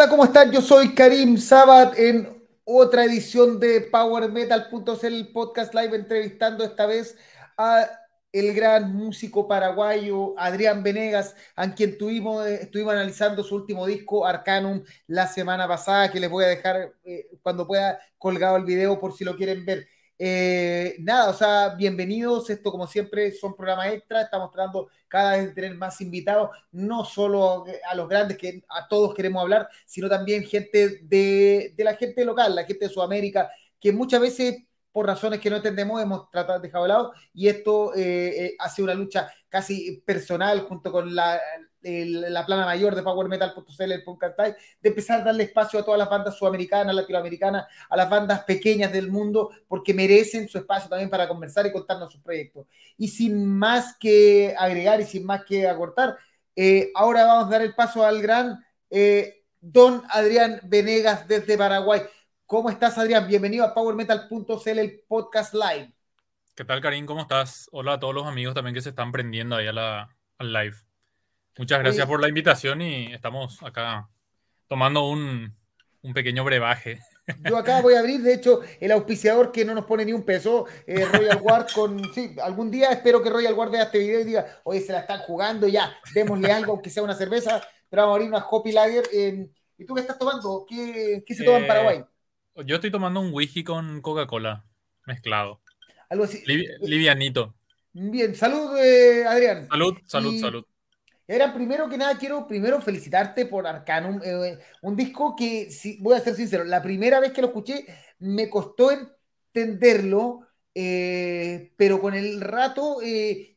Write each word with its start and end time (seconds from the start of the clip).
Hola, 0.00 0.08
¿cómo 0.08 0.24
están? 0.24 0.50
Yo 0.50 0.62
soy 0.62 0.94
Karim 0.94 1.36
Sabat 1.36 1.98
en 1.98 2.42
otra 2.64 3.04
edición 3.04 3.60
de 3.60 3.82
Power 3.82 4.32
Metal.cl, 4.32 5.06
el 5.06 5.28
podcast 5.30 5.74
live, 5.74 5.94
entrevistando 5.94 6.64
esta 6.64 6.86
vez 6.86 7.18
a 7.58 7.86
el 8.32 8.54
gran 8.54 8.94
músico 8.94 9.46
paraguayo 9.46 10.32
Adrián 10.38 10.82
Venegas, 10.82 11.36
a 11.54 11.74
quien 11.74 11.98
tuvimos, 11.98 12.46
eh, 12.46 12.60
estuvimos 12.62 12.94
analizando 12.94 13.44
su 13.44 13.54
último 13.54 13.84
disco, 13.84 14.24
Arcanum, 14.24 14.82
la 15.06 15.26
semana 15.26 15.68
pasada, 15.68 16.10
que 16.10 16.18
les 16.18 16.30
voy 16.30 16.44
a 16.44 16.48
dejar 16.48 16.94
eh, 17.04 17.26
cuando 17.42 17.66
pueda 17.66 18.00
colgado 18.16 18.56
el 18.56 18.64
video 18.64 18.98
por 18.98 19.14
si 19.14 19.24
lo 19.24 19.36
quieren 19.36 19.66
ver. 19.66 19.86
Eh, 20.22 20.96
nada, 20.98 21.30
o 21.30 21.34
sea, 21.34 21.70
bienvenidos. 21.70 22.50
Esto, 22.50 22.70
como 22.70 22.86
siempre, 22.86 23.32
son 23.32 23.56
programas 23.56 23.86
extra. 23.94 24.20
Estamos 24.20 24.50
tratando 24.50 24.90
cada 25.08 25.38
vez 25.38 25.46
de 25.46 25.52
tener 25.54 25.74
más 25.76 25.98
invitados, 26.02 26.50
no 26.72 27.06
solo 27.06 27.64
a 27.88 27.94
los 27.94 28.06
grandes 28.06 28.36
que 28.36 28.62
a 28.68 28.86
todos 28.86 29.14
queremos 29.14 29.40
hablar, 29.40 29.70
sino 29.86 30.10
también 30.10 30.44
gente 30.44 31.00
de, 31.04 31.72
de 31.74 31.84
la 31.84 31.94
gente 31.96 32.22
local, 32.26 32.54
la 32.54 32.64
gente 32.64 32.86
de 32.86 32.92
Sudamérica, 32.92 33.50
que 33.80 33.92
muchas 33.92 34.20
veces 34.20 34.62
por 34.92 35.06
razones 35.06 35.40
que 35.40 35.48
no 35.48 35.56
entendemos, 35.56 36.02
hemos 36.02 36.30
tratado 36.30 36.58
de 36.60 36.68
dejar 36.68 36.82
de 36.82 36.88
lado 36.88 37.12
y 37.32 37.48
esto 37.48 37.94
eh, 37.94 38.46
eh, 38.46 38.56
hace 38.58 38.82
una 38.82 38.92
lucha 38.94 39.32
casi 39.48 40.02
personal 40.04 40.60
junto 40.62 40.92
con 40.92 41.14
la, 41.14 41.40
la 41.82 42.46
plana 42.46 42.64
mayor 42.64 42.94
de 42.94 43.02
Power 43.02 43.28
Metal.cl, 43.28 43.92
el 43.92 44.04
podcast 44.04 44.38
de 44.38 44.56
empezar 44.82 45.20
a 45.20 45.24
darle 45.24 45.44
espacio 45.44 45.80
a 45.80 45.84
todas 45.84 45.98
las 45.98 46.08
bandas 46.08 46.36
sudamericanas, 46.36 46.94
latinoamericanas, 46.94 47.66
a 47.88 47.96
las 47.96 48.08
bandas 48.08 48.44
pequeñas 48.44 48.92
del 48.92 49.10
mundo, 49.10 49.50
porque 49.66 49.94
merecen 49.94 50.48
su 50.48 50.58
espacio 50.58 50.88
también 50.88 51.10
para 51.10 51.28
conversar 51.28 51.66
y 51.66 51.72
contarnos 51.72 52.12
sus 52.12 52.20
proyectos. 52.20 52.66
Y 52.96 53.08
sin 53.08 53.46
más 53.46 53.96
que 53.98 54.54
agregar 54.58 55.00
y 55.00 55.04
sin 55.04 55.24
más 55.24 55.44
que 55.44 55.66
acortar, 55.66 56.16
eh, 56.56 56.90
ahora 56.94 57.24
vamos 57.24 57.46
a 57.46 57.50
dar 57.50 57.62
el 57.62 57.74
paso 57.74 58.04
al 58.04 58.20
gran 58.20 58.64
Don 59.60 60.02
Adrián 60.10 60.60
Venegas 60.64 61.28
desde 61.28 61.58
Paraguay. 61.58 62.02
¿Cómo 62.46 62.70
estás, 62.70 62.96
Adrián? 62.96 63.28
Bienvenido 63.28 63.64
a 63.64 63.74
PowerMetal.cl, 63.74 64.78
el 64.78 65.04
podcast 65.06 65.54
live. 65.54 65.92
¿Qué 66.56 66.64
tal, 66.64 66.80
Karim? 66.80 67.06
¿Cómo 67.06 67.20
estás? 67.20 67.68
Hola 67.70 67.92
a 67.94 68.00
todos 68.00 68.14
los 68.14 68.26
amigos 68.26 68.54
también 68.54 68.74
que 68.74 68.80
se 68.80 68.88
están 68.88 69.12
prendiendo 69.12 69.56
ahí 69.56 69.66
a 69.66 69.72
la, 69.72 70.16
al 70.38 70.52
live. 70.52 70.76
Muchas 71.58 71.80
gracias 71.80 72.06
por 72.06 72.20
la 72.20 72.28
invitación 72.28 72.80
y 72.80 73.12
estamos 73.12 73.62
acá 73.62 74.08
tomando 74.66 75.08
un, 75.08 75.52
un, 76.02 76.12
pequeño 76.12 76.44
brebaje. 76.44 77.00
Yo 77.48 77.56
acá 77.56 77.82
voy 77.82 77.94
a 77.94 78.00
abrir, 78.00 78.22
de 78.22 78.34
hecho, 78.34 78.60
el 78.80 78.92
auspiciador 78.92 79.52
que 79.52 79.64
no 79.64 79.74
nos 79.74 79.84
pone 79.84 80.04
ni 80.04 80.12
un 80.12 80.24
peso, 80.24 80.66
eh, 80.86 81.04
Royal 81.04 81.38
Guard, 81.38 81.66
con. 81.74 82.12
Sí, 82.14 82.34
algún 82.42 82.70
día 82.70 82.90
espero 82.90 83.22
que 83.22 83.30
Royal 83.30 83.54
Guard 83.54 83.70
vea 83.70 83.84
este 83.84 83.98
video 83.98 84.20
y 84.20 84.24
diga, 84.24 84.60
oye, 84.64 84.80
se 84.80 84.92
la 84.92 85.00
están 85.00 85.20
jugando 85.20 85.68
ya, 85.68 85.96
démosle 86.14 86.50
algo, 86.52 86.72
aunque 86.72 86.90
sea 86.90 87.02
una 87.02 87.14
cerveza, 87.14 87.60
pero 87.88 88.02
vamos 88.02 88.12
a 88.12 88.16
abrir 88.16 88.28
una 88.28 88.46
Hopi 88.48 88.72
Lager. 88.72 89.04
Eh, 89.12 89.50
¿Y 89.76 89.84
tú 89.86 89.94
qué 89.94 90.02
estás 90.02 90.18
tomando? 90.18 90.66
¿Qué, 90.68 91.22
qué 91.26 91.34
se 91.34 91.44
toma 91.44 91.58
en 91.58 91.64
eh, 91.64 91.68
Paraguay? 91.68 92.04
Yo 92.64 92.74
estoy 92.76 92.90
tomando 92.90 93.20
un 93.20 93.32
whisky 93.32 93.64
con 93.64 94.00
Coca-Cola 94.02 94.64
mezclado. 95.06 95.60
Algo 96.08 96.24
así. 96.24 96.42
livianito. 96.46 97.54
Bien, 97.92 98.34
salud, 98.34 98.76
eh, 98.76 99.24
Adrián. 99.26 99.68
Salud, 99.68 99.98
salud, 100.04 100.38
salud. 100.38 100.64
Era 101.32 101.54
primero 101.54 101.88
que 101.88 101.96
nada, 101.96 102.18
quiero 102.18 102.44
primero 102.48 102.80
felicitarte 102.80 103.46
por 103.46 103.64
Arcanum, 103.64 104.20
eh, 104.24 104.58
un 104.82 104.96
disco 104.96 105.36
que, 105.36 105.70
si, 105.70 105.96
voy 106.00 106.16
a 106.16 106.20
ser 106.20 106.34
sincero, 106.34 106.64
la 106.64 106.82
primera 106.82 107.20
vez 107.20 107.30
que 107.30 107.40
lo 107.40 107.46
escuché 107.46 107.86
me 108.18 108.50
costó 108.50 108.90
entenderlo, 108.90 110.40
eh, 110.74 111.72
pero 111.76 112.00
con 112.00 112.14
el 112.14 112.40
rato 112.40 112.98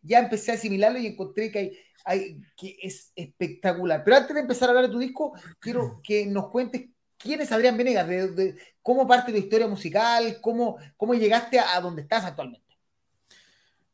ya 0.03 0.19
empecé 0.19 0.51
a 0.51 0.53
asimilarlo 0.53 0.99
y 0.99 1.07
encontré 1.07 1.51
que, 1.51 1.83
hay, 2.05 2.39
que 2.55 2.77
es 2.79 3.11
espectacular. 3.15 4.03
Pero 4.03 4.17
antes 4.17 4.35
de 4.35 4.41
empezar 4.41 4.69
a 4.69 4.73
hablar 4.73 4.85
de 4.85 4.91
tu 4.91 4.99
disco, 4.99 5.33
quiero 5.59 5.99
que 6.03 6.27
nos 6.27 6.51
cuentes 6.51 6.89
¿Quién 7.17 7.39
es 7.39 7.53
Adrián 7.53 7.77
Venegas? 7.77 8.05
¿De, 8.07 8.55
cómo 8.81 9.07
parte 9.07 9.31
tu 9.31 9.37
historia 9.37 9.65
musical? 9.65 10.39
¿Cómo, 10.41 10.77
cómo 10.97 11.13
llegaste 11.13 11.57
a, 11.57 11.79
donde 11.79 12.01
estás 12.01 12.25
actualmente? 12.25 12.77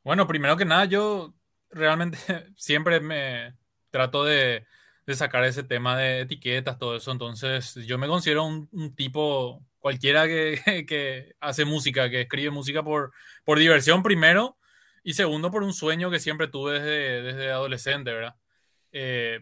Bueno, 0.04 0.26
primero 0.26 0.58
que 0.58 0.66
nada, 0.66 0.86
yo 0.86 1.36
realmente 1.70 2.18
siempre 2.58 3.00
me 3.00 3.59
trato 3.92 4.24
de, 4.26 4.66
sacar 5.14 5.44
ese 5.44 5.64
tema 5.64 5.98
de 5.98 6.22
etiquetas, 6.22 6.78
todo 6.78 6.96
eso. 6.96 7.12
Entonces, 7.12 7.76
yo 7.88 7.98
me 7.98 8.08
considero 8.08 8.46
un, 8.46 8.96
tipo 8.96 9.66
cualquiera 9.80 10.28
que, 10.28 11.36
hace 11.40 11.66
música, 11.66 12.10
que 12.10 12.22
escribe 12.22 12.52
música 12.52 12.84
por, 12.84 13.12
por 13.44 13.60
diversión 13.60 14.04
primero 14.04 14.58
y 15.04 15.14
segundo 15.14 15.52
por 15.52 15.64
un 15.64 15.74
sueño 15.74 16.12
que 16.12 16.20
siempre 16.20 16.48
tuve 16.48 16.80
desde, 16.80 17.22
desde 17.24 17.52
adolescente, 17.52 18.12
¿verdad? 18.12 18.36
Eh, 18.92 19.40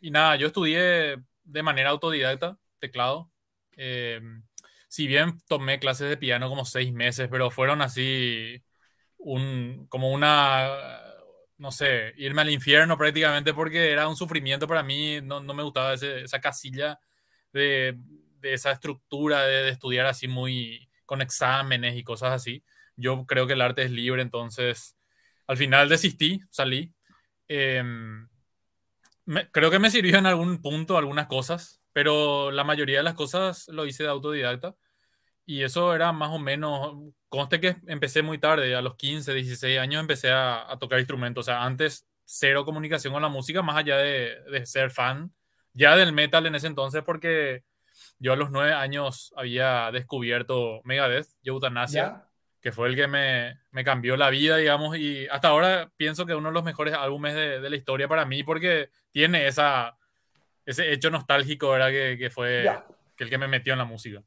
y 0.00 0.10
nada, 0.10 0.36
yo 0.36 0.46
estudié 0.48 1.18
de 1.44 1.62
manera 1.62 1.90
autodidacta 1.90 2.58
teclado. 2.78 3.30
Eh, 3.76 4.20
si 4.88 5.06
bien 5.06 5.40
tomé 5.48 5.78
clases 5.80 6.08
de 6.08 6.16
piano 6.16 6.48
como 6.48 6.64
seis 6.64 6.92
meses, 6.92 7.28
pero 7.30 7.50
fueron 7.50 7.82
así 7.82 8.62
un, 9.18 9.86
como 9.88 10.12
una, 10.12 10.68
no 11.58 11.70
sé, 11.70 12.12
irme 12.16 12.42
al 12.42 12.50
infierno 12.50 12.96
prácticamente 12.96 13.54
porque 13.54 13.90
era 13.92 14.08
un 14.08 14.16
sufrimiento 14.16 14.66
para 14.66 14.82
mí, 14.82 15.20
no, 15.22 15.40
no 15.40 15.54
me 15.54 15.62
gustaba 15.62 15.94
esa 15.94 16.40
casilla 16.40 16.98
de, 17.52 17.96
de 18.44 18.54
esa 18.54 18.72
estructura 18.72 19.42
de, 19.44 19.70
estudiar 19.70 20.06
así 20.06 20.28
muy 20.28 20.88
con 21.06 21.22
exámenes 21.22 21.96
y 21.96 22.04
cosas 22.04 22.32
así. 22.32 22.62
Yo 22.96 23.24
creo 23.26 23.46
que 23.46 23.54
el 23.54 23.62
arte 23.62 23.82
es 23.82 23.90
libre, 23.90 24.22
entonces 24.22 24.96
al 25.46 25.56
final 25.56 25.88
desistí, 25.88 26.40
salí. 26.50 26.92
Em, 27.48 28.28
creo 29.50 29.70
que 29.70 29.78
me 29.78 29.90
sirvió 29.90 30.18
en 30.18 30.26
algún 30.26 30.60
punto 30.60 30.96
algunas 30.96 31.26
cosas, 31.26 31.82
pero 31.92 32.50
la 32.50 32.64
mayoría 32.64 32.98
de 32.98 33.02
las 33.02 33.14
cosas 33.14 33.66
lo 33.68 33.86
hice 33.86 34.02
de 34.04 34.10
autodidacta. 34.10 34.76
Y 35.46 35.62
eso 35.62 35.94
era 35.94 36.12
más 36.12 36.30
o 36.30 36.38
menos, 36.38 36.96
conste 37.28 37.60
que 37.60 37.76
empecé 37.86 38.22
muy 38.22 38.38
tarde, 38.38 38.74
a 38.74 38.80
los 38.80 38.96
15, 38.96 39.34
16 39.34 39.78
años 39.78 40.00
empecé 40.00 40.30
a, 40.32 40.66
tocar 40.80 40.98
instrumentos. 40.98 41.44
O 41.44 41.46
sea, 41.46 41.64
antes 41.64 42.06
cero 42.24 42.64
comunicación 42.64 43.12
con 43.12 43.22
la 43.22 43.28
música, 43.28 43.62
más 43.62 43.76
allá 43.76 43.98
de, 43.98 44.40
de, 44.50 44.66
ser 44.66 44.90
fan 44.90 45.32
ya 45.74 45.96
del 45.96 46.12
metal 46.12 46.46
en 46.46 46.54
ese 46.54 46.68
entonces, 46.68 47.02
porque 47.04 47.64
yo 48.18 48.32
a 48.32 48.36
los 48.36 48.50
9 48.50 48.72
años 48.72 49.32
había 49.36 49.90
descubierto 49.92 50.80
Megadeth 50.84 51.28
y 51.42 51.50
Eutanasia, 51.50 52.26
que 52.62 52.72
fue 52.72 52.88
el 52.88 52.96
que 52.96 53.08
me, 53.08 53.60
me, 53.70 53.84
cambió 53.84 54.16
la 54.16 54.30
vida, 54.30 54.56
digamos, 54.56 54.96
y 54.96 55.26
hasta 55.28 55.48
ahora 55.48 55.90
pienso 55.96 56.24
que 56.24 56.34
uno 56.34 56.48
de 56.48 56.54
los 56.54 56.64
mejores 56.64 56.94
álbumes 56.94 57.34
de, 57.34 57.60
de 57.60 57.70
la 57.70 57.76
historia 57.76 58.08
para 58.08 58.24
mí, 58.24 58.42
porque 58.42 58.90
tiene 59.10 59.46
esa 59.46 59.98
ese 60.66 60.92
hecho 60.92 61.10
nostálgico, 61.10 61.70
¿verdad? 61.70 61.90
Que, 61.90 62.16
que 62.18 62.30
fue 62.30 62.70
que 63.16 63.24
el 63.24 63.30
que 63.30 63.38
me 63.38 63.48
metió 63.48 63.72
en 63.72 63.78
la 63.78 63.84
música. 63.84 64.22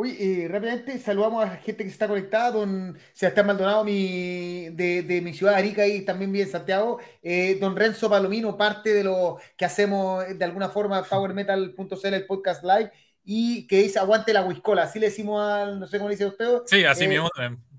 Uy, 0.00 0.16
eh, 0.20 0.46
rápidamente 0.48 0.96
saludamos 1.00 1.44
a 1.44 1.48
la 1.48 1.56
gente 1.56 1.82
que 1.82 1.90
se 1.90 1.94
está 1.94 2.06
conectada, 2.06 2.52
don 2.52 2.96
Sebastián 3.12 3.48
Maldonado 3.48 3.82
mi, 3.82 4.68
de, 4.68 5.02
de, 5.02 5.20
mi 5.20 5.34
ciudad 5.34 5.56
Arica 5.56 5.88
y 5.88 6.02
también 6.02 6.30
bien 6.30 6.48
Santiago, 6.48 7.00
eh, 7.20 7.58
don 7.60 7.74
Renzo 7.74 8.08
Palomino, 8.08 8.56
parte 8.56 8.94
de 8.94 9.02
lo 9.02 9.38
que 9.56 9.64
hacemos 9.64 10.22
de 10.38 10.44
alguna 10.44 10.68
forma 10.68 11.02
PowerMetal.cl, 11.02 12.14
el 12.14 12.26
podcast 12.26 12.62
live, 12.62 12.92
y 13.24 13.66
que 13.66 13.82
dice 13.82 13.98
aguante 13.98 14.32
la 14.32 14.44
huiscola, 14.44 14.84
así 14.84 15.00
le 15.00 15.06
decimos 15.06 15.42
al, 15.42 15.80
no 15.80 15.88
sé 15.88 15.98
cómo 15.98 16.08
le 16.08 16.14
dice 16.14 16.26
usted. 16.26 16.46
Sí, 16.66 16.84
así 16.84 17.06
eh, 17.06 17.08
mismo, 17.08 17.28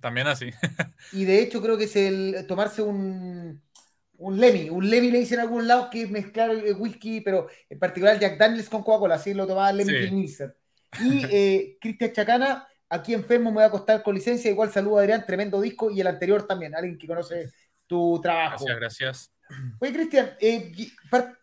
también 0.01 0.27
así. 0.27 0.49
y 1.13 1.23
de 1.23 1.39
hecho 1.39 1.61
creo 1.61 1.77
que 1.77 1.85
es 1.85 1.95
el 1.95 2.45
tomarse 2.49 2.81
un, 2.81 3.61
un 4.17 4.39
Lemmy, 4.41 4.69
un 4.69 4.89
Lemmy 4.89 5.09
le 5.09 5.19
dicen 5.19 5.39
en 5.39 5.45
algún 5.45 5.69
lado 5.69 5.89
que 5.89 6.05
mezclar 6.05 6.49
el 6.49 6.75
whisky, 6.75 7.21
pero 7.21 7.47
en 7.69 7.79
particular 7.79 8.19
Jack 8.19 8.37
Daniels 8.37 8.67
con 8.67 8.83
Coca-Cola, 8.83 9.15
así 9.15 9.33
lo 9.33 9.47
tomaba 9.47 9.71
Lemmy 9.71 10.27
sí. 10.27 10.43
Y 10.99 11.25
eh, 11.29 11.77
Cristian 11.79 12.13
Chacana, 12.13 12.67
aquí 12.89 13.13
enfermo 13.13 13.51
me 13.51 13.55
voy 13.55 13.63
a 13.63 13.67
acostar 13.67 14.01
con 14.01 14.15
licencia, 14.15 14.49
igual 14.49 14.71
saludo 14.71 14.97
a 14.97 15.01
Adrián, 15.01 15.25
tremendo 15.25 15.61
disco, 15.61 15.91
y 15.91 16.01
el 16.01 16.07
anterior 16.07 16.47
también, 16.47 16.75
alguien 16.75 16.97
que 16.97 17.07
conoce 17.07 17.51
tu 17.87 18.19
trabajo. 18.21 18.65
Gracias, 18.65 18.79
gracias. 18.79 19.31
Oye, 19.79 19.93
Cristian, 19.93 20.31
eh, 20.39 20.71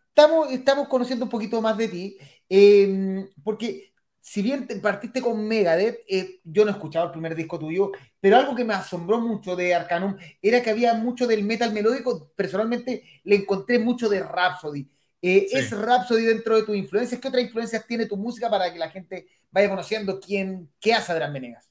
estamos, 0.08 0.52
estamos 0.52 0.88
conociendo 0.88 1.24
un 1.24 1.30
poquito 1.30 1.60
más 1.60 1.76
de 1.76 1.88
ti, 1.88 2.18
eh, 2.48 3.28
porque 3.42 3.92
si 4.26 4.42
bien 4.42 4.66
partiste 4.82 5.22
con 5.22 5.46
Megadeth, 5.46 6.00
eh, 6.08 6.40
yo 6.42 6.64
no 6.64 6.72
he 6.72 6.74
escuchado 6.74 7.06
el 7.06 7.12
primer 7.12 7.36
disco 7.36 7.60
tuyo, 7.60 7.92
pero 8.18 8.36
algo 8.36 8.56
que 8.56 8.64
me 8.64 8.74
asombró 8.74 9.20
mucho 9.20 9.54
de 9.54 9.72
Arcanum 9.72 10.16
era 10.42 10.60
que 10.62 10.70
había 10.70 10.94
mucho 10.94 11.28
del 11.28 11.44
metal 11.44 11.72
melódico. 11.72 12.32
Personalmente 12.34 13.04
le 13.22 13.36
encontré 13.36 13.78
mucho 13.78 14.08
de 14.08 14.24
Rhapsody. 14.24 14.88
Eh, 15.28 15.48
¿Es 15.50 15.72
Rhapsody 15.72 16.24
dentro 16.24 16.54
de 16.54 16.62
tus 16.62 16.76
influencias? 16.76 17.20
¿Qué 17.20 17.26
otras 17.26 17.42
influencias 17.42 17.84
tiene 17.84 18.06
tu 18.06 18.16
música 18.16 18.48
para 18.48 18.72
que 18.72 18.78
la 18.78 18.90
gente 18.90 19.26
vaya 19.50 19.68
conociendo 19.68 20.20
quién, 20.20 20.70
qué 20.80 20.94
hace 20.94 21.10
Adrián 21.10 21.32
Venegas? 21.32 21.68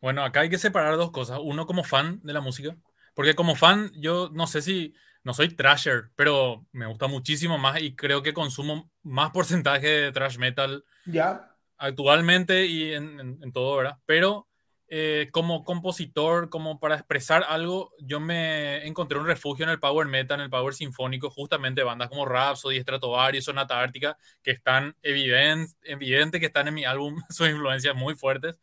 Bueno, 0.00 0.22
acá 0.22 0.40
hay 0.40 0.48
que 0.48 0.58
separar 0.58 0.96
dos 0.96 1.10
cosas. 1.10 1.40
Uno 1.42 1.66
como 1.66 1.82
fan 1.82 2.20
de 2.22 2.32
la 2.32 2.40
música, 2.40 2.76
porque 3.14 3.34
como 3.34 3.56
fan 3.56 3.90
yo 3.96 4.30
no 4.32 4.46
sé 4.46 4.62
si, 4.62 4.94
no 5.24 5.34
soy 5.34 5.48
trasher, 5.48 6.10
pero 6.14 6.66
me 6.70 6.86
gusta 6.86 7.08
muchísimo 7.08 7.58
más 7.58 7.82
y 7.82 7.96
creo 7.96 8.22
que 8.22 8.32
consumo 8.32 8.92
más 9.02 9.32
porcentaje 9.32 9.88
de 9.88 10.12
trash 10.12 10.38
metal. 10.38 10.84
Ya 11.04 11.48
actualmente 11.78 12.66
y 12.66 12.92
en, 12.92 13.52
todo, 13.52 13.76
¿verdad? 13.76 13.98
Pero 14.04 14.47
eh, 14.90 15.28
como 15.32 15.64
compositor, 15.64 16.48
como 16.48 16.80
para 16.80 16.94
expresar 16.94 17.44
algo, 17.46 17.92
yo 17.98 18.20
me 18.20 18.86
encontré 18.86 19.18
un 19.18 19.26
refugio 19.26 19.64
en 19.64 19.70
el 19.70 19.78
power 19.78 20.06
metal, 20.06 20.40
en 20.40 20.44
el 20.44 20.50
power 20.50 20.72
sinfónico, 20.74 21.28
justamente 21.28 21.82
bandas 21.82 22.08
como 22.08 22.24
Rhapsody, 22.24 22.80
Stratovarius, 22.80 23.44
Sonata 23.44 23.82
Ártica, 23.82 24.16
que 24.42 24.50
están 24.50 24.96
evidentes, 25.02 25.76
evidente 25.82 26.40
que 26.40 26.46
están 26.46 26.68
en 26.68 26.74
mi 26.74 26.86
álbum, 26.86 27.16
sus 27.28 27.48
influencias 27.48 27.94
muy 27.94 28.14
fuertes. 28.14 28.58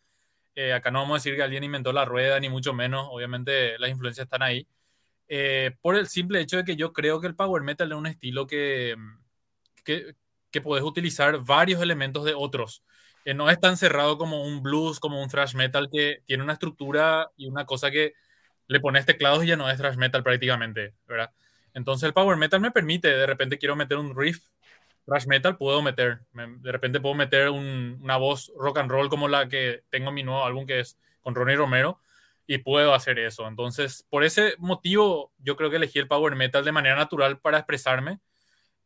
Eh, 0.55 0.73
acá 0.73 0.89
no 0.89 0.99
vamos 1.01 1.15
a 1.15 1.17
decir 1.19 1.35
que 1.35 1.43
alguien 1.43 1.63
inventó 1.63 1.93
la 1.93 2.05
rueda, 2.05 2.39
ni 2.39 2.49
mucho 2.49 2.73
menos, 2.73 3.07
obviamente 3.11 3.77
las 3.77 3.91
influencias 3.91 4.25
están 4.25 4.41
ahí. 4.41 4.67
Eh, 5.27 5.75
por 5.81 5.95
el 5.95 6.07
simple 6.07 6.39
hecho 6.41 6.57
de 6.57 6.63
que 6.65 6.75
yo 6.75 6.93
creo 6.93 7.21
que 7.21 7.27
el 7.27 7.35
power 7.35 7.61
metal 7.61 7.91
es 7.91 7.97
un 7.97 8.07
estilo 8.07 8.47
que, 8.47 8.95
que, 9.83 10.15
que 10.51 10.61
puedes 10.61 10.83
utilizar 10.83 11.39
varios 11.43 11.81
elementos 11.81 12.25
de 12.25 12.33
otros 12.33 12.83
no 13.33 13.49
es 13.49 13.59
tan 13.59 13.77
cerrado 13.77 14.17
como 14.17 14.43
un 14.43 14.61
blues, 14.61 14.99
como 14.99 15.21
un 15.21 15.29
thrash 15.29 15.55
metal, 15.55 15.89
que 15.91 16.21
tiene 16.25 16.43
una 16.43 16.53
estructura 16.53 17.31
y 17.37 17.47
una 17.47 17.65
cosa 17.65 17.91
que 17.91 18.13
le 18.67 18.79
pones 18.79 19.05
teclados 19.05 19.43
y 19.43 19.47
ya 19.47 19.57
no 19.57 19.69
es 19.69 19.77
thrash 19.77 19.97
metal 19.97 20.23
prácticamente, 20.23 20.93
¿verdad? 21.07 21.31
Entonces 21.73 22.07
el 22.07 22.13
power 22.13 22.37
metal 22.37 22.61
me 22.61 22.71
permite, 22.71 23.09
de 23.09 23.25
repente 23.25 23.57
quiero 23.57 23.75
meter 23.75 23.97
un 23.97 24.15
riff 24.15 24.43
thrash 25.05 25.27
metal, 25.27 25.57
puedo 25.57 25.81
meter, 25.81 26.21
de 26.33 26.71
repente 26.71 26.99
puedo 26.99 27.15
meter 27.15 27.49
una 27.49 28.17
voz 28.17 28.51
rock 28.57 28.79
and 28.79 28.89
roll 28.91 29.09
como 29.09 29.27
la 29.27 29.47
que 29.47 29.83
tengo 29.89 30.09
en 30.09 30.15
mi 30.15 30.23
nuevo 30.23 30.43
álbum 30.45 30.65
que 30.65 30.79
es 30.79 30.97
con 31.21 31.35
Ronnie 31.35 31.55
Romero 31.55 31.99
y 32.47 32.59
puedo 32.59 32.93
hacer 32.93 33.19
eso. 33.19 33.47
Entonces, 33.47 34.05
por 34.09 34.23
ese 34.23 34.55
motivo, 34.57 35.31
yo 35.39 35.55
creo 35.55 35.69
que 35.69 35.77
elegí 35.77 35.99
el 35.99 36.07
power 36.07 36.35
metal 36.35 36.63
de 36.65 36.71
manera 36.71 36.95
natural 36.95 37.39
para 37.39 37.59
expresarme 37.59 38.19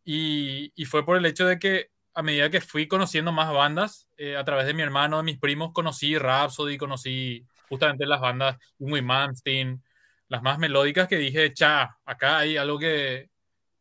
y, 0.03 0.71
y 0.75 0.85
fue 0.85 1.05
por 1.05 1.17
el 1.17 1.25
hecho 1.25 1.45
de 1.47 1.59
que 1.59 1.91
a 2.19 2.21
medida 2.21 2.49
que 2.49 2.59
fui 2.59 2.85
conociendo 2.85 3.31
más 3.31 3.51
bandas, 3.53 4.09
eh, 4.17 4.35
a 4.35 4.43
través 4.43 4.65
de 4.65 4.73
mi 4.73 4.81
hermano, 4.81 5.17
de 5.17 5.23
mis 5.23 5.39
primos, 5.39 5.71
conocí 5.71 6.17
Rhapsody, 6.17 6.77
conocí 6.77 7.45
justamente 7.69 8.05
las 8.05 8.19
bandas 8.19 8.57
muy 8.77 9.01
Manstein, 9.01 9.81
las 10.27 10.41
más 10.41 10.59
melódicas 10.59 11.07
que 11.07 11.15
dije, 11.15 11.53
cha, 11.53 11.97
acá 12.05 12.39
hay 12.39 12.57
algo 12.57 12.77
que, 12.77 13.29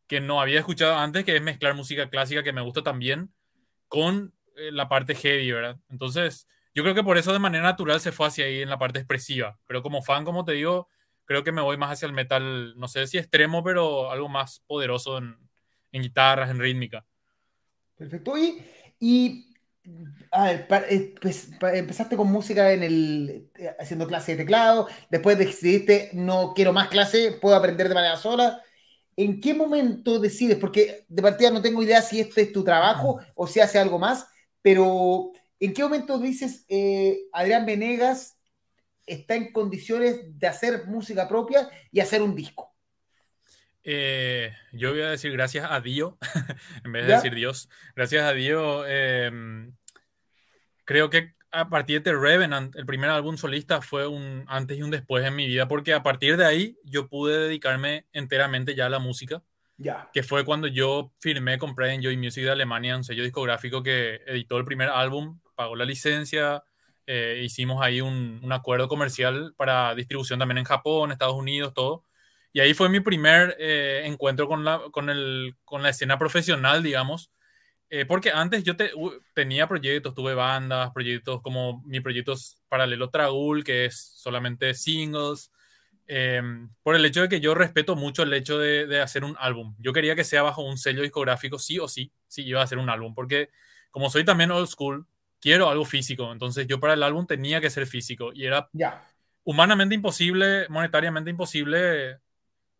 que 0.07 0.21
no 0.21 0.39
había 0.39 0.59
escuchado 0.59 0.95
antes, 0.95 1.25
que 1.25 1.35
es 1.35 1.41
mezclar 1.41 1.75
música 1.75 2.09
clásica 2.09 2.41
que 2.41 2.53
me 2.53 2.61
gusta 2.61 2.81
también 2.81 3.33
con 3.89 4.33
eh, 4.55 4.71
la 4.71 4.87
parte 4.87 5.15
heavy, 5.15 5.51
¿verdad? 5.51 5.77
Entonces, 5.89 6.47
yo 6.73 6.83
creo 6.83 6.95
que 6.95 7.03
por 7.03 7.17
eso 7.17 7.33
de 7.33 7.39
manera 7.39 7.65
natural 7.65 7.99
se 7.99 8.13
fue 8.13 8.27
hacia 8.27 8.45
ahí 8.45 8.61
en 8.61 8.69
la 8.69 8.79
parte 8.79 8.99
expresiva, 8.99 9.59
pero 9.67 9.83
como 9.83 10.01
fan, 10.01 10.23
como 10.23 10.45
te 10.45 10.53
digo, 10.53 10.87
creo 11.25 11.43
que 11.43 11.51
me 11.51 11.61
voy 11.61 11.75
más 11.75 11.91
hacia 11.91 12.05
el 12.05 12.13
metal, 12.13 12.73
no 12.77 12.87
sé 12.87 13.05
si 13.05 13.17
extremo, 13.17 13.65
pero 13.65 14.11
algo 14.11 14.29
más 14.29 14.63
poderoso 14.65 15.17
en 15.17 15.37
guitarras, 15.91 16.49
en 16.51 16.59
rítmica. 16.59 17.05
Perfecto. 17.99 18.37
Y, 18.37 18.61
y 18.99 19.47
a 20.31 20.45
ver, 20.45 20.67
eh, 20.89 21.15
pues, 21.21 21.49
empezaste 21.61 22.17
con 22.17 22.31
música 22.31 22.73
en 22.73 22.83
el, 22.83 23.51
eh, 23.57 23.75
haciendo 23.79 24.07
clase 24.07 24.33
de 24.33 24.39
teclado, 24.39 24.87
después 25.11 25.37
decidiste, 25.39 26.11
no 26.13 26.53
quiero 26.55 26.73
más 26.73 26.89
clase, 26.89 27.33
puedo 27.41 27.55
aprender 27.57 27.89
de 27.89 27.95
manera 27.95 28.17
sola. 28.17 28.61
¿En 29.17 29.41
qué 29.41 29.55
momento 29.55 30.19
decides? 30.19 30.57
Porque 30.59 31.05
de 31.09 31.23
partida 31.23 31.51
no 31.51 31.61
tengo 31.63 31.83
idea 31.83 32.01
si 32.03 32.21
este 32.21 32.43
es 32.43 32.53
tu 32.53 32.63
trabajo 32.65 33.19
o 33.35 33.47
si 33.47 33.61
hace 33.61 33.79
algo 33.79 33.99
más, 33.99 34.27
pero 34.63 35.31
¿en 35.61 35.73
qué 35.73 35.83
momento 35.83 36.19
dices, 36.19 36.65
eh, 36.69 37.19
Adrián 37.33 37.65
Venegas 37.67 38.37
está 39.07 39.35
en 39.35 39.53
condiciones 39.53 40.19
de 40.39 40.47
hacer 40.47 40.87
música 40.87 41.27
propia 41.29 41.69
y 41.91 42.01
hacer 42.01 42.23
un 42.23 42.35
disco? 42.35 42.73
Eh, 43.83 44.53
yo 44.73 44.91
voy 44.91 45.01
a 45.01 45.09
decir 45.09 45.31
gracias 45.31 45.69
a 45.69 45.79
Dios, 45.81 46.15
en 46.83 46.91
vez 46.91 47.07
de 47.07 47.13
decir 47.13 47.33
Dios. 47.33 47.69
Gracias 47.95 48.23
a 48.23 48.33
Dios. 48.33 48.85
Em, 48.87 49.73
creo 50.85 51.09
que 51.09 51.33
a 51.51 51.69
partir 51.69 52.03
de 52.03 52.13
Revenant, 52.13 52.75
el 52.75 52.85
primer 52.85 53.09
álbum 53.09 53.37
solista, 53.37 53.81
fue 53.81 54.07
un 54.07 54.45
antes 54.47 54.77
y 54.77 54.83
un 54.83 54.91
después 54.91 55.25
en 55.25 55.35
mi 55.35 55.47
vida, 55.47 55.67
porque 55.67 55.93
a 55.93 56.03
partir 56.03 56.37
de 56.37 56.45
ahí 56.45 56.77
yo 56.83 57.07
pude 57.07 57.39
dedicarme 57.39 58.05
enteramente 58.11 58.75
ya 58.75 58.85
a 58.85 58.89
la 58.89 58.99
música. 58.99 59.41
Ya. 59.77 60.09
Que 60.13 60.23
fue 60.23 60.43
cuando 60.43 60.67
yo 60.67 61.13
firmé 61.21 61.57
con 61.57 61.73
Pride 61.73 61.93
Enjoy 61.93 62.17
Music 62.17 62.43
de 62.43 62.51
Alemania, 62.51 62.97
un 62.97 63.05
sello 63.05 63.23
discográfico 63.23 63.81
que 63.81 64.21
editó 64.27 64.57
el 64.57 64.65
primer 64.65 64.89
álbum, 64.89 65.39
pagó 65.55 65.75
la 65.75 65.85
licencia, 65.85 66.63
eh, 67.07 67.41
hicimos 67.43 67.81
ahí 67.81 68.01
un, 68.01 68.41
un 68.43 68.51
acuerdo 68.51 68.89
comercial 68.89 69.53
para 69.57 69.95
distribución 69.95 70.37
también 70.37 70.59
en 70.59 70.65
Japón, 70.65 71.11
Estados 71.11 71.35
Unidos, 71.35 71.73
todo. 71.73 72.03
Y 72.51 72.59
ahí 72.59 72.73
fue 72.73 72.89
mi 72.89 72.99
primer 72.99 73.55
eh, 73.59 74.03
encuentro 74.05 74.47
con 74.47 74.65
la, 74.65 74.81
con, 74.91 75.09
el, 75.09 75.55
con 75.63 75.83
la 75.83 75.89
escena 75.89 76.17
profesional, 76.17 76.81
digamos. 76.83 77.31
Eh, 77.91 78.05
porque 78.05 78.31
antes 78.31 78.63
yo 78.63 78.75
te, 78.75 78.91
tenía 79.33 79.67
proyectos, 79.67 80.13
tuve 80.13 80.35
bandas, 80.35 80.91
proyectos 80.91 81.41
como 81.41 81.81
mi 81.85 82.01
proyecto 82.01 82.35
paralelo 82.67 83.09
Tragul, 83.09 83.63
que 83.63 83.85
es 83.85 83.99
solamente 84.15 84.73
singles. 84.73 85.51
Em, 86.07 86.69
por 86.81 86.95
el 86.95 87.05
hecho 87.05 87.21
de 87.21 87.29
que 87.29 87.39
yo 87.39 87.53
respeto 87.53 87.95
mucho 87.95 88.23
el 88.23 88.33
hecho 88.33 88.57
de, 88.57 88.87
de, 88.87 88.99
hacer 88.99 89.23
un 89.23 89.35
álbum. 89.39 89.75
Yo 89.77 89.93
quería 89.93 90.15
que 90.15 90.23
sea 90.23 90.41
bajo 90.41 90.63
un 90.63 90.77
sello 90.77 91.03
discográfico, 91.03 91.59
sí 91.59 91.77
o 91.77 91.87
sí, 91.87 92.11
sí 92.27 92.43
iba 92.43 92.61
a 92.61 92.63
hacer 92.63 92.79
un 92.79 92.89
álbum, 92.89 93.13
porque 93.13 93.49
como 93.91 94.09
soy 94.09 94.25
también 94.25 94.49
old 94.51 94.67
school, 94.67 95.05
quiero 95.39 95.69
algo 95.69 95.85
físico. 95.85 96.31
Entonces 96.31 96.67
yo 96.67 96.79
para 96.79 96.93
el 96.93 97.03
álbum 97.03 97.25
tenía 97.25 97.61
que 97.61 97.69
ser 97.69 97.85
físico 97.87 98.31
y 98.33 98.45
era 98.45 98.69
humanamente 99.43 99.95
imposible, 99.95 100.67
monetariamente 100.69 101.29
imposible 101.29 102.19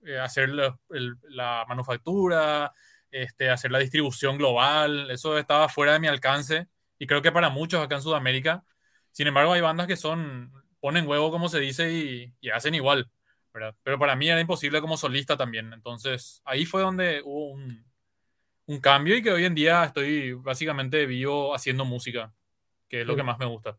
eh, 0.06 0.20
hacer 0.20 0.50
la, 0.50 1.66
manufactura, 1.68 2.72
este, 3.12 3.50
hacer 3.50 3.72
la 3.72 3.80
distribución 3.80 4.38
global, 4.38 5.10
eso 5.12 5.38
estaba 5.38 5.70
fuera 5.70 5.94
de 5.94 6.00
mi 6.00 6.08
alcance 6.08 6.68
y 7.00 7.08
creo 7.08 7.22
que 7.22 7.32
para 7.32 7.50
muchos 7.50 7.84
acá 7.84 7.96
en 7.96 8.02
Sudamérica. 8.02 8.64
Sin 9.12 9.28
embargo, 9.28 9.54
hay 9.54 9.62
bandas 9.62 9.88
que 9.88 9.96
son, 9.96 10.52
ponen 10.80 11.08
huevo, 11.08 11.32
como 11.32 11.50
se 11.50 11.60
dice, 11.60 11.92
y, 11.92 12.50
hacen 12.50 12.76
igual, 12.76 13.10
¿verdad? 13.54 13.76
Pero 13.84 13.98
para 13.98 14.16
mí 14.16 14.30
era 14.30 14.40
imposible 14.40 14.82
como 14.82 14.98
solista 14.98 15.38
también. 15.38 15.74
Entonces, 15.74 16.42
ahí 16.46 16.66
fue 16.66 16.82
donde 16.82 17.22
hubo 17.24 17.52
un, 17.52 17.86
un 18.68 18.80
cambio 18.80 19.18
y 19.18 19.24
que 19.24 19.32
hoy 19.32 19.46
en 19.46 19.56
día 19.56 19.86
estoy 19.86 20.34
básicamente 20.34 21.06
vivo 21.06 21.56
haciendo 21.56 21.86
música, 21.86 22.34
que 22.88 23.02
es 23.02 23.08
lo 23.08 23.16
que 23.16 23.24
más 23.24 23.40
me 23.40 23.46
gusta. 23.46 23.78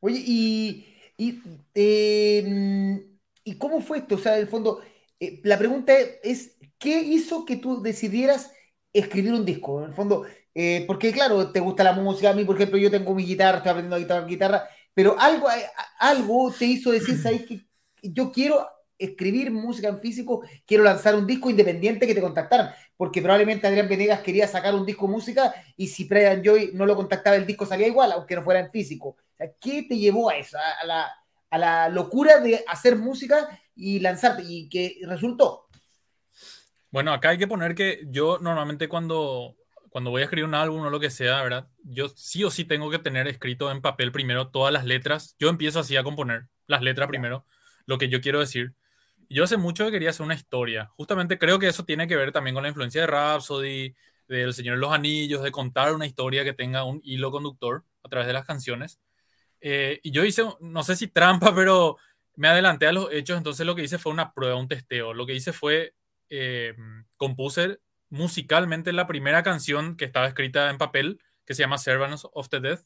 Oye, 0.00 0.22
y, 0.24 0.86
y, 1.18 1.42
eh, 1.74 3.04
¿y 3.44 3.58
cómo 3.58 3.82
fue 3.82 3.98
esto? 3.98 4.14
O 4.14 4.18
sea, 4.18 4.36
en 4.36 4.40
el 4.40 4.48
fondo, 4.48 4.80
eh, 5.20 5.40
la 5.44 5.58
pregunta 5.58 5.92
es, 6.22 6.56
¿qué 6.78 7.00
hizo 7.00 7.44
que 7.44 7.56
tú 7.56 7.82
decidieras 7.82 8.52
escribir 8.92 9.32
un 9.34 9.44
disco? 9.44 9.80
En 9.80 9.90
el 9.90 9.94
fondo, 9.94 10.24
eh, 10.54 10.84
porque 10.86 11.12
claro, 11.12 11.52
te 11.52 11.60
gusta 11.60 11.84
la 11.84 11.92
música, 11.92 12.30
a 12.30 12.34
mí, 12.34 12.44
por 12.44 12.56
ejemplo, 12.56 12.78
yo 12.78 12.90
tengo 12.90 13.14
mi 13.14 13.24
guitarra, 13.24 13.58
estoy 13.58 13.70
aprendiendo 13.70 13.96
a 13.96 13.98
guitarra, 14.00 14.26
guitarra 14.26 14.68
pero 14.94 15.18
algo, 15.18 15.50
eh, 15.50 15.66
algo 15.98 16.52
te 16.52 16.64
hizo 16.66 16.90
decir, 16.90 17.16
¿sabes 17.18 17.44
que 17.46 17.60
Yo 18.02 18.32
quiero 18.32 18.66
escribir 18.98 19.50
música 19.50 19.88
en 19.88 20.00
físico, 20.00 20.42
quiero 20.66 20.84
lanzar 20.84 21.14
un 21.14 21.26
disco 21.26 21.48
independiente 21.50 22.06
que 22.06 22.14
te 22.14 22.20
contactaran, 22.20 22.70
porque 22.96 23.22
probablemente 23.22 23.66
Adrián 23.66 23.88
Venegas 23.88 24.20
quería 24.20 24.46
sacar 24.46 24.74
un 24.74 24.84
disco 24.84 25.08
música 25.08 25.54
y 25.76 25.88
si 25.88 26.04
Brian 26.04 26.42
Joy 26.42 26.72
no 26.74 26.84
lo 26.86 26.96
contactaba, 26.96 27.36
el 27.36 27.46
disco 27.46 27.64
salía 27.66 27.86
igual, 27.86 28.12
aunque 28.12 28.34
no 28.36 28.42
fuera 28.42 28.60
en 28.60 28.70
físico. 28.70 29.16
¿Qué 29.58 29.84
te 29.88 29.96
llevó 29.96 30.28
a 30.30 30.36
eso, 30.36 30.58
a 31.50 31.58
la 31.58 31.88
locura 31.88 32.38
de 32.40 32.64
hacer 32.66 32.96
música 32.96 33.60
y 33.74 34.00
lanzarte, 34.00 34.42
y 34.46 34.68
que 34.68 35.00
resultó. 35.02 35.66
Bueno, 36.90 37.12
acá 37.12 37.30
hay 37.30 37.38
que 37.38 37.46
poner 37.46 37.74
que 37.74 38.02
yo 38.08 38.38
normalmente 38.40 38.88
cuando, 38.88 39.56
cuando 39.90 40.10
voy 40.10 40.22
a 40.22 40.24
escribir 40.24 40.46
un 40.46 40.54
álbum 40.54 40.80
o 40.82 40.90
lo 40.90 41.00
que 41.00 41.10
sea, 41.10 41.42
¿verdad? 41.42 41.68
Yo 41.84 42.08
sí 42.08 42.42
o 42.44 42.50
sí 42.50 42.64
tengo 42.64 42.90
que 42.90 42.98
tener 42.98 43.28
escrito 43.28 43.70
en 43.70 43.80
papel 43.80 44.12
primero 44.12 44.48
todas 44.48 44.72
las 44.72 44.84
letras. 44.84 45.36
Yo 45.38 45.48
empiezo 45.48 45.80
así 45.80 45.96
a 45.96 46.02
componer 46.02 46.48
las 46.66 46.82
letras 46.82 47.08
primero, 47.08 47.46
lo 47.86 47.98
que 47.98 48.08
yo 48.08 48.20
quiero 48.20 48.40
decir. 48.40 48.74
Yo 49.28 49.44
hace 49.44 49.56
mucho 49.56 49.84
que 49.84 49.92
quería 49.92 50.10
hacer 50.10 50.24
una 50.26 50.34
historia. 50.34 50.88
Justamente 50.96 51.38
creo 51.38 51.60
que 51.60 51.68
eso 51.68 51.84
tiene 51.84 52.08
que 52.08 52.16
ver 52.16 52.32
también 52.32 52.54
con 52.54 52.64
la 52.64 52.68
influencia 52.68 53.02
de 53.02 53.06
Rhapsody, 53.06 53.94
del 54.26 54.54
Señor 54.54 54.76
de 54.76 54.80
los 54.80 54.92
Anillos, 54.92 55.42
de 55.42 55.52
contar 55.52 55.94
una 55.94 56.06
historia 56.06 56.42
que 56.42 56.52
tenga 56.52 56.84
un 56.84 57.00
hilo 57.04 57.30
conductor 57.30 57.84
a 58.02 58.08
través 58.08 58.26
de 58.26 58.32
las 58.32 58.46
canciones. 58.46 58.98
Eh, 59.60 60.00
y 60.02 60.10
yo 60.10 60.24
hice, 60.24 60.44
no 60.60 60.82
sé 60.82 60.96
si 60.96 61.08
trampa, 61.08 61.54
pero 61.54 61.96
me 62.36 62.48
adelanté 62.48 62.86
a 62.86 62.92
los 62.92 63.12
hechos, 63.12 63.36
entonces 63.36 63.66
lo 63.66 63.74
que 63.74 63.82
hice 63.82 63.98
fue 63.98 64.12
una 64.12 64.32
prueba, 64.32 64.56
un 64.56 64.68
testeo. 64.68 65.14
Lo 65.14 65.26
que 65.26 65.34
hice 65.34 65.52
fue, 65.52 65.94
eh, 66.30 66.74
compuse 67.16 67.80
musicalmente 68.08 68.92
la 68.92 69.06
primera 69.06 69.42
canción 69.42 69.96
que 69.96 70.04
estaba 70.04 70.26
escrita 70.26 70.70
en 70.70 70.78
papel, 70.78 71.20
que 71.44 71.54
se 71.54 71.62
llama 71.62 71.78
Servants 71.78 72.26
of 72.32 72.48
the 72.48 72.60
Death. 72.60 72.80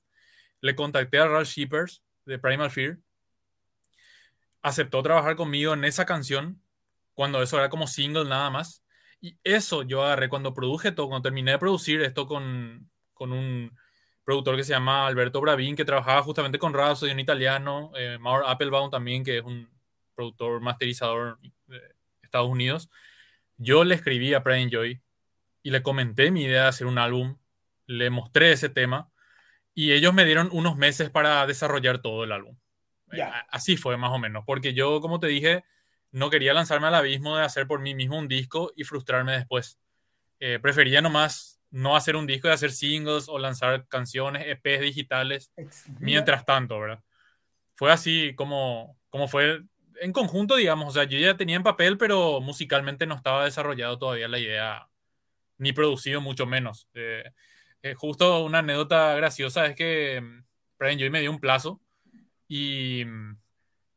Le 0.61 0.75
contacté 0.75 1.19
a 1.19 1.27
Ralph 1.27 1.49
Shippers 1.49 2.03
de 2.27 2.39
Primal 2.39 2.71
Fear. 2.71 2.99
Aceptó 4.63 5.03
trabajar 5.03 5.37
conmigo 5.37 5.75
en 5.75 5.85
esa 5.85 6.07
canción, 6.07 6.63
cuando 7.15 7.43
eso 7.43 7.59
era 7.59 7.69
como 7.69 7.87
single 7.87 8.25
nada 8.25 8.51
más. 8.51 8.83
Y 9.21 9.39
eso 9.45 9.83
yo 9.83 10.03
agarré 10.03 10.29
cuando 10.29 10.55
produje 10.55 10.93
todo, 10.93 11.09
cuando 11.09 11.23
terminé 11.23 11.53
de 11.53 11.59
producir 11.59 12.01
esto 12.03 12.27
con, 12.27 12.91
con 13.13 13.33
un 13.33 13.77
productor 14.25 14.57
que 14.57 14.65
se 14.65 14.73
llama 14.73 15.07
Alberto 15.07 15.41
Bravin, 15.41 15.77
que 15.77 15.85
trabajaba 15.85 16.23
justamente 16.23 16.59
con 16.59 16.73
Rhapsody, 16.73 17.13
un 17.13 17.21
italiano, 17.21 17.93
eh, 17.97 18.19
Applebaum 18.47 18.91
también, 18.91 19.25
que 19.25 19.39
es 19.39 19.45
un 19.45 19.69
productor 20.15 20.61
masterizador 20.61 21.39
de 21.67 21.81
Estados 22.23 22.49
Unidos. 22.49 22.89
Yo 23.57 23.85
le 23.85 23.95
escribí 23.95 24.35
a 24.35 24.43
Pride 24.43 24.71
Joy 24.71 25.03
y 25.63 25.71
le 25.71 25.83
comenté 25.83 26.31
mi 26.31 26.45
idea 26.45 26.63
de 26.63 26.69
hacer 26.69 26.87
un 26.87 26.99
álbum, 26.99 27.37
le 27.87 28.11
mostré 28.11 28.53
ese 28.53 28.69
tema 28.69 29.11
y 29.75 29.93
ellos 29.93 30.15
me 30.15 30.25
dieron 30.25 30.49
unos 30.53 30.77
meses 30.77 31.11
para 31.11 31.47
desarrollar 31.47 31.99
todo 31.99 32.25
el 32.25 32.33
álbum. 32.33 32.57
Así 33.49 33.77
fue 33.77 33.97
más 33.97 34.11
o 34.11 34.19
menos, 34.19 34.45
porque 34.45 34.75
yo, 34.75 35.01
como 35.01 35.21
te 35.21 35.29
dije, 35.29 35.65
no 36.11 36.31
quería 36.31 36.53
lanzarme 36.53 36.89
al 36.89 36.95
abismo 36.95 37.37
de 37.37 37.45
hacer 37.45 37.67
por 37.67 37.81
mí 37.81 37.95
mismo 37.95 38.19
un 38.19 38.27
disco 38.27 38.73
y 38.75 38.85
frustrarme 38.85 39.33
después. 39.33 39.79
Eh, 40.41 40.59
prefería 40.61 41.01
nomás 41.01 41.54
no 41.75 41.97
hacer 41.97 42.15
un 42.15 42.25
disco 42.25 42.47
y 42.47 42.53
hacer 42.53 42.71
singles 42.71 43.29
o 43.29 43.37
lanzar 43.37 43.89
canciones, 43.89 44.47
EPs 44.47 44.81
digitales, 44.81 45.53
mientras 45.99 46.45
tanto, 46.45 46.79
¿verdad? 46.79 47.03
Fue 47.75 47.91
así 47.91 48.33
como, 48.37 48.97
como 49.11 49.27
fue 49.27 49.61
en 50.01 50.13
conjunto, 50.13 50.55
digamos, 50.55 50.89
o 50.89 50.93
sea, 50.93 51.03
yo 51.03 51.19
ya 51.19 51.37
tenía 51.37 51.57
en 51.57 51.65
papel, 51.65 51.99
pero 51.99 52.41
musicalmente 52.41 53.07
no 53.07 53.17
estaba 53.17 53.45
desarrollado 53.45 53.99
todavía 53.99 54.29
la 54.29 54.39
idea, 54.39 54.87
ni 55.59 55.73
producido 55.73 56.21
mucho 56.21 56.47
menos. 56.47 56.89
Eh, 56.95 57.25
eh, 57.83 57.95
justo 57.95 58.45
una 58.45 58.61
anécdota 58.61 59.17
graciosa 59.17 59.67
es 59.67 59.75
que 59.75 60.21
mm, 60.21 60.45
Brian 60.79 60.99
Joy 61.01 61.11
me 61.11 61.23
dio 61.23 61.33
un 61.33 61.41
plazo 61.41 61.81
y 62.47 63.05
mm, 63.05 63.37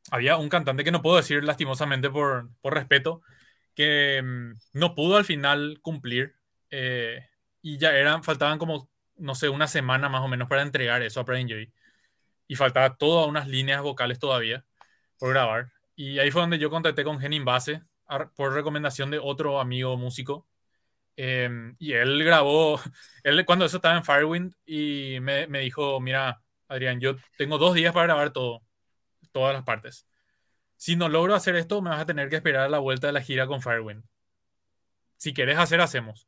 había 0.10 0.38
un 0.38 0.50
cantante 0.50 0.84
que 0.84 0.92
no 0.92 1.04
puedo 1.04 1.18
decir 1.18 1.44
lastimosamente 1.44 2.10
por, 2.10 2.50
por 2.60 2.74
respeto, 2.74 3.22
que 3.76 4.20
mm, 4.24 4.54
no 4.74 4.96
pudo 4.96 5.18
al 5.18 5.26
final 5.26 5.78
cumplir 5.84 6.38
eh, 6.72 7.24
y 7.68 7.78
ya 7.78 7.94
eran, 7.94 8.24
faltaban 8.24 8.58
como, 8.60 8.90
no 9.18 9.36
sé, 9.36 9.50
una 9.50 9.68
semana 9.68 10.08
más 10.08 10.22
o 10.22 10.30
menos 10.30 10.48
para 10.48 10.62
entregar 10.62 11.02
eso 11.02 11.20
a 11.20 11.26
Joy 11.26 11.70
y 12.48 12.56
faltaba 12.56 12.96
todas 12.96 13.28
unas 13.28 13.50
líneas 13.50 13.82
vocales 13.82 14.20
todavía 14.20 14.66
por 15.18 15.32
grabar. 15.32 15.74
Y 15.94 16.20
ahí 16.20 16.32
fue 16.32 16.42
donde 16.42 16.60
yo 16.60 16.70
contacté 16.70 17.04
con 17.04 17.22
Henning 17.22 17.44
Base 17.44 17.82
por 18.38 18.54
recomendación 18.54 19.12
de 19.12 19.20
otro 19.20 19.60
amigo 19.60 19.98
músico. 19.98 20.48
Em, 21.18 21.76
y 21.78 21.92
él 21.92 22.24
grabó, 22.24 22.80
él 23.24 23.44
cuando 23.46 23.66
eso 23.66 23.78
estaba 23.78 23.98
en 23.98 24.06
Firewind 24.06 24.54
y 24.66 25.18
me, 25.22 25.48
me, 25.48 25.60
dijo, 25.60 26.00
mira, 26.00 26.42
Adrián, 26.70 27.02
yo 27.02 27.18
tengo 27.38 27.58
dos 27.58 27.76
días 27.76 27.94
para 27.94 28.06
grabar 28.08 28.32
todo, 28.32 28.64
todas 29.34 29.54
las 29.54 29.64
partes. 29.64 30.08
Si 30.78 30.96
no 30.96 31.10
logro 31.10 31.36
hacer 31.36 31.58
esto, 31.58 31.82
me 31.82 31.90
vas 31.90 32.02
a 32.02 32.06
tener 32.06 32.30
que 32.30 32.38
esperar 32.38 32.64
a 32.64 32.70
la 32.70 32.80
vuelta 32.80 33.08
de 33.08 33.14
la 33.14 33.22
gira 33.22 33.46
con 33.46 33.62
Firewind. 33.62 34.06
Si 35.18 35.34
quieres 35.34 35.58
hacer, 35.58 35.82
hacemos. 35.82 36.28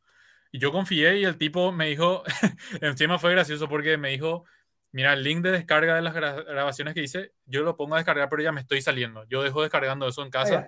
Y 0.51 0.59
yo 0.59 0.71
confié 0.71 1.19
y 1.19 1.25
el 1.25 1.37
tipo 1.37 1.71
me 1.71 1.87
dijo, 1.87 2.23
encima 2.81 3.19
fue 3.19 3.31
gracioso 3.31 3.67
porque 3.69 3.97
me 3.97 4.09
dijo, 4.09 4.45
Mira, 4.91 5.13
el 5.13 5.23
link 5.23 5.43
de 5.43 5.51
descarga 5.51 5.95
de 5.95 6.01
las 6.01 6.15
grabaciones 6.15 6.95
que 6.95 7.03
hice, 7.03 7.33
yo 7.45 7.61
lo 7.61 7.77
pongo 7.77 7.93
a 7.93 7.99
descargar, 7.99 8.27
pero 8.27 8.41
ya 8.41 8.51
me 8.51 8.61
estoy 8.61 8.81
saliendo. 8.81 9.23
Yo 9.25 9.43
dejo 9.43 9.61
descargando 9.61 10.07
eso 10.07 10.23
en 10.23 10.31
casa. 10.31 10.67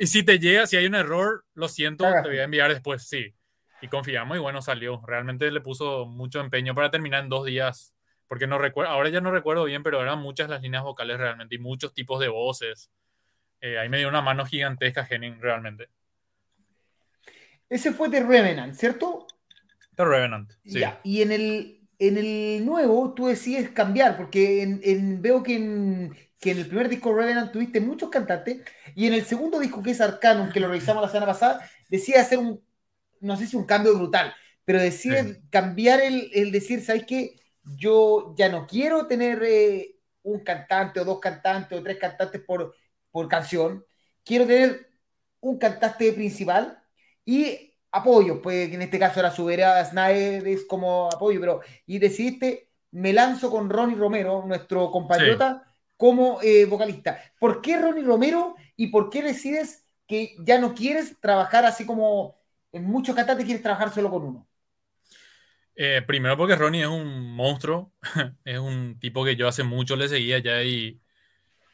y 0.00 0.06
si 0.06 0.22
te 0.22 0.38
llega, 0.38 0.66
si 0.66 0.76
hay 0.76 0.86
un 0.86 0.94
error, 0.94 1.44
lo 1.52 1.68
siento, 1.68 2.06
te 2.22 2.28
voy 2.28 2.38
a 2.38 2.44
enviar 2.44 2.72
después, 2.72 3.06
sí. 3.06 3.34
Y 3.82 3.88
confiamos 3.88 4.38
y 4.38 4.40
bueno, 4.40 4.62
salió. 4.62 5.02
Realmente 5.06 5.50
le 5.50 5.60
puso 5.60 6.06
mucho 6.06 6.40
empeño 6.40 6.74
para 6.74 6.90
terminar 6.90 7.22
en 7.22 7.28
dos 7.28 7.44
días. 7.44 7.94
Porque 8.26 8.46
no 8.46 8.56
recuerdo, 8.56 8.90
ahora 8.90 9.10
ya 9.10 9.20
no 9.20 9.30
recuerdo 9.30 9.64
bien, 9.64 9.82
pero 9.82 10.00
eran 10.00 10.18
muchas 10.20 10.48
las 10.48 10.62
líneas 10.62 10.82
vocales 10.82 11.18
realmente 11.18 11.56
y 11.56 11.58
muchos 11.58 11.92
tipos 11.92 12.20
de 12.20 12.28
voces. 12.28 12.90
Eh, 13.60 13.78
ahí 13.78 13.90
me 13.90 13.98
dio 13.98 14.08
una 14.08 14.22
mano 14.22 14.46
gigantesca 14.46 15.06
Henning, 15.08 15.42
realmente. 15.42 15.90
Ese 17.72 17.90
fue 17.90 18.10
de 18.10 18.20
Revenant, 18.20 18.74
¿cierto? 18.74 19.26
The 19.96 20.04
Revenant, 20.04 20.52
sí. 20.62 20.82
Y 21.04 21.22
en 21.22 21.32
el, 21.32 21.80
en 21.98 22.18
el 22.18 22.66
nuevo 22.66 23.14
tú 23.14 23.28
decides 23.28 23.70
cambiar, 23.70 24.18
porque 24.18 24.60
en, 24.62 25.22
veo 25.22 25.42
que 25.42 25.54
en, 25.54 26.14
el 26.42 26.66
primer 26.66 26.90
disco 26.90 27.14
Revenant 27.14 27.50
tuviste 27.50 27.80
muchos 27.80 28.10
cantantes, 28.10 28.60
y 28.94 29.06
en 29.06 29.14
el 29.14 29.24
segundo 29.24 29.58
disco 29.58 29.82
que 29.82 29.92
es 29.92 30.02
Arcanum, 30.02 30.52
que 30.52 30.60
lo 30.60 30.68
revisamos 30.68 31.02
la 31.02 31.08
semana 31.08 31.32
pasada, 31.32 31.66
decide 31.88 32.18
hacer 32.18 32.38
un, 32.40 32.62
no 33.20 33.38
sé 33.38 33.46
si 33.46 33.56
un 33.56 33.64
cambio 33.64 33.94
brutal, 33.94 34.34
pero 34.66 34.78
decide 34.78 35.40
cambiar 35.48 36.02
el, 36.02 36.52
decir, 36.52 36.84
¿sabes 36.84 37.06
qué? 37.06 37.36
Yo 37.64 38.34
ya 38.36 38.50
no 38.50 38.66
quiero 38.66 39.06
tener 39.06 39.42
eh, 39.42 39.96
un 40.24 40.40
cantante 40.40 41.00
o 41.00 41.06
dos 41.06 41.20
cantantes 41.20 41.78
o 41.78 41.82
tres 41.82 41.96
cantantes 41.96 42.42
por, 42.42 42.74
por 43.10 43.28
canción, 43.28 43.82
quiero 44.26 44.46
tener 44.46 44.90
un 45.40 45.56
cantante 45.56 46.12
principal 46.12 46.81
y 47.24 47.74
apoyo, 47.90 48.40
pues 48.40 48.72
en 48.72 48.82
este 48.82 48.98
caso 48.98 49.20
era 49.20 49.30
Subera 49.30 49.84
Snaedes 49.84 50.64
como 50.66 51.08
apoyo, 51.12 51.40
pero 51.40 51.60
y 51.86 51.98
decidiste, 51.98 52.70
me 52.90 53.12
lanzo 53.12 53.50
con 53.50 53.70
Ronnie 53.70 53.96
Romero, 53.96 54.44
nuestro 54.46 54.90
compatriota, 54.90 55.62
como 55.96 56.40
eh, 56.42 56.64
vocalista. 56.64 57.20
¿Por 57.38 57.60
qué 57.60 57.78
Ronnie 57.78 58.04
Romero 58.04 58.56
y 58.76 58.88
por 58.88 59.08
qué 59.10 59.22
decides 59.22 59.86
que 60.06 60.34
ya 60.40 60.58
no 60.58 60.74
quieres 60.74 61.20
trabajar 61.20 61.64
así 61.64 61.86
como 61.86 62.40
en 62.72 62.84
muchos 62.84 63.14
cantantes 63.14 63.44
quieres 63.44 63.62
trabajar 63.62 63.92
solo 63.92 64.10
con 64.10 64.22
uno? 64.24 64.48
Eh, 65.74 66.02
primero 66.06 66.36
porque 66.36 66.56
Ronnie 66.56 66.82
es 66.82 66.88
un 66.88 67.34
monstruo, 67.34 67.92
es 68.44 68.58
un 68.58 68.98
tipo 68.98 69.24
que 69.24 69.36
yo 69.36 69.48
hace 69.48 69.62
mucho 69.62 69.96
le 69.96 70.08
seguía 70.08 70.38
ya 70.38 70.62
y 70.62 71.00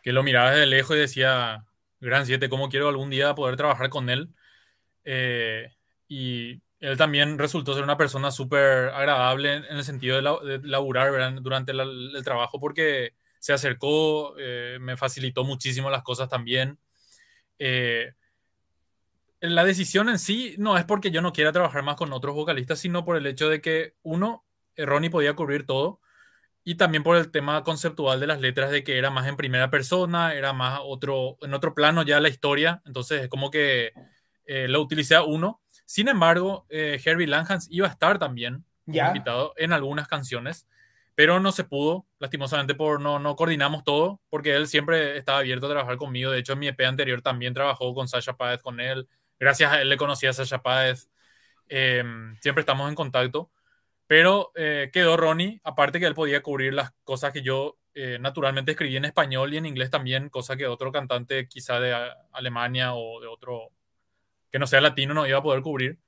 que 0.03 0.13
lo 0.13 0.23
miraba 0.23 0.51
desde 0.51 0.67
lejos 0.67 0.97
y 0.97 1.01
decía, 1.01 1.65
gran 2.01 2.27
siete, 2.27 2.49
¿cómo 2.49 2.69
quiero 2.69 2.89
algún 2.89 3.11
día 3.11 3.35
poder 3.35 3.57
trabajar 3.57 3.89
con 3.89 4.09
él? 4.11 4.35
Eh, 5.11 5.73
y 6.07 6.61
él 6.81 6.99
también 6.99 7.39
resultó 7.39 7.73
ser 7.73 7.83
una 7.83 7.97
persona 7.97 8.31
súper 8.31 8.91
agradable 8.91 9.55
en, 9.55 9.65
el 9.65 9.83
sentido 9.83 10.21
de, 10.43 10.61
laburar 10.69 11.41
durante 11.41 11.73
el 11.73 12.21
trabajo 12.23 12.61
porque 12.61 13.15
se 13.39 13.55
acercó, 13.55 14.35
eh, 14.39 14.77
me 14.79 14.99
facilitó 14.99 15.45
muchísimo 15.45 15.89
las 15.89 16.03
cosas 16.03 16.29
también. 16.29 16.79
Eh, 17.59 18.13
la 19.41 19.65
decisión 19.65 20.11
en 20.11 20.19
sí 20.19 20.57
no 20.59 20.77
es 20.77 20.85
porque 20.85 21.11
yo 21.11 21.23
no 21.23 21.33
quiera 21.33 21.53
trabajar 21.53 21.83
más 21.83 21.97
con 21.97 22.13
otros 22.13 22.35
vocalistas, 22.35 22.79
sino 22.79 23.03
por 23.03 23.17
el 23.17 23.27
hecho 23.27 23.49
de 23.49 23.63
que 23.63 23.95
uno, 24.03 24.45
Ronnie 24.77 25.09
podía 25.09 25.35
cubrir 25.35 25.65
todo 25.65 26.01
y 26.65 26.75
también 26.75 27.03
por 27.03 27.17
el 27.17 27.31
tema 27.31 27.65
conceptual 27.65 28.21
de 28.21 28.27
las 28.27 28.41
letras 28.43 28.71
de 28.71 28.85
que 28.85 28.99
era 28.99 29.09
más 29.09 29.27
en 29.27 29.37
primera 29.37 29.71
persona, 29.71 30.35
era 30.35 30.53
más 30.53 30.81
otro, 30.83 31.39
en 31.41 31.55
otro 31.55 31.73
plano 31.73 32.03
ya 32.03 32.21
la 32.21 32.29
historia, 32.29 32.83
entonces 32.85 33.23
es 33.23 33.29
como 33.29 33.51
que 33.51 33.95
lo 34.49 34.81
utilicé 34.81 35.15
a 35.15 35.23
uno 35.23 35.61
sin 35.89 36.09
embargo, 36.09 36.67
eh, 36.69 37.01
Herbie 37.03 37.27
Langhans 37.27 37.67
iba 37.71 37.87
a 37.87 37.91
estar 37.91 38.19
también 38.19 38.67
invitado 38.85 39.55
en 39.57 39.73
algunas 39.73 40.07
canciones, 40.07 40.69
pero 41.15 41.41
no 41.41 41.51
se 41.51 41.65
pudo, 41.65 42.07
lastimosamente 42.19 42.75
por 42.75 43.01
no, 43.01 43.19
no 43.19 43.37
coordinamos 43.37 43.85
todo, 43.85 44.21
porque 44.29 44.55
él 44.55 44.69
siempre 44.69 45.17
estaba 45.17 45.39
abierto 45.39 45.65
a 45.65 45.71
trabajar 45.71 45.97
conmigo. 45.97 46.31
De 46.31 46.41
hecho, 46.41 46.53
en 46.53 46.59
mi 46.59 46.69
EP 46.69 46.79
anterior 46.85 47.23
también 47.23 47.55
trabajó 47.55 47.95
con 47.95 48.07
Sasha 48.07 48.37
Páez, 48.37 48.61
con 48.61 48.81
él. 48.81 49.09
Gracias 49.41 49.73
a 49.73 49.81
él 49.81 49.89
le 49.89 49.97
conocí 49.97 50.27
a 50.27 50.35
Sasha 50.35 50.61
Páez. 50.61 51.09
Em, 51.71 52.37
siempre 52.43 52.61
estamos 52.61 52.87
en 52.91 52.95
contacto. 52.95 53.51
Pero 54.07 54.53
eh, 54.57 54.91
quedó 54.93 55.17
Ronnie, 55.17 55.59
aparte 55.65 56.01
que 56.01 56.07
él 56.07 56.15
podía 56.15 56.43
cubrir 56.43 56.75
las 56.75 56.93
cosas 57.03 57.33
que 57.33 57.41
yo 57.41 57.79
eh, 57.95 58.19
naturalmente 58.21 58.73
escribí 58.73 58.97
en 58.99 59.07
español 59.07 59.55
y 59.55 59.57
en 59.57 59.65
inglés 59.65 59.91
también, 59.91 60.29
cosa 60.29 60.55
que 60.55 60.67
otro 60.67 60.93
cantante 60.93 61.49
quizá 61.49 61.81
de 61.81 61.97
Alemania 62.33 62.95
o 62.95 63.21
de 63.23 63.27
otro 63.27 63.73
que 64.51 64.59
no 64.59 64.67
sea 64.67 64.81
latino 64.81 65.15
no 65.15 65.27
iba 65.27 65.39
a 65.39 65.43
poder 65.43 65.63
cubrir. 65.63 65.99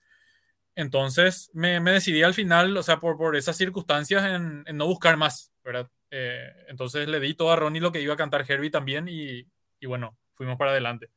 Entonces 0.75 1.51
me, 1.53 1.81
decidí 1.81 2.23
al 2.23 2.35
final, 2.35 2.77
o 2.77 2.83
sea, 2.83 3.01
por, 3.01 3.17
por 3.17 3.37
esas 3.37 3.57
circunstancias, 3.57 4.25
en, 4.25 4.65
no 4.77 4.87
buscar 4.87 5.17
más, 5.17 5.53
¿verdad? 5.65 5.91
Eh, 6.11 6.49
entonces 6.69 7.09
le 7.09 7.21
di 7.21 7.35
todo 7.35 7.53
a 7.53 7.57
Ronnie 7.57 7.81
lo 7.81 7.93
que 7.93 8.01
iba 8.01 8.15
a 8.15 8.17
cantar 8.17 8.45
Herbie 8.49 8.71
también 8.71 9.07
y, 9.09 9.47
bueno, 9.87 10.17
fuimos 10.35 10.57
para 10.57 10.71
adelante. 10.71 11.09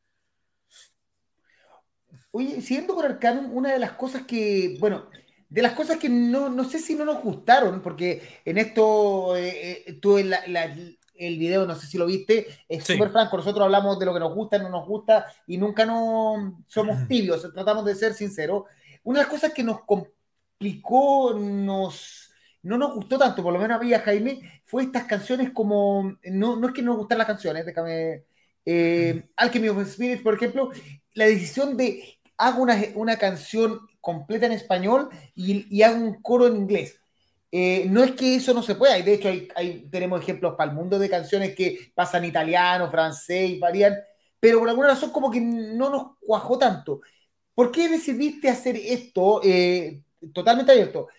Oye, 2.31 2.61
siguiendo 2.61 2.95
con 2.95 3.05
Arcanum, 3.05 3.55
una 3.55 3.71
de 3.71 3.79
las 3.79 3.93
cosas 3.93 4.23
que, 4.23 4.75
bueno, 4.79 5.09
de 5.49 5.61
las 5.61 5.73
cosas 5.73 5.97
que 5.97 6.09
no, 6.09 6.49
no 6.49 6.63
sé 6.63 6.79
si 6.79 6.95
no 6.95 7.05
nos 7.05 7.21
gustaron, 7.21 7.81
porque 7.81 8.41
en 8.43 8.57
esto 8.57 9.37
eh, 9.37 9.83
eh, 9.85 9.99
en 10.03 10.29
la, 10.29 10.75
el 11.15 11.37
video, 11.37 11.65
no 11.65 11.75
sé 11.75 11.87
si 11.87 11.97
lo 11.97 12.05
viste, 12.05 12.47
es 12.67 12.83
súper 12.83 13.11
franco. 13.11 13.37
Nosotros 13.37 13.63
hablamos 13.63 13.99
de 13.99 14.05
lo 14.05 14.13
que 14.13 14.19
nos 14.19 14.33
gusta, 14.33 14.57
no 14.57 14.69
nos 14.69 14.87
gusta 14.87 15.25
y 15.47 15.57
nunca 15.57 15.85
no 15.85 16.63
somos 16.67 17.07
tibios, 17.07 17.51
tratamos 17.53 17.85
de 17.85 17.95
ser 17.95 18.13
sinceros. 18.13 18.63
Una 19.03 19.19
de 19.19 19.25
las 19.25 19.31
cosas 19.31 19.53
que 19.53 19.63
nos 19.63 19.81
complicó, 19.83 21.33
nos, 21.33 22.31
no 22.63 22.77
nos 22.77 22.95
gustó 22.95 23.17
tanto, 23.17 23.43
por 23.43 23.53
lo 23.53 23.59
menos 23.59 23.79
a 23.79 23.83
mí 23.83 23.91
Jaime, 23.91 24.61
fue 24.65 24.83
estas 24.83 25.05
canciones 25.05 25.51
como, 25.51 26.17
no, 26.23 26.55
no 26.55 26.67
es 26.67 26.73
que 26.73 26.81
no 26.81 26.91
nos 26.91 26.99
gustan 26.99 27.17
las 27.17 27.27
canciones, 27.27 27.65
déjame, 27.65 28.23
eh, 28.65 29.27
Alchemy 29.35 29.69
of 29.69 29.87
Spirits, 29.87 30.21
por 30.21 30.35
ejemplo, 30.35 30.71
la 31.13 31.25
decisión 31.25 31.75
de 31.77 32.17
hago 32.37 32.63
una, 32.63 32.81
una 32.95 33.17
canción 33.17 33.79
completa 34.01 34.45
en 34.45 34.53
español 34.53 35.09
y, 35.35 35.65
y 35.75 35.83
hago 35.83 35.97
un 35.97 36.21
coro 36.21 36.47
en 36.47 36.55
inglés 36.55 36.99
eh, 37.55 37.85
no 37.87 38.03
es 38.03 38.13
que 38.13 38.37
eso 38.37 38.51
no 38.51 38.63
se 38.63 38.73
pueda, 38.73 38.97
y 38.97 39.03
de 39.03 39.13
hecho 39.13 39.29
hay, 39.53 39.87
tenemos 39.91 40.19
ejemplos 40.19 40.55
para 40.57 40.71
el 40.71 40.75
mundo 40.75 40.97
de 40.97 41.07
canciones 41.07 41.53
que 41.53 41.91
pasan 41.93 42.25
italiano, 42.25 42.89
francés 42.89 43.47
y 43.47 43.59
varían, 43.59 43.95
pero 44.39 44.57
por 44.57 44.69
alguna 44.69 44.87
razón 44.87 45.11
como 45.11 45.29
que 45.29 45.39
no 45.39 45.91
nos 45.91 46.17
cuajó 46.19 46.57
tanto. 46.57 47.01
¿Por 47.53 47.71
qué 47.71 47.89
decidiste 47.89 48.49
hacer 48.49 48.75
esto 48.75 49.39
eh, 49.43 50.01
totalmente 50.33 50.71
abierto? 50.71 51.09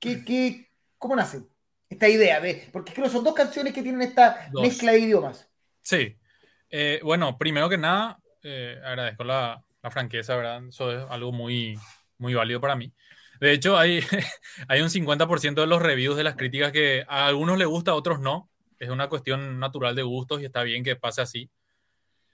¿Qué, 0.00 0.24
qué, 0.24 0.70
cómo 0.96 1.14
nace 1.14 1.42
esta 1.90 2.08
idea? 2.08 2.40
De, 2.40 2.66
porque 2.72 2.94
creo 2.94 3.04
que 3.04 3.12
son 3.12 3.22
dos 3.22 3.34
canciones 3.34 3.74
que 3.74 3.82
tienen 3.82 4.00
esta 4.00 4.48
mezcla 4.54 4.92
de 4.92 5.00
idiomas. 5.00 5.46
Sí. 5.82 6.16
Eh, 6.70 7.00
bueno, 7.02 7.36
primero 7.36 7.68
que 7.68 7.76
nada, 7.76 8.18
agradezco 8.82 9.24
la, 9.24 9.62
la, 9.82 9.90
franqueza, 9.90 10.36
¿verdad? 10.36 10.66
Eso 10.66 10.90
es 10.90 11.04
algo 11.10 11.32
muy, 11.32 11.78
muy 12.16 12.32
válido 12.32 12.62
para 12.62 12.76
mí. 12.76 12.94
De 13.40 13.52
hecho, 13.52 13.78
hay, 13.78 14.00
hay 14.68 14.80
un 14.80 14.88
50% 14.88 15.54
de 15.54 15.66
los 15.66 15.82
reviews 15.82 16.16
de 16.16 16.24
las 16.24 16.36
críticas 16.36 16.72
que 16.72 17.04
a 17.08 17.26
algunos 17.26 17.58
les 17.58 17.68
gusta, 17.68 17.92
a 17.92 17.94
otros 17.94 18.20
no. 18.20 18.50
es 18.78 18.90
una 18.90 19.08
cuestión 19.08 19.58
natural 19.58 19.94
de 19.94 20.02
gustos 20.02 20.40
y 20.40 20.44
está 20.44 20.62
bien 20.62 20.84
que 20.84 20.96
pase 20.96 21.22
así. 21.22 21.50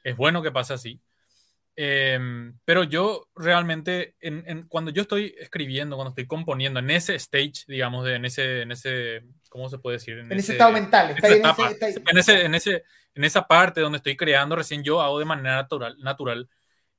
Es 0.03 0.17
bueno 0.17 0.43
que 0.43 0.51
pase 0.51 0.75
así. 0.75 1.01
Em, 1.77 2.59
pero 2.65 2.85
yo 2.85 3.29
realmente, 3.35 4.15
en, 4.21 4.65
cuando 4.69 4.91
yo 4.91 5.03
estoy 5.03 5.35
escribiendo, 5.39 5.97
cuando 5.97 6.11
estoy 6.11 6.27
componiendo, 6.27 6.81
en 6.81 6.91
ese 6.91 7.15
stage, 7.15 7.65
digamos, 7.67 8.05
de, 8.05 8.17
en, 8.17 8.25
ese, 8.25 8.63
en 8.63 8.73
ese, 8.73 9.23
¿cómo 9.49 9.69
se 9.69 9.79
puede 9.79 9.97
decir? 9.97 10.19
En, 10.19 10.31
ese, 10.33 10.53
estado 10.53 10.73
mental, 10.73 11.11
en, 11.11 12.19
ese, 12.19 12.45
en, 12.45 12.55
ese, 12.55 12.85
en, 13.15 13.25
esa 13.25 13.47
parte 13.47 13.81
donde 13.81 13.97
estoy 13.97 14.17
creando, 14.17 14.57
recién 14.57 14.83
yo 14.83 15.01
hago 15.01 15.19
de 15.19 15.25
manera 15.25 15.57
natural. 15.57 15.97
natural 16.01 16.49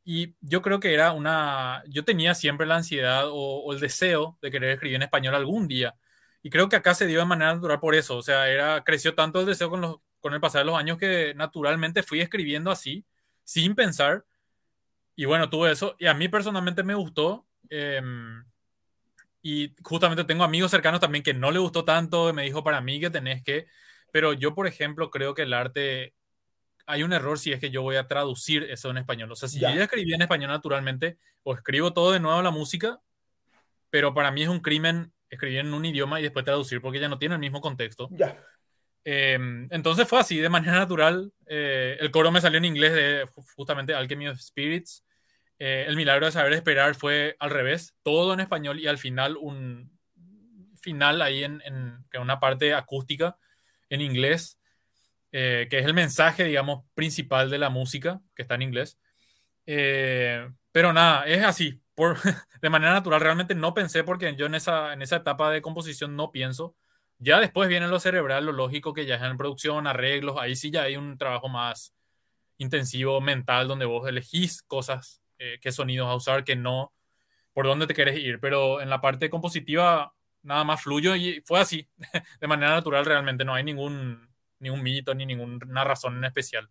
y 0.04 0.36
yo 0.42 0.62
creo 0.62 0.80
que 0.80 0.94
era 0.94 1.12
una, 1.12 1.84
yo 1.88 2.04
tenía 2.04 2.34
siempre 2.34 2.66
la 2.66 2.78
ansiedad 2.78 3.26
o, 3.30 3.72
el 3.74 3.80
deseo 3.80 4.38
de 4.42 4.52
querer 4.52 4.72
escribir 4.72 4.96
en 4.96 5.04
español 5.04 5.36
algún 5.36 5.68
día. 5.68 5.96
Y 6.44 6.50
creo 6.50 6.70
que 6.70 6.76
acá 6.76 6.96
se 6.96 7.06
dio 7.06 7.20
de 7.20 7.26
manera 7.26 7.54
natural 7.54 7.80
por 7.80 7.96
eso. 7.96 8.18
O 8.18 8.24
sea, 8.24 8.50
era, 8.50 8.84
creció 8.84 9.14
tanto 9.16 9.40
el 9.42 9.46
deseo 9.46 9.70
con, 9.70 9.82
los, 9.82 9.98
con 10.20 10.34
el 10.34 10.40
pasar 10.42 10.62
de 10.62 10.66
los 10.66 10.78
años 10.78 10.98
que 10.98 11.34
naturalmente 11.36 12.04
fui 12.04 12.22
escribiendo 12.22 12.72
así, 12.72 13.06
sin 13.44 13.76
pensar. 13.76 14.26
Y 15.16 15.26
bueno, 15.26 15.50
tuve 15.50 15.72
eso. 15.72 15.96
Y 16.00 16.08
a 16.08 16.14
mí 16.16 16.28
personalmente 16.30 16.84
me 16.84 16.96
gustó. 16.96 17.46
Em, 17.70 18.44
y 19.44 19.76
justamente 19.84 20.24
tengo 20.24 20.44
amigos 20.44 20.72
cercanos 20.72 21.00
también 21.00 21.24
que 21.24 21.34
no 21.34 21.52
le 21.52 21.60
gustó 21.60 21.86
tanto. 21.86 22.34
Me 22.34 22.44
dijo 22.44 22.64
para 22.64 22.82
mí 22.82 23.00
que 23.00 23.10
tenés 23.12 23.44
que. 23.44 23.68
Pero 24.12 24.34
yo, 24.34 24.56
por 24.56 24.68
ejemplo, 24.68 25.12
creo 25.12 25.34
que 25.36 25.44
el 25.44 25.54
arte 25.54 26.16
hay 26.92 27.04
un 27.04 27.14
error 27.14 27.40
si 27.40 27.54
es 27.54 27.60
que 27.60 27.72
yo 27.72 27.82
voy 27.82 27.96
a 27.96 28.08
traducir 28.08 28.64
eso 28.64 28.90
en 28.90 28.98
español. 28.98 29.32
O 29.32 29.36
sea, 29.36 29.48
si 29.48 29.60
yo 29.60 29.70
ya 29.70 29.84
escribí 29.84 30.14
en 30.14 30.22
español 30.22 30.50
naturalmente, 30.52 31.18
o 31.44 31.54
escribo 31.54 31.94
todo 31.94 32.12
de 32.12 32.20
nuevo 32.20 32.42
la 32.42 32.52
música, 32.52 33.00
pero 33.90 34.14
para 34.14 34.30
mí 34.32 34.44
es 34.44 34.50
un 34.50 34.60
crimen 34.60 35.14
escribir 35.30 35.60
en 35.60 35.74
un 35.74 35.86
idioma 35.86 36.20
y 36.20 36.24
después 36.24 36.44
traducir 36.44 36.82
porque 36.82 37.00
ya 37.00 37.08
no 37.08 37.18
tiene 37.18 37.36
el 37.36 37.40
mismo 37.40 37.62
contexto. 37.62 38.10
Ya. 38.12 38.38
Em, 39.06 39.68
entonces 39.72 40.08
fue 40.08 40.20
así, 40.20 40.38
de 40.38 40.50
manera 40.50 40.74
natural. 40.74 41.32
Eh, 41.48 41.98
el 42.00 42.12
coro 42.12 42.30
me 42.30 42.42
salió 42.42 42.58
en 42.58 42.66
inglés 42.66 42.94
de 42.94 43.26
justamente 43.56 43.94
Alchemy 43.94 44.28
of 44.28 44.40
Spirits. 44.40 45.06
Eh, 45.60 45.86
el 45.88 45.96
milagro 45.96 46.26
de 46.26 46.34
saber 46.34 46.52
esperar 46.54 46.96
fue 46.96 47.38
al 47.40 47.52
revés, 47.52 47.96
todo 48.04 48.34
en 48.34 48.42
español 48.42 48.80
y 48.80 48.88
al 48.88 48.98
final 48.98 49.38
un 49.38 49.98
final 50.82 51.22
ahí 51.22 51.44
en, 51.44 51.62
en 51.64 52.04
una 52.20 52.40
parte 52.40 52.74
acústica 52.74 53.38
en 53.90 54.02
inglés. 54.02 54.58
Eh, 55.32 55.68
que 55.70 55.80
es 55.80 55.86
el 55.86 55.94
mensaje, 55.94 56.44
digamos, 56.44 56.84
principal 56.94 57.50
de 57.50 57.58
la 57.58 57.70
música, 57.70 58.22
que 58.36 58.42
está 58.42 58.56
en 58.56 58.64
inglés. 58.64 59.00
Eh, 59.66 60.50
pero 60.72 60.94
nada, 60.94 61.26
es 61.26 61.44
así, 61.44 61.82
por, 61.96 62.18
de 62.62 62.70
manera 62.70 62.94
natural. 62.94 63.22
Realmente 63.22 63.56
no 63.56 63.74
pensé 63.74 64.04
porque 64.04 64.36
yo 64.36 64.46
en 64.46 64.56
esa, 64.56 64.94
en 64.94 65.02
esa 65.02 65.18
etapa 65.18 65.52
de 65.52 65.62
composición 65.62 66.16
no 66.16 66.32
pienso. 66.32 66.76
Ya 67.20 67.40
después 67.40 67.70
viene 67.70 67.88
lo 67.88 68.00
cerebral, 68.00 68.46
lo 68.46 68.52
lógico, 68.52 68.94
que 68.94 69.06
ya 69.06 69.16
es 69.16 69.22
en 69.22 69.38
producción, 69.38 69.88
arreglos, 69.88 70.38
ahí 70.40 70.56
sí 70.56 70.72
ya 70.72 70.84
hay 70.84 70.98
un 70.98 71.18
trabajo 71.18 71.50
más 71.50 71.94
intensivo, 72.58 73.22
mental, 73.22 73.68
donde 73.68 73.86
vos 73.86 74.08
elegís 74.08 74.64
cosas, 74.64 75.22
eh, 75.40 75.60
qué 75.62 75.72
sonidos 75.72 76.08
a 76.10 76.16
usar, 76.16 76.44
qué 76.44 76.56
no, 76.56 76.94
por 77.54 77.68
dónde 77.68 77.88
te 77.88 77.94
querés 77.94 78.18
ir. 78.20 78.40
Pero 78.40 78.82
en 78.82 78.90
la 78.90 79.02
parte 79.02 79.30
compositiva, 79.30 80.14
nada 80.44 80.64
más 80.64 80.82
fluyo 80.84 81.16
y 81.16 81.42
fue 81.46 81.60
así, 81.60 81.90
de 82.42 82.48
manera 82.48 82.72
natural 82.74 83.06
realmente, 83.06 83.46
no 83.46 83.54
hay 83.56 83.64
ningún 83.64 84.31
ni 84.62 84.70
un 84.70 84.82
mito, 84.82 85.14
ni 85.14 85.26
ninguna 85.26 85.84
razón 85.84 86.18
en 86.18 86.24
especial. 86.24 86.70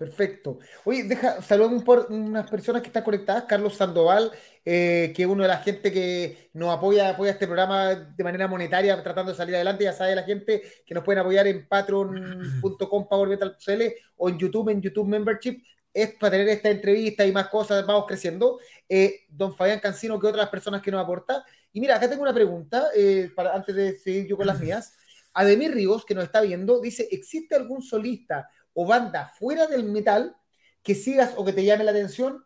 Perfecto. 0.00 0.58
Oye, 0.84 1.04
deja, 1.04 1.42
saludamos 1.42 1.84
por 1.84 2.06
unas 2.08 2.48
personas 2.48 2.80
que 2.80 2.88
están 2.88 3.02
conectadas. 3.02 3.44
Carlos 3.44 3.76
Sandoval, 3.76 4.32
eh, 4.64 5.12
que 5.14 5.24
es 5.24 5.28
uno 5.28 5.42
de 5.42 5.48
la 5.48 5.58
gente 5.58 5.92
que 5.92 6.48
nos 6.54 6.74
apoya, 6.74 7.10
apoya 7.10 7.32
este 7.32 7.46
programa 7.46 7.94
de 7.94 8.24
manera 8.24 8.48
monetaria, 8.48 9.02
tratando 9.02 9.32
de 9.32 9.36
salir 9.36 9.56
adelante. 9.56 9.84
Ya 9.84 9.92
sabe 9.92 10.14
la 10.14 10.22
gente 10.22 10.62
que 10.86 10.94
nos 10.94 11.04
pueden 11.04 11.20
apoyar 11.20 11.46
en 11.48 11.68
patreon.com 11.68 13.08
powermetal.cl 13.08 13.82
o 14.16 14.30
en 14.30 14.38
YouTube, 14.38 14.70
en 14.70 14.80
YouTube 14.80 15.06
Membership. 15.06 15.62
Es 15.92 16.14
para 16.14 16.30
tener 16.30 16.48
esta 16.48 16.70
entrevista 16.70 17.26
y 17.26 17.32
más 17.32 17.48
cosas, 17.48 17.86
vamos 17.86 18.06
creciendo. 18.06 18.58
Eh, 18.88 19.26
don 19.28 19.54
Fabián 19.54 19.80
Cancino, 19.80 20.18
que 20.18 20.28
otras 20.28 20.48
personas 20.48 20.80
que 20.80 20.90
nos 20.90 21.04
aporta. 21.04 21.44
Y 21.74 21.80
mira, 21.80 21.96
acá 21.96 22.08
tengo 22.08 22.22
una 22.22 22.32
pregunta, 22.32 22.86
eh, 22.96 23.30
para, 23.36 23.54
antes 23.54 23.74
de 23.74 23.94
seguir 23.96 24.26
yo 24.28 24.38
con 24.38 24.46
las 24.46 24.58
mías. 24.58 24.96
Ademir 25.34 25.72
Ríos, 25.72 26.04
que 26.04 26.14
nos 26.14 26.24
está 26.24 26.40
viendo, 26.40 26.80
dice, 26.80 27.08
¿existe 27.10 27.54
algún 27.54 27.82
solista 27.82 28.48
o 28.74 28.86
banda 28.86 29.26
fuera 29.38 29.66
del 29.66 29.84
metal 29.84 30.36
que 30.82 30.94
sigas 30.94 31.34
o 31.36 31.44
que 31.44 31.52
te 31.52 31.64
llame 31.64 31.84
la 31.84 31.90
atención? 31.90 32.44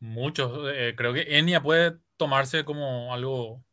Muchos. 0.00 0.70
Eh, 0.72 0.94
creo 0.96 1.12
que 1.12 1.38
Enya 1.38 1.62
puede 1.62 1.96
tomarse 2.16 2.64
como 2.64 3.12
algo... 3.12 3.64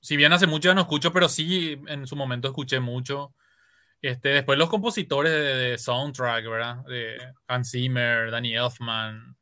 Si 0.00 0.16
bien 0.16 0.32
hace 0.32 0.46
mucho 0.46 0.68
ya 0.68 0.74
no 0.74 0.82
escucho, 0.82 1.12
pero 1.12 1.28
sí 1.28 1.78
en 1.88 2.06
su 2.06 2.16
momento 2.16 2.48
escuché 2.48 2.80
mucho. 2.80 3.34
Este, 4.00 4.28
después 4.28 4.58
los 4.58 4.70
compositores 4.70 5.32
de, 5.32 5.76
soundtrack, 5.76 6.48
¿verdad? 6.48 6.84
De 6.84 7.18
Hans 7.48 7.72
Zimmer, 7.72 8.30
Danny 8.30 8.54
Elfman, 8.54 9.36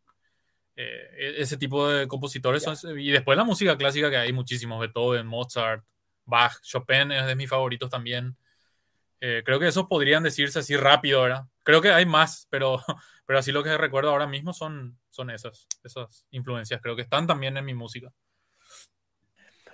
eh, 0.77 1.11
e-, 1.19 1.43
ese 1.43 1.59
tipo 1.59 1.89
de 1.89 2.09
compositores. 2.09 2.65
y 2.97 3.11
después 3.11 3.37
la 3.37 3.45
música 3.45 3.77
clásica 3.77 4.09
que 4.11 4.17
hay 4.17 4.33
muchísimos, 4.33 4.81
Beethoven, 4.81 5.27
Mozart, 5.27 5.85
Bach, 6.27 6.61
Chopin 6.63 7.13
es 7.13 7.27
de 7.27 7.37
mis 7.37 7.49
favoritos 7.49 7.89
también. 7.89 8.37
Eh, 9.21 9.43
creo 9.45 9.59
que 9.59 9.69
esos 9.69 9.87
podrían 9.87 10.23
decirse 10.23 10.59
así 10.59 10.77
rápido, 10.77 11.23
¿verdad? 11.23 11.45
Creo 11.63 11.81
que 11.81 11.91
hay 11.91 12.05
más, 12.05 12.47
pero, 12.51 12.83
pero 13.27 13.39
así 13.39 13.53
lo 13.53 13.63
que 13.63 13.79
recuerdo 13.79 14.11
ahora 14.11 14.27
mismo 14.27 14.53
son, 14.53 14.99
son 15.09 15.31
esas, 15.31 15.67
esas 15.83 16.27
influencias. 16.31 16.81
Creo 16.83 16.97
que 16.97 17.03
están 17.03 17.27
también 17.27 17.57
en 17.57 17.65
mi 17.65 17.75
música. 17.75 18.13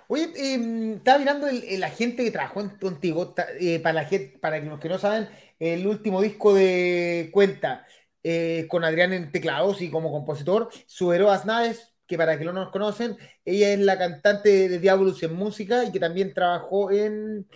Oye, 0.07 0.31
em, 0.35 0.93
estaba 0.97 1.17
mirando 1.19 1.47
la 1.51 1.89
gente 1.89 2.23
que 2.23 2.31
trabajó 2.31 2.61
contigo, 2.79 3.33
eh, 3.59 3.79
para, 3.79 3.93
la 3.93 4.05
gente, 4.05 4.37
para 4.39 4.59
los 4.59 4.79
que 4.79 4.89
no 4.89 4.97
saben, 4.97 5.29
el 5.59 5.87
último 5.87 6.21
disco 6.21 6.53
de 6.53 7.29
Cuenta, 7.31 7.85
eh, 8.21 8.67
con 8.69 8.83
Adrián 8.83 9.13
en 9.13 9.31
teclados 9.31 9.81
y 9.81 9.89
como 9.89 10.11
compositor, 10.11 10.69
Suberoas 10.87 11.45
Naves, 11.45 11.92
que 12.13 12.17
para 12.17 12.37
que 12.37 12.45
no 12.45 12.53
nos 12.53 12.69
conocen, 12.69 13.17
ella 13.43 13.73
es 13.73 13.79
la 13.79 13.97
cantante 13.97 14.69
de 14.69 14.77
Diabolus 14.77 15.23
en 15.23 15.33
música 15.33 15.83
y 15.83 15.91
que 15.91 15.99
también 15.99 16.31
trabajó 16.31 16.91
en, 16.91 17.47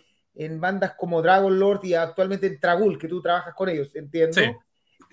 bandas 0.59 0.95
como 0.97 1.21
Dragon 1.21 1.59
Lord 1.59 1.81
y 1.83 1.93
actualmente 1.93 2.47
en 2.47 2.59
Tragul, 2.59 2.97
que 2.97 3.07
tú 3.07 3.21
trabajas 3.21 3.53
con 3.53 3.69
ellos, 3.69 3.95
entiendo. 3.95 4.41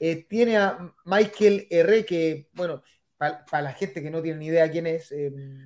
Eh, 0.00 0.24
tiene 0.26 0.56
a 0.56 0.78
Michael 1.04 1.66
R., 1.68 2.06
que, 2.06 2.48
bueno, 2.54 2.82
para 3.18 3.62
la 3.62 3.72
gente 3.74 4.02
que 4.02 4.10
no 4.10 4.22
tiene 4.22 4.38
ni 4.38 4.46
idea 4.46 4.70
quién 4.70 4.86
es, 4.86 5.12
em, 5.12 5.58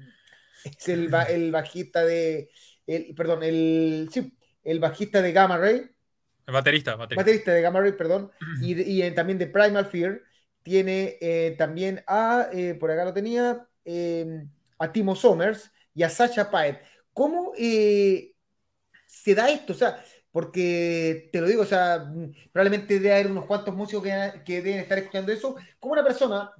es 0.64 0.88
el, 0.88 1.08
el, 1.28 1.52
bajista 1.52 2.04
de, 2.04 2.50
el, 2.84 3.14
perdón, 3.14 3.44
el, 3.44 4.08
sí, 4.12 4.36
el 4.64 4.80
bajista 4.80 5.22
de 5.22 5.30
Gamma 5.30 5.56
Ray. 5.56 5.88
El 6.46 6.52
baterista, 6.52 6.96
baterista. 6.96 7.22
baterista 7.22 7.52
de 7.52 7.62
Gamma 7.62 7.80
Ray, 7.80 7.92
perdón, 7.92 8.32
y, 8.60 9.06
y 9.06 9.10
también 9.12 9.38
de 9.38 9.46
Primal 9.46 9.86
Fear 9.86 10.20
tiene 10.68 11.16
eh, 11.20 11.54
también 11.56 12.04
a, 12.06 12.48
eh, 12.52 12.74
por 12.74 12.90
acá 12.90 13.04
lo 13.04 13.14
tenía, 13.14 13.66
eh, 13.90 14.44
a 14.78 14.92
Timo 14.92 15.16
Somers 15.16 15.70
y 15.94 16.02
a 16.02 16.10
Sacha 16.10 16.50
Paet. 16.50 16.78
¿Cómo 17.14 17.52
se 17.56 19.34
da 19.34 19.48
esto? 19.50 19.72
O 19.72 19.76
sea, 19.76 20.04
porque 20.30 21.30
te 21.32 21.40
lo 21.40 21.46
digo, 21.46 21.62
o 21.62 21.66
sea, 21.66 22.12
probablemente 22.52 23.00
debe 23.00 23.14
haber 23.14 23.30
unos 23.30 23.46
cuantos 23.46 23.74
músicos 23.74 24.06
que, 24.44 24.62
deben 24.62 24.80
estar 24.80 24.98
escuchando 24.98 25.32
eso, 25.32 25.56
como 25.80 25.94
una 25.94 26.04
persona 26.04 26.52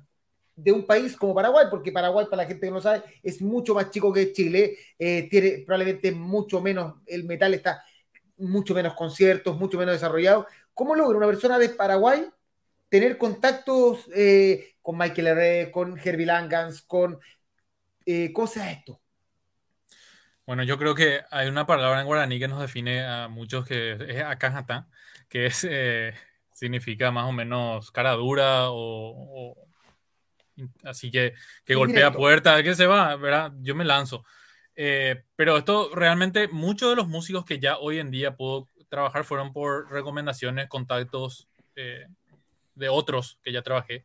de 0.57 0.73
un 0.73 0.87
país 0.87 1.17
como 1.17 1.35
Paraguay, 1.35 1.67
porque 1.71 1.93
Paraguay, 1.93 2.27
para 2.31 2.43
la 2.43 2.49
gente 2.49 2.67
que 2.67 2.73
no 2.73 2.81
sabe, 2.81 3.05
es 3.23 3.43
mucho 3.43 3.75
más 3.75 3.91
chico 3.91 4.11
que 4.11 4.33
Chile, 4.33 4.77
tiene 4.97 5.65
probablemente 5.67 6.11
mucho 6.13 6.63
menos, 6.63 6.95
el 7.07 7.25
metal 7.25 7.53
está 7.53 7.85
mucho 8.39 8.75
menos 8.75 8.95
conciertos, 8.95 9.57
mucho 9.59 9.77
menos 9.79 9.95
desarrollado. 9.95 10.47
¿Cómo 10.73 10.95
logra 10.95 11.19
una 11.19 11.27
persona 11.27 11.59
de 11.59 11.69
Paraguay 11.69 12.27
tener 12.89 13.19
contactos 13.19 14.09
eh, 14.15 14.75
con 14.83 14.99
Michael 14.99 15.27
R., 15.29 15.71
con 15.71 15.99
Herbie 15.99 16.27
Langans, 16.27 16.83
con 16.83 17.19
eh, 18.07 18.33
cosas 18.33 18.69
esto. 18.69 19.01
Bueno, 20.47 20.63
yo 20.63 20.79
creo 20.79 20.95
que 20.95 21.21
hay 21.31 21.49
una 21.49 21.67
palabra 21.67 22.01
en 22.01 22.07
guaraní 22.07 22.39
que 22.39 22.49
nos 22.49 22.61
define 22.61 23.05
a 23.05 23.29
muchos 23.29 23.67
que 23.67 23.93
es 23.93 24.23
acajata, 24.23 24.89
que 25.29 25.47
es, 25.47 25.67
eh, 25.69 26.15
significa 26.55 27.11
más 27.11 27.27
o 27.27 27.33
menos 27.33 27.91
cara 27.91 28.13
dura 28.13 28.71
o, 28.71 29.55
así 30.85 31.11
que, 31.11 31.35
que 31.67 31.75
golpea 31.75 32.11
puertas, 32.13 32.63
que 32.63 32.75
se 32.75 32.87
va, 32.87 33.15
¿verdad? 33.17 33.53
Yo 33.61 33.75
me 33.75 33.85
lanzo. 33.85 34.25
pero 34.75 35.59
esto 35.59 35.91
realmente, 35.95 36.49
muchos 36.49 36.89
de 36.89 36.97
los 36.97 37.09
músicos 37.09 37.45
que 37.45 37.59
ya 37.59 37.77
hoy 37.77 37.99
en 37.99 38.11
día 38.11 38.35
puedo 38.35 38.69
trabajar 38.89 39.25
fueron 39.25 39.53
por 39.53 39.91
recomendaciones, 39.91 40.67
contactos, 40.67 41.47
de 42.79 42.89
otros 42.89 43.39
que 43.43 43.53
ya 43.53 43.63
trabajé. 43.63 44.05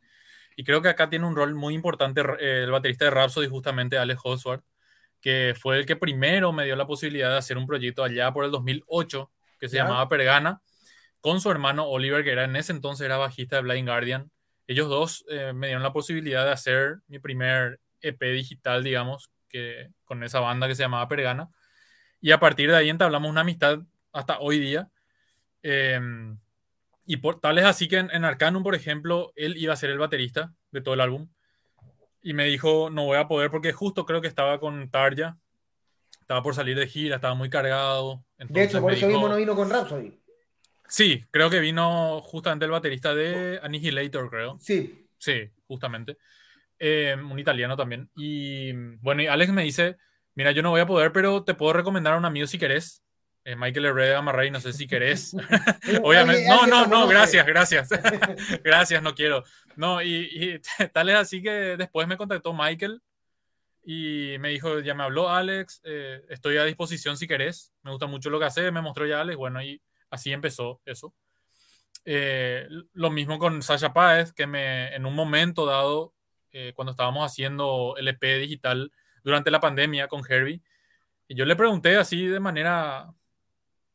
Y 0.55 0.63
creo 0.63 0.81
que 0.81 0.89
acá 0.89 1.09
tiene 1.09 1.25
un 1.25 1.36
rol 1.36 1.55
muy 1.55 1.73
importante 1.73 2.21
eh, 2.39 2.63
el 2.63 2.71
baterista 2.71 3.05
de 3.05 3.12
Rhapsody, 3.12 3.47
justamente 3.47 3.97
Alex 3.97 4.21
Oswald, 4.23 4.62
que 5.21 5.55
fue 5.59 5.79
el 5.79 5.86
que 5.86 5.95
primero 5.95 6.51
me 6.51 6.65
dio 6.65 6.75
la 6.75 6.86
posibilidad 6.86 7.29
de 7.31 7.38
hacer 7.38 7.57
un 7.57 7.65
proyecto 7.65 8.03
allá 8.03 8.31
por 8.31 8.45
el 8.45 8.51
2008 8.51 9.31
que 9.59 9.69
se 9.69 9.77
llamaba 9.77 10.09
Pergana, 10.09 10.62
con 11.21 11.39
su 11.39 11.49
hermano 11.49 11.86
Oliver, 11.86 12.23
que 12.23 12.31
era 12.31 12.43
en 12.43 12.55
ese 12.57 12.73
entonces 12.73 13.05
era 13.05 13.15
bajista 13.17 13.55
de 13.55 13.62
Blind 13.62 13.88
Guardian. 13.88 14.29
Ellos 14.67 14.89
dos 14.89 15.23
eh, 15.29 15.53
me 15.53 15.67
dieron 15.67 15.83
la 15.83 15.93
posibilidad 15.93 16.43
de 16.43 16.51
hacer 16.51 16.97
mi 17.07 17.19
primer 17.19 17.79
EP 18.01 18.19
digital, 18.33 18.83
digamos, 18.83 19.31
que, 19.47 19.89
con 20.03 20.23
esa 20.23 20.41
banda 20.41 20.67
que 20.67 20.75
se 20.75 20.83
llamaba 20.83 21.07
Pergana. 21.07 21.49
Y 22.19 22.31
a 22.31 22.39
partir 22.39 22.69
de 22.69 22.75
ahí 22.75 22.89
entablamos 22.89 23.29
una 23.29 23.41
amistad 23.41 23.79
hasta 24.12 24.39
hoy 24.39 24.59
día. 24.59 24.89
Em, 25.62 26.38
y 27.06 27.18
por, 27.18 27.39
tal 27.39 27.58
es 27.58 27.66
así 27.66 27.88
que 27.88 27.98
en, 27.98 28.10
en, 28.12 28.26
Arcanum, 28.26 28.63
por 28.63 28.76
ejemplo, 28.76 29.34
él 29.36 29.58
iba 29.58 29.74
a 29.74 29.78
ser 29.78 29.89
el 29.89 29.98
baterista 30.00 30.54
de 30.72 30.82
todo 30.82 30.94
el 30.94 31.02
álbum. 31.02 31.30
Y 32.22 32.34
me 32.34 32.46
dijo, 32.46 32.89
no 32.89 33.06
voy 33.06 33.18
a 33.18 33.28
poder 33.28 33.50
porque 33.50 33.74
justo 33.74 34.06
creo 34.06 34.22
que 34.22 34.28
estaba 34.28 34.60
con 34.60 34.89
Tarja. 34.89 35.38
Estaba 36.22 36.42
por 36.42 36.56
salir 36.56 36.78
de 36.78 36.88
gira, 36.88 37.16
estaba 37.16 37.34
muy 37.34 37.50
cargado. 37.50 38.24
de 38.38 38.63
hecho, 38.63 38.80
por 38.80 38.94
eso 38.94 39.08
mismo 39.08 39.28
no 39.28 39.36
vino 39.36 39.56
con 39.56 39.70
Rhapsody. 39.70 40.18
Sí, 40.88 41.26
creo 41.32 41.50
que 41.50 41.60
vino 41.60 42.22
justamente 42.22 42.66
el 42.66 42.72
baterista 42.72 43.13
de 43.13 43.60
Annihilator, 43.62 44.30
creo. 44.30 44.58
Sí. 44.60 45.08
Sí, 45.18 45.50
justamente. 45.68 46.18
Eh, 46.80 47.16
un 47.20 47.39
italiano 47.39 47.76
también. 47.76 48.10
Y 48.16 48.72
bueno, 49.02 49.22
y 49.22 49.28
Alex 49.28 49.52
me 49.52 49.63
dice, 49.63 49.98
mira, 50.36 50.52
yo 50.52 50.62
no 50.62 50.70
voy 50.70 50.82
a 50.82 50.86
poder, 50.86 51.12
pero 51.12 51.44
te 51.44 51.56
puedo 51.56 51.74
recomendar 51.74 52.13
a 52.13 52.18
un 52.18 52.26
amigo 52.26 52.48
si 52.48 52.58
querés. 52.58 53.04
Eh, 53.45 53.58
Michael 53.58 53.88
Herrera 53.88 54.21
Marrey, 54.21 54.51
no 54.51 54.62
sé 54.62 54.71
si 54.71 54.88
querés. 54.88 55.36
Obviamente. 56.03 56.47
No, 56.47 56.65
no, 56.65 56.88
no, 56.88 57.08
gracias, 57.08 57.45
gracias. 57.45 57.89
gracias, 58.63 59.03
no 59.03 59.13
quiero. 59.13 59.43
No, 59.75 60.01
y, 60.01 60.62
tal 60.93 61.10
es 61.10 61.15
así 61.15 61.41
que 61.41 61.75
después 61.77 62.08
me 62.08 62.17
contactó 62.17 62.53
Michael 62.53 63.01
y 63.84 64.38
me 64.39 64.49
dijo, 64.49 64.79
ya 64.79 64.93
me 64.93 65.03
habló 65.03 65.29
Alex, 65.29 65.82
eh, 65.84 66.23
estoy 66.29 66.58
a 66.58 66.63
disposición 66.63 67.17
si 67.17 67.27
querés. 67.27 67.73
Me 67.82 67.91
gusta 67.91 68.08
mucho 68.08 68.29
lo 68.29 68.39
que 68.39 68.45
hace, 68.45 68.71
me 68.71 68.82
mostró 68.82 69.06
ya 69.06 69.19
Alex. 69.19 69.38
Bueno, 69.38 69.62
y 69.62 69.82
así 70.10 70.32
empezó 70.32 70.82
eso. 70.86 71.13
Eh, 72.06 72.67
lo 72.93 73.10
mismo 73.12 73.39
con 73.39 73.62
Sasha 73.62 73.91
Páez, 73.91 74.32
que 74.32 74.47
me, 74.47 74.95
en 74.95 75.06
un 75.06 75.15
momento 75.15 75.65
dado, 75.65 76.13
cuando 76.75 76.91
estábamos 76.91 77.25
haciendo 77.25 77.95
el 77.97 78.08
EP 78.08 78.21
digital 78.39 78.91
durante 79.23 79.49
la 79.49 79.60
pandemia 79.60 80.08
con 80.08 80.21
Herbie, 80.27 80.62
y 81.27 81.34
yo 81.34 81.45
le 81.45 81.56
pregunté 81.56 81.97
así 81.97 82.27
de 82.27 82.39
manera 82.39 83.12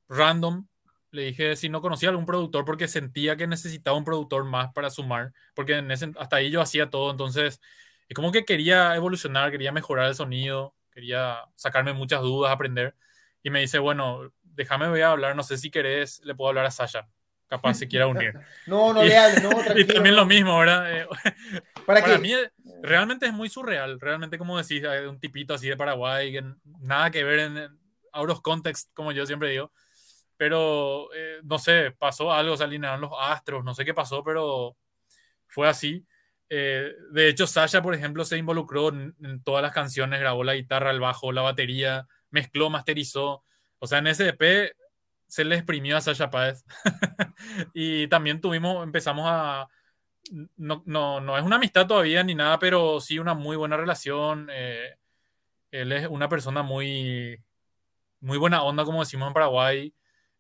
random. 0.08 0.66
Le 1.10 1.22
dije 1.22 1.56
si 1.56 1.68
no 1.68 1.80
conocía 1.80 2.10
algún 2.10 2.26
productor 2.26 2.64
porque 2.64 2.86
sentía 2.88 3.36
que 3.36 3.46
necesitaba 3.46 3.96
un 3.96 4.04
productor 4.04 4.44
más 4.44 4.72
para 4.72 4.90
sumar, 4.90 5.32
porque 5.54 5.76
en 5.76 5.90
ese, 5.90 6.12
hasta 6.18 6.36
ahí 6.36 6.50
yo 6.50 6.60
hacía 6.60 6.90
todo, 6.90 7.10
entonces 7.10 7.60
es 8.08 8.14
como 8.14 8.32
que 8.32 8.44
quería 8.44 8.94
evolucionar, 8.94 9.50
quería 9.50 9.72
mejorar 9.72 10.08
el 10.08 10.14
sonido, 10.14 10.74
quería 10.90 11.44
sacarme 11.54 11.92
muchas 11.92 12.20
dudas, 12.22 12.52
aprender. 12.52 12.94
Y 13.42 13.50
me 13.50 13.60
dice, 13.60 13.78
bueno, 13.78 14.32
déjame 14.42 14.88
voy 14.88 15.00
a 15.00 15.12
hablar, 15.12 15.36
no 15.36 15.42
sé 15.42 15.56
si 15.56 15.70
querés, 15.70 16.22
le 16.24 16.34
puedo 16.34 16.48
hablar 16.48 16.66
a 16.66 16.70
Sasha, 16.70 17.08
capaz 17.46 17.74
se 17.74 17.88
quiera 17.88 18.06
unir. 18.06 18.34
no, 18.66 18.92
no 18.92 19.02
le 19.02 19.16
hables, 19.16 19.42
no, 19.42 19.50
Y 19.76 19.84
también 19.84 20.16
lo 20.16 20.26
mismo, 20.26 20.58
¿verdad? 20.58 20.94
Eh, 20.94 21.06
¿Para, 21.86 22.00
Para 22.00 22.18
mí 22.18 22.34
realmente 22.82 23.26
es 23.26 23.32
muy 23.32 23.48
surreal, 23.48 23.98
realmente 24.00 24.36
como 24.36 24.58
decís, 24.58 24.82
un 25.08 25.20
tipito 25.20 25.54
así 25.54 25.68
de 25.68 25.76
Paraguay, 25.76 26.32
que 26.32 26.44
nada 26.80 27.10
que 27.10 27.24
ver 27.24 27.38
en 27.38 27.78
out 28.12 28.30
of 28.30 28.40
context, 28.42 28.90
como 28.94 29.12
yo 29.12 29.24
siempre 29.24 29.50
digo 29.50 29.70
pero 30.38 31.12
eh, 31.14 31.40
no 31.42 31.58
sé, 31.58 31.90
pasó 31.98 32.32
algo, 32.32 32.56
se 32.56 32.64
alinearon 32.64 33.00
los 33.02 33.10
astros, 33.18 33.64
no 33.64 33.74
sé 33.74 33.84
qué 33.84 33.92
pasó, 33.92 34.22
pero 34.22 34.76
fue 35.48 35.68
así. 35.68 36.06
Eh, 36.48 36.94
de 37.10 37.28
hecho, 37.28 37.46
Sasha, 37.46 37.82
por 37.82 37.94
ejemplo, 37.94 38.24
se 38.24 38.38
involucró 38.38 38.88
en, 38.88 39.42
todas 39.44 39.62
las 39.62 39.72
canciones, 39.72 40.20
grabó 40.20 40.44
la 40.44 40.54
guitarra, 40.54 40.92
el 40.92 41.00
bajo, 41.00 41.32
la 41.32 41.42
batería, 41.42 42.06
mezcló, 42.30 42.70
masterizó. 42.70 43.44
O 43.80 43.86
sea, 43.86 43.98
en 43.98 44.06
ese 44.06 44.28
EP 44.28 44.72
se 45.26 45.44
le 45.44 45.56
exprimió 45.56 45.96
a 45.96 46.00
Sasha 46.00 46.30
Páez. 46.30 46.64
y 47.74 48.08
también 48.08 48.40
tuvimos, 48.40 48.82
empezamos 48.84 49.24
a... 49.28 49.68
No, 50.56 50.82
no, 50.86 51.20
no, 51.20 51.38
es 51.38 51.44
una 51.44 51.56
amistad 51.56 51.86
todavía 51.86 52.22
ni 52.22 52.34
nada, 52.34 52.58
pero 52.58 53.00
sí 53.00 53.18
una 53.18 53.34
muy 53.34 53.56
buena 53.56 53.76
relación. 53.76 54.48
Eh, 54.52 54.94
él 55.70 55.92
es 55.92 56.06
una 56.06 56.28
persona 56.28 56.62
muy, 56.62 57.42
muy 58.20 58.38
buena 58.38 58.62
onda, 58.62 58.84
como 58.84 59.00
decimos 59.00 59.28
en 59.28 59.34
Paraguay. 59.34 59.94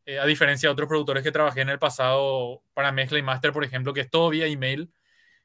Eh, 0.08 0.18
a 0.18 0.24
diferencia 0.24 0.70
de 0.70 0.72
otros 0.72 0.88
productores 0.88 1.22
que 1.22 1.30
trabajé 1.30 1.60
en 1.60 1.68
el 1.68 1.78
pasado 1.78 2.62
para 2.72 2.92
mezcla 2.92 3.18
y 3.18 3.22
master, 3.22 3.52
por 3.52 3.62
ejemplo, 3.62 3.92
que 3.92 4.00
es 4.00 4.08
todo 4.08 4.30
vía 4.30 4.46
email, 4.46 4.90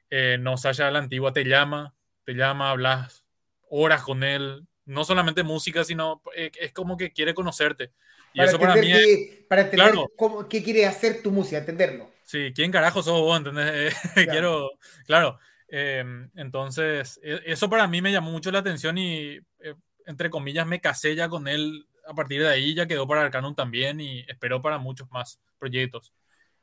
eh, 0.09 0.37
no 0.39 0.55
Sasha 0.55 0.89
la 0.89 0.99
antigua 0.99 1.33
te 1.33 1.43
llama, 1.43 1.93
te 2.23 2.33
llama, 2.33 2.69
hablas 2.69 3.25
horas 3.69 4.03
con 4.03 4.23
él, 4.23 4.65
no 4.85 5.03
solamente 5.03 5.43
música, 5.43 5.83
sino 5.83 6.21
eh, 6.33 6.49
es 6.61 6.71
como 6.71 6.95
que 6.95 7.11
quiere 7.11 7.33
conocerte. 7.33 7.91
Y 8.31 8.37
para 8.37 8.49
eso 8.49 8.57
para 8.57 8.75
mí 8.77 8.89
es, 8.93 9.43
Para 9.49 9.63
entender 9.63 9.95
cómo, 10.15 10.47
qué 10.47 10.63
quiere 10.63 10.85
hacer 10.85 11.21
tu 11.21 11.29
música, 11.29 11.57
entenderlo. 11.57 12.09
Sí, 12.23 12.53
¿quién 12.55 12.71
carajo 12.71 13.03
sos 13.03 13.19
vos? 13.19 13.37
¿Entendés? 13.37 13.93
Quiero, 14.29 14.71
claro. 15.05 15.39
Em, 15.67 16.29
entonces, 16.37 17.19
e, 17.21 17.41
eso 17.47 17.69
para 17.69 17.85
mí 17.85 18.01
me 18.01 18.13
llamó 18.13 18.31
mucho 18.31 18.49
la 18.49 18.59
atención 18.59 18.97
y, 18.97 19.41
entre 20.05 20.29
comillas, 20.29 20.65
me 20.65 20.79
casé 20.79 21.15
ya 21.15 21.27
con 21.27 21.49
él 21.49 21.85
a 22.05 22.13
partir 22.13 22.41
de 22.41 22.49
ahí 22.49 22.73
ya 22.73 22.85
quedó 22.85 23.07
para 23.07 23.21
Arcanum 23.21 23.55
también 23.55 23.99
y 24.01 24.19
esperó 24.27 24.61
para 24.61 24.77
muchos 24.77 25.09
más 25.11 25.39
proyectos. 25.57 26.13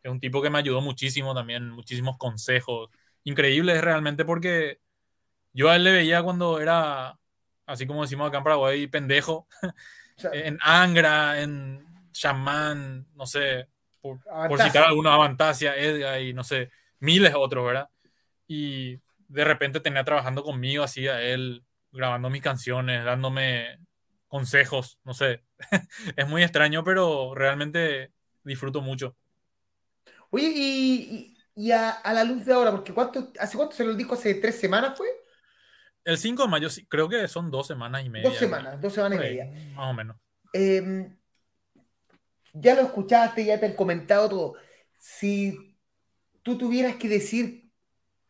Es 0.02 0.10
un 0.10 0.20
tipo 0.20 0.40
que 0.42 0.50
me 0.50 0.58
ayudó 0.58 0.80
muchísimo 0.80 1.34
también, 1.34 1.70
muchísimos 1.70 2.16
consejos. 2.16 2.90
Increíble 3.24 3.80
realmente 3.80 4.24
porque 4.24 4.80
yo 5.52 5.70
a 5.70 5.76
él 5.76 5.84
le 5.84 5.92
veía 5.92 6.22
cuando 6.22 6.60
era, 6.60 7.18
así 7.66 7.86
como 7.86 8.02
decimos 8.02 8.28
acá 8.28 8.38
en 8.38 8.44
Paraguay, 8.44 8.86
pendejo, 8.86 9.46
en 10.32 10.58
Angra, 10.62 11.40
en 11.40 11.84
Shaman, 12.12 13.06
no 13.14 13.26
sé, 13.26 13.68
por, 14.00 14.20
por 14.48 14.60
citar 14.62 14.84
alguna 14.84 15.14
Avantasia, 15.14 15.76
Edgar 15.76 16.20
y 16.20 16.32
no 16.32 16.44
sé, 16.44 16.70
miles 17.00 17.34
otros, 17.34 17.66
¿verdad? 17.66 17.88
Y 18.46 18.98
de 19.28 19.44
repente 19.44 19.80
tenía 19.80 20.04
trabajando 20.04 20.42
conmigo 20.42 20.82
así 20.82 21.08
a 21.08 21.22
él, 21.22 21.64
grabando 21.92 22.30
mis 22.30 22.42
canciones, 22.42 23.04
dándome 23.04 23.78
consejos, 24.30 24.98
no 25.04 25.12
sé. 25.12 25.44
es 26.16 26.28
muy 26.28 26.42
extraño, 26.42 26.82
pero 26.84 27.34
realmente 27.34 28.12
disfruto 28.44 28.80
mucho. 28.80 29.16
Oye, 30.30 30.46
y, 31.56 31.72
a, 31.72 32.00
la 32.14 32.24
luz 32.24 32.46
de 32.46 32.54
ahora, 32.54 32.70
porque 32.70 32.94
¿cuánto, 32.94 33.32
¿hace 33.38 33.56
cuánto 33.56 33.74
se 33.74 33.84
lo 33.84 33.94
dijo? 33.94 34.14
¿Hace 34.14 34.34
tres 34.36 34.58
semanas 34.58 34.96
fue? 34.96 35.08
El 36.04 36.16
5 36.16 36.44
de 36.44 36.48
mayo, 36.48 36.68
creo 36.88 37.08
que 37.08 37.28
son 37.28 37.50
dos 37.50 37.66
semanas 37.66 38.06
y 38.06 38.08
media. 38.08 38.30
Dos 38.30 38.38
semanas, 38.38 38.80
dos 38.80 38.94
semanas 38.94 39.18
y 39.18 39.20
media. 39.20 39.50
Más 39.74 39.90
o 39.90 39.92
menos. 39.92 40.16
Em, 40.52 41.18
ya 42.54 42.76
lo 42.76 42.82
escuchaste, 42.82 43.44
ya 43.44 43.58
te 43.58 43.66
han 43.66 43.74
comentado 43.74 44.28
todo. 44.28 44.54
Si 44.96 45.76
tú 46.42 46.56
tuvieras 46.56 46.96
que 46.96 47.08
decir 47.08 47.72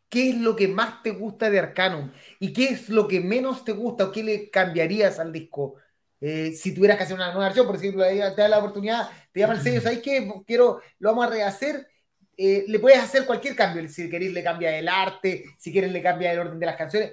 qué 0.08 0.30
es 0.30 0.36
lo 0.36 0.56
que 0.56 0.66
más 0.66 1.02
te 1.02 1.10
gusta 1.10 1.50
de 1.50 1.58
Arcanum 1.58 2.10
y 2.40 2.52
qué 2.54 2.70
es 2.70 2.88
lo 2.88 3.06
que 3.06 3.20
menos 3.20 3.64
te 3.64 3.72
gusta 3.72 4.06
o 4.06 4.12
qué 4.12 4.24
le 4.24 4.50
cambiarías 4.50 5.18
al 5.18 5.30
disco, 5.30 5.76
eh, 6.20 6.52
si 6.52 6.74
tuvieras 6.74 6.98
que 6.98 7.04
hacer 7.04 7.16
una 7.16 7.32
nueva 7.32 7.46
versión, 7.46 7.66
por 7.66 7.76
ejemplo, 7.76 8.04
ahí 8.04 8.18
te 8.18 8.42
da 8.42 8.48
la 8.48 8.58
oportunidad, 8.58 9.08
te 9.32 9.40
llama 9.40 9.54
el 9.54 9.60
sello, 9.60 9.80
¿sabes 9.80 10.00
qué? 10.00 10.30
Quiero, 10.46 10.80
lo 10.98 11.10
vamos 11.10 11.26
a 11.26 11.30
rehacer. 11.30 11.88
Eh, 12.36 12.64
le 12.68 12.78
puedes 12.78 12.98
hacer 12.98 13.26
cualquier 13.26 13.54
cambio, 13.54 13.86
si 13.88 14.08
querés 14.08 14.32
le 14.32 14.42
cambia 14.42 14.76
el 14.78 14.88
arte, 14.88 15.44
si 15.58 15.72
quieres 15.72 15.92
le 15.92 16.02
cambia 16.02 16.32
el 16.32 16.38
orden 16.38 16.58
de 16.58 16.66
las 16.66 16.76
canciones, 16.76 17.12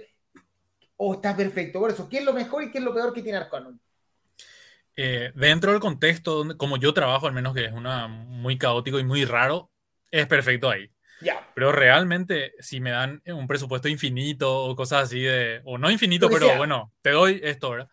o 0.95 1.15
está 1.15 1.35
perfecto. 1.35 1.79
Por 1.79 1.91
eso, 1.91 2.07
¿qué 2.09 2.19
es 2.19 2.23
lo 2.23 2.33
mejor 2.33 2.63
y 2.63 2.71
qué 2.71 2.77
es 2.77 2.83
lo 2.83 2.93
peor 2.93 3.13
que 3.13 3.21
tiene 3.21 3.37
Arcanum? 3.37 3.77
Eh, 4.95 5.31
dentro 5.35 5.71
del 5.71 5.81
contexto, 5.81 6.35
donde, 6.35 6.57
como 6.57 6.77
yo 6.77 6.93
trabajo, 6.93 7.27
al 7.27 7.33
menos 7.33 7.53
que 7.53 7.65
es 7.65 7.73
una 7.73 8.07
muy 8.07 8.57
caótico 8.57 8.99
y 8.99 9.03
muy 9.03 9.25
raro, 9.25 9.69
es 10.11 10.25
perfecto 10.27 10.69
ahí. 10.69 10.89
Ya. 11.21 11.47
Pero 11.53 11.71
realmente, 11.71 12.53
si 12.59 12.79
me 12.79 12.91
dan 12.91 13.21
un 13.25 13.47
presupuesto 13.47 13.87
infinito 13.87 14.63
o 14.63 14.75
cosas 14.75 15.03
así 15.03 15.21
de, 15.21 15.61
o 15.65 15.77
no 15.77 15.91
infinito, 15.91 16.29
pero 16.29 16.55
bueno, 16.57 16.93
te 17.01 17.11
doy 17.11 17.39
esto, 17.43 17.71
¿verdad? 17.71 17.89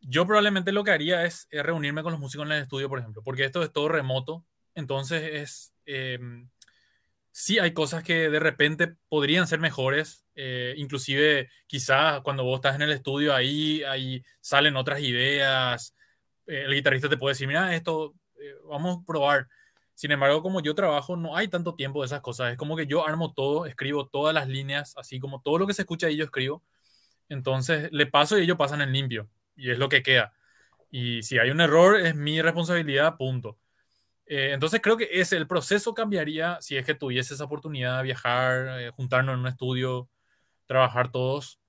Yo 0.00 0.26
probablemente 0.26 0.72
lo 0.72 0.84
que 0.84 0.90
haría 0.92 1.24
es, 1.24 1.48
reunirme 1.50 2.02
con 2.02 2.12
los 2.12 2.20
músicos 2.20 2.46
en 2.46 2.52
el 2.52 2.62
estudio, 2.62 2.88
por 2.88 2.98
ejemplo, 2.98 3.22
porque 3.22 3.44
esto 3.44 3.62
es 3.62 3.72
todo 3.72 3.88
remoto. 3.88 4.44
Entonces 4.74 5.22
es... 5.32 5.72
Em, 5.86 6.48
sí 7.36 7.58
hay 7.58 7.74
cosas 7.74 8.02
que 8.02 8.30
de 8.30 8.40
repente 8.40 8.96
podrían 9.08 9.46
ser 9.46 9.60
mejores, 9.60 10.24
eh, 10.36 10.72
inclusive 10.78 11.50
quizás 11.66 12.22
cuando 12.22 12.44
vos 12.44 12.56
estás 12.56 12.76
en 12.76 12.82
el 12.82 12.92
estudio 12.92 13.34
ahí, 13.34 13.82
ahí 13.84 14.24
salen 14.40 14.74
otras 14.74 15.02
ideas, 15.02 15.94
eh, 16.46 16.62
el 16.64 16.72
guitarrista 16.72 17.10
te 17.10 17.18
puede 17.18 17.32
decir, 17.34 17.46
mira, 17.46 17.74
esto 17.74 18.14
eh, 18.40 18.54
vamos 18.66 19.00
a 19.02 19.04
probar. 19.04 19.48
Sin 19.94 20.12
embargo, 20.12 20.42
como 20.42 20.62
yo 20.62 20.74
trabajo, 20.74 21.14
no 21.16 21.36
hay 21.36 21.48
tanto 21.48 21.74
tiempo 21.74 22.00
de 22.00 22.06
esas 22.06 22.22
cosas. 22.22 22.52
Es 22.52 22.58
como 22.58 22.74
que 22.74 22.86
yo 22.86 23.06
armo 23.06 23.34
todo, 23.34 23.66
escribo 23.66 24.06
todas 24.08 24.34
las 24.34 24.48
líneas, 24.48 24.94
así 24.96 25.20
como 25.20 25.42
todo 25.42 25.58
lo 25.58 25.66
que 25.66 25.74
se 25.74 25.82
escucha 25.82 26.06
ahí 26.06 26.16
yo 26.16 26.24
escribo. 26.24 26.62
Entonces 27.28 27.90
le 27.92 28.06
paso 28.06 28.38
y 28.38 28.44
ellos 28.44 28.56
pasan 28.56 28.80
en 28.80 28.92
limpio 28.92 29.28
y 29.56 29.70
es 29.70 29.78
lo 29.78 29.88
que 29.88 30.02
queda. 30.02 30.32
Y 30.90 31.22
si 31.22 31.38
hay 31.38 31.50
un 31.50 31.60
error, 31.60 32.00
es 32.00 32.14
mi 32.14 32.40
responsabilidad, 32.40 33.16
punto. 33.16 33.58
Eh, 34.26 34.52
entonces 34.52 34.80
creo 34.82 34.96
que 34.96 35.08
ese, 35.12 35.36
el 35.36 35.46
proceso 35.46 35.94
cambiaría 35.94 36.60
si 36.60 36.76
es 36.76 36.84
que 36.84 36.94
tuviese 36.94 37.34
esa 37.34 37.44
oportunidad 37.44 37.98
de 37.98 38.04
viajar, 38.04 38.80
eh, 38.80 38.90
juntarnos 38.90 39.34
en 39.34 39.40
un 39.40 39.46
estudio, 39.46 40.08
trabajar 40.66 41.10
todos. 41.12 41.60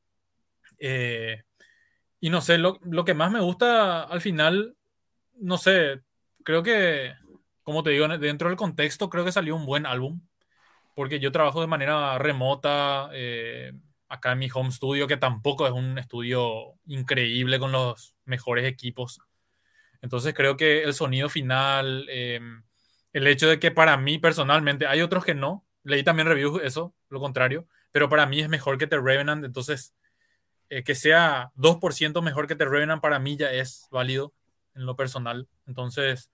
Eh, 0.79 1.43
y 2.19 2.29
no 2.29 2.41
sé, 2.41 2.57
lo, 2.57 2.79
lo, 2.83 3.05
que 3.05 3.13
más 3.13 3.31
me 3.31 3.41
gusta 3.41 4.03
al 4.03 4.21
final, 4.21 4.75
no 5.35 5.57
sé, 5.57 6.01
creo 6.43 6.63
que, 6.63 7.13
como 7.63 7.83
te 7.83 7.91
digo, 7.91 8.07
dentro 8.17 8.49
del 8.49 8.57
contexto, 8.57 9.09
creo 9.09 9.25
que 9.25 9.31
salió 9.31 9.55
un 9.55 9.65
buen 9.65 9.85
álbum, 9.85 10.21
porque 10.95 11.19
yo 11.19 11.31
trabajo 11.31 11.61
de 11.61 11.67
manera 11.67 12.17
remota, 12.17 13.09
acá 14.07 14.33
en 14.33 14.39
mi 14.39 14.49
home 14.53 14.71
studio, 14.71 15.07
que 15.07 15.17
tampoco 15.17 15.67
es 15.67 15.73
un 15.73 15.97
estudio 15.97 16.75
increíble 16.85 17.59
con 17.59 17.71
los 17.71 18.15
mejores 18.25 18.65
equipos. 18.65 19.19
Entonces 20.01 20.33
creo 20.33 20.57
que 20.57 20.83
el 20.83 20.93
sonido 20.93 21.29
final, 21.29 22.05
em, 22.09 22.63
el 23.13 23.27
hecho 23.27 23.49
de 23.49 23.59
que 23.59 23.71
para 23.71 23.97
mí 23.97 24.19
personalmente, 24.19 24.87
hay 24.87 25.01
otros 25.01 25.25
que 25.25 25.33
no, 25.33 25.65
leí 25.83 26.03
también 26.03 26.27
reviews 26.27 26.61
eso, 26.63 26.93
lo 27.09 27.19
contrario, 27.19 27.67
pero 27.91 28.09
para 28.09 28.25
mí 28.25 28.39
es 28.39 28.49
mejor 28.49 28.77
que 28.77 28.87
The 28.87 28.99
Revenant, 28.99 29.43
entonces 29.45 29.93
eh, 30.69 30.83
que 30.83 30.95
sea 30.95 31.51
2% 31.55 32.21
mejor 32.21 32.47
que 32.47 32.55
The 32.55 32.65
Revenant 32.65 33.01
para 33.01 33.19
mí 33.19 33.37
ya 33.37 33.51
es 33.51 33.87
válido 33.89 34.33
en 34.75 34.85
lo 34.85 34.95
personal. 34.95 35.47
Entonces, 35.65 36.29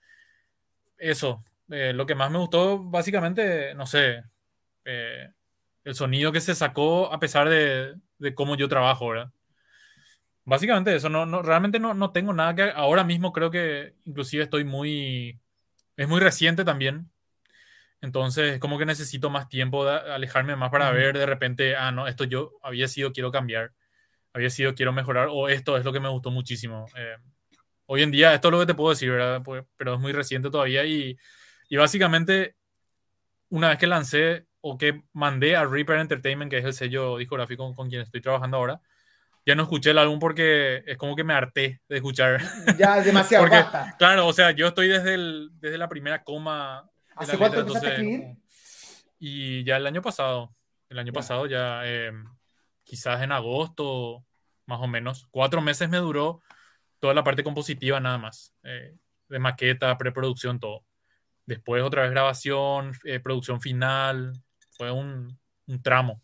eso, 0.98 1.44
eh, 1.70 1.94
lo 1.94 2.06
que 2.06 2.16
más 2.16 2.32
me 2.32 2.40
gustó 2.40 2.80
básicamente, 2.84 3.76
no 3.76 3.86
sé, 3.86 4.24
eh, 4.86 5.30
el 5.84 5.96
sonido 5.96 6.32
que 6.32 6.42
se 6.42 6.56
sacó 6.56 7.12
a 7.12 7.20
pesar 7.20 7.50
de, 7.50 7.96
de 8.18 8.36
cómo 8.36 8.56
yo 8.56 8.68
trabajo, 8.68 9.10
¿verdad? 9.10 9.32
Básicamente 10.46 10.94
eso, 10.94 11.10
no, 11.10 11.26
no, 11.26 11.42
realmente 11.42 11.80
no, 11.80 11.94
no 11.94 12.12
tengo 12.12 12.34
nada 12.34 12.56
que... 12.56 12.64
Ahora 12.76 13.04
mismo 13.04 13.32
creo 13.32 13.50
que 13.50 13.96
inclusive 14.06 14.44
estoy 14.44 14.66
muy... 14.66 15.40
Es 15.96 16.08
muy 16.08 16.20
reciente 16.20 16.66
también. 16.66 17.10
Entonces, 18.02 18.60
como 18.60 18.78
que 18.78 18.86
necesito 18.86 19.30
más 19.30 19.48
tiempo 19.48 19.86
de 19.86 19.92
alejarme 19.92 20.56
más 20.58 20.70
para 20.72 20.92
ver 20.92 21.18
de 21.18 21.26
repente, 21.26 21.76
ah, 21.78 21.92
no, 21.92 22.08
esto 22.08 22.26
yo 22.26 22.52
había 22.62 22.88
sido, 22.90 23.14
quiero 23.14 23.32
cambiar. 23.32 23.72
Había 24.34 24.50
sido, 24.50 24.76
quiero 24.76 24.92
mejorar. 24.92 25.30
O 25.32 25.48
esto 25.48 25.78
es 25.78 25.86
lo 25.86 25.94
que 25.94 26.02
me 26.02 26.10
gustó 26.10 26.32
muchísimo. 26.32 26.88
Eh, 26.98 27.16
hoy 27.86 28.04
en 28.04 28.12
día, 28.12 28.34
esto 28.34 28.50
es 28.50 28.52
lo 28.52 28.60
que 28.60 28.66
te 28.66 28.76
puedo 28.76 28.90
decir, 28.90 29.12
¿verdad? 29.12 29.42
Pues, 29.44 29.64
pero 29.78 29.94
es 29.94 30.00
muy 30.02 30.12
reciente 30.12 30.50
todavía. 30.50 30.86
Y, 30.86 31.18
y 31.70 31.78
básicamente, 31.78 32.56
una 33.50 33.70
vez 33.70 33.78
que 33.78 33.88
lancé 33.88 34.48
o 34.66 34.78
que 34.78 35.04
mandé 35.12 35.58
a 35.58 35.66
Reaper 35.66 36.00
Entertainment, 36.00 36.50
que 36.50 36.58
es 36.58 36.64
el 36.64 36.74
sello 36.74 37.18
discográfico 37.18 37.76
con 37.76 37.90
quien 37.90 38.02
estoy 38.02 38.22
trabajando 38.22 38.56
ahora, 38.56 38.82
ya 39.46 39.56
no 39.56 39.64
escuché 39.64 39.92
el 39.92 39.98
álbum 39.98 40.20
porque 40.20 40.84
es 40.88 40.98
como 40.98 41.18
que 41.18 41.26
me 41.26 41.34
harté 41.34 41.82
de 41.90 41.98
escuchar. 41.98 42.42
Ya 42.78 42.98
es 42.98 43.06
demasiado 43.06 43.44
porque, 43.44 43.62
Claro, 43.98 44.26
o 44.26 44.32
sea, 44.32 44.52
yo 44.52 44.68
estoy 44.68 44.88
desde, 44.88 45.16
el, 45.16 45.50
desde 45.56 45.78
la 45.78 45.90
primera 45.90 46.24
coma. 46.24 46.90
¿Hace 47.14 47.38
cuánto 47.38 47.60
empezaste 47.60 47.88
a 47.88 47.92
escribir? 47.92 48.38
Y 49.20 49.66
ya 49.66 49.76
el 49.76 49.86
año 49.86 50.02
pasado, 50.02 50.50
el 50.88 50.98
año 50.98 51.12
pasado 51.12 51.46
ya, 51.46 51.82
eh, 51.84 52.14
quizás 52.86 53.22
en 53.22 53.34
agosto, 53.34 54.26
más 54.66 54.80
o 54.80 54.88
menos, 54.88 55.28
cuatro 55.30 55.62
meses 55.62 55.90
me 55.90 55.98
duró 55.98 56.42
toda 57.00 57.14
la 57.14 57.24
parte 57.26 57.44
compositiva 57.44 58.00
nada 58.00 58.18
más, 58.18 58.54
eh, 58.64 58.96
de 59.28 59.40
maqueta, 59.40 59.98
preproducción, 59.98 60.58
todo. 60.58 60.86
Después 61.46 61.84
otra 61.84 62.04
vez 62.04 62.12
grabación, 62.12 62.94
eh, 63.04 63.20
producción 63.20 63.60
final, 63.60 64.42
fue 64.78 64.92
un, 64.92 65.40
un 65.68 65.82
tramo. 65.82 66.22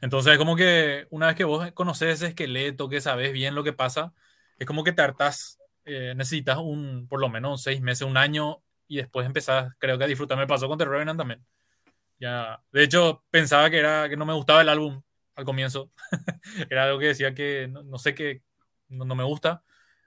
Entonces, 0.00 0.32
es 0.32 0.38
como 0.38 0.56
que 0.56 1.06
una 1.10 1.26
vez 1.26 1.36
que 1.36 1.44
vos 1.44 1.70
conoces 1.72 2.14
ese 2.14 2.28
esqueleto, 2.28 2.88
que 2.88 3.00
sabes 3.00 3.32
bien 3.32 3.54
lo 3.54 3.64
que 3.64 3.72
pasa, 3.72 4.14
es 4.58 4.66
como 4.66 4.84
que 4.84 4.92
te 4.92 5.02
hartas, 5.02 5.58
eh, 5.84 6.14
necesitas 6.16 6.58
un, 6.58 7.06
por 7.08 7.20
lo 7.20 7.28
menos 7.28 7.62
seis 7.62 7.80
meses, 7.80 8.06
un 8.06 8.16
año, 8.16 8.62
y 8.88 8.96
después 8.96 9.26
empezás, 9.26 9.74
creo 9.78 9.98
que 9.98 10.04
a 10.04 10.06
disfrutar. 10.06 10.38
Me 10.38 10.46
pasó 10.46 10.68
con 10.68 10.78
The 10.78 10.84
Revenant 10.84 11.18
también. 11.18 11.44
Ya, 12.18 12.62
de 12.72 12.82
hecho, 12.84 13.24
pensaba 13.30 13.70
que, 13.70 13.78
era, 13.78 14.08
que 14.08 14.16
no 14.16 14.26
me 14.26 14.34
gustaba 14.34 14.62
el 14.62 14.68
álbum 14.68 15.02
al 15.34 15.44
comienzo. 15.44 15.90
era 16.70 16.84
algo 16.84 16.98
que 16.98 17.06
decía 17.06 17.34
que 17.34 17.68
no, 17.68 17.98
sé 17.98 18.14
qué, 18.14 18.42
no, 18.88 19.14
me 19.14 19.24
gusta. 19.24 19.62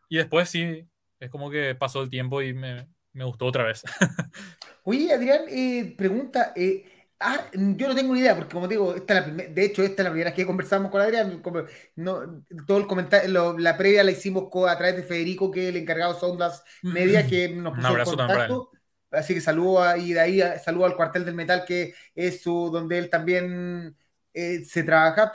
Y 0.09 0.17
después 0.17 0.49
sí, 0.49 0.87
es 1.19 1.29
como 1.29 1.49
que 1.49 1.75
pasó 1.75 2.01
el 2.03 2.09
tiempo 2.09 2.41
y 2.41 2.53
me, 2.53 2.87
me 3.13 3.23
gustó 3.23 3.45
otra 3.45 3.63
vez. 3.63 3.83
Oye, 4.83 5.13
Adrián, 5.13 5.43
eh, 5.49 5.95
pregunta, 5.97 6.53
eh, 6.55 6.85
Ah, 7.25 7.47
yo 7.53 7.87
no 7.87 7.95
tengo 7.95 8.13
ni 8.13 8.19
idea, 8.19 8.35
porque 8.35 8.53
como 8.53 8.67
digo, 8.67 8.93
esta 8.95 9.13
la 9.13 9.21
de 9.21 9.65
hecho, 9.65 9.81
esta 9.81 10.01
es 10.01 10.03
la 10.03 10.11
primera 10.11 10.29
vez 10.31 10.35
que 10.35 10.45
conversamos 10.45 10.91
con 10.91 10.99
Adrián. 10.99 11.41
no, 11.95 12.43
todo 12.67 12.77
el 12.77 12.87
comentario, 12.87 13.57
la 13.57 13.77
previa 13.77 14.03
la 14.03 14.11
hicimos 14.11 14.49
a 14.67 14.77
través 14.77 14.97
de 14.97 15.03
Federico, 15.03 15.49
que 15.49 15.63
es 15.63 15.69
el 15.69 15.77
encargado 15.77 16.13
de 16.13 16.25
Ondas 16.25 16.63
Media, 16.81 17.25
que 17.25 17.47
nos 17.49 17.75
puso 17.75 17.97
en 17.97 18.03
contacto. 18.03 18.71
Así 19.09 19.33
que 19.33 19.41
saludo 19.41 19.81
a, 19.81 19.97
y 19.97 20.13
de 20.13 20.19
ahí 20.19 20.41
saludo 20.61 20.85
al 20.85 20.95
cuartel 20.95 21.23
del 21.23 21.35
metal, 21.35 21.63
que 21.65 21.93
es 22.13 22.41
su, 22.41 22.69
donde 22.71 22.97
él 22.97 23.09
también 23.09 23.95
eh, 24.33 24.65
se 24.65 24.83
trabaja. 24.83 25.31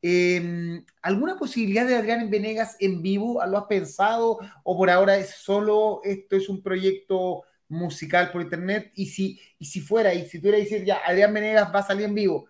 Em, 0.00 0.84
¿Alguna 1.00 1.36
posibilidad 1.36 1.86
de 1.86 1.96
Adrián 1.96 2.20
en 2.20 2.30
Venegas 2.30 2.76
en 2.78 3.02
vivo? 3.02 3.44
¿Lo 3.46 3.58
has 3.58 3.66
pensado? 3.66 4.38
¿O 4.62 4.76
por 4.76 4.90
ahora 4.90 5.16
es 5.16 5.30
solo 5.30 6.02
esto 6.04 6.36
es 6.36 6.48
un 6.48 6.62
proyecto? 6.62 7.42
Musical 7.72 8.30
por 8.30 8.42
internet, 8.42 8.92
y 8.94 9.06
si, 9.06 9.40
y 9.58 9.64
si 9.64 9.80
fuera, 9.80 10.14
y 10.14 10.26
si 10.26 10.38
tuviera 10.38 10.58
que 10.58 10.64
decir, 10.64 10.84
ya, 10.84 11.00
Adrián 11.04 11.34
Venegas 11.34 11.72
va 11.74 11.80
a 11.80 11.86
salir 11.86 12.04
en 12.04 12.14
vivo, 12.14 12.48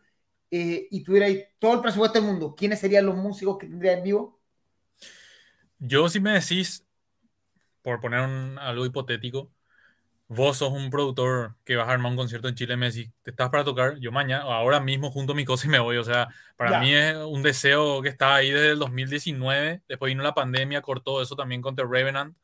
eh, 0.50 0.88
y 0.90 1.02
tuviera 1.02 1.26
todo 1.58 1.74
el 1.74 1.80
presupuesto 1.80 2.18
del 2.20 2.28
mundo, 2.28 2.54
¿quiénes 2.54 2.80
serían 2.80 3.06
los 3.06 3.16
músicos 3.16 3.58
que 3.58 3.66
tendría 3.66 3.94
en 3.94 4.02
vivo? 4.02 4.40
Yo, 5.78 6.08
si 6.08 6.20
me 6.20 6.32
decís, 6.32 6.84
por 7.82 8.00
poner 8.00 8.20
algo 8.58 8.84
hipotético, 8.86 9.50
vos 10.28 10.58
sos 10.58 10.72
un 10.72 10.90
productor 10.90 11.56
que 11.64 11.76
vas 11.76 11.88
a 11.88 11.92
armar 11.92 12.10
un 12.10 12.16
concierto 12.16 12.48
en 12.48 12.54
Chile, 12.54 12.76
me 12.76 12.90
decís, 12.90 13.10
¿te 13.22 13.30
estás 13.30 13.50
para 13.50 13.64
tocar? 13.64 13.98
Yo 13.98 14.12
mañana, 14.12 14.44
ahora 14.44 14.80
mismo 14.80 15.10
junto 15.10 15.32
a 15.32 15.36
mi 15.36 15.44
cosa 15.44 15.66
y 15.66 15.70
me 15.70 15.78
voy. 15.78 15.98
O 15.98 16.04
sea, 16.04 16.28
para 16.56 16.80
mí 16.80 16.94
es 16.94 17.16
un 17.16 17.42
deseo 17.42 18.00
que 18.02 18.08
está 18.08 18.36
ahí 18.36 18.50
desde 18.50 18.70
el 18.70 18.78
2019. 18.78 19.82
Después 19.88 20.10
vino 20.10 20.22
la 20.22 20.34
pandemia, 20.34 20.80
cortó 20.80 21.20
eso 21.20 21.36
también 21.36 21.60
con 21.60 21.76
The 21.76 21.84
Revenant. 21.84 22.36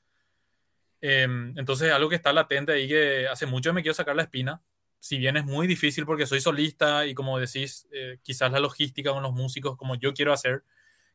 Em, 1.00 1.56
entonces, 1.56 1.92
algo 1.92 2.08
que 2.08 2.16
está 2.16 2.32
latente 2.32 2.72
ahí 2.72 2.88
que 2.88 3.28
hace 3.28 3.46
mucho 3.46 3.72
me 3.72 3.82
quiero 3.82 3.94
sacar 3.94 4.16
la 4.16 4.22
espina. 4.22 4.60
Si 4.98 5.16
bien 5.18 5.36
es 5.36 5.44
muy 5.44 5.66
difícil 5.66 6.04
porque 6.04 6.26
soy 6.26 6.40
solista 6.40 7.06
y 7.06 7.14
como 7.14 7.38
decís, 7.38 7.86
eh, 7.92 8.18
quizás 8.22 8.50
la 8.50 8.58
logística 8.58 9.12
con 9.12 9.22
los 9.22 9.32
músicos 9.32 9.76
como 9.76 9.94
yo 9.94 10.12
quiero 10.12 10.32
hacer, 10.32 10.64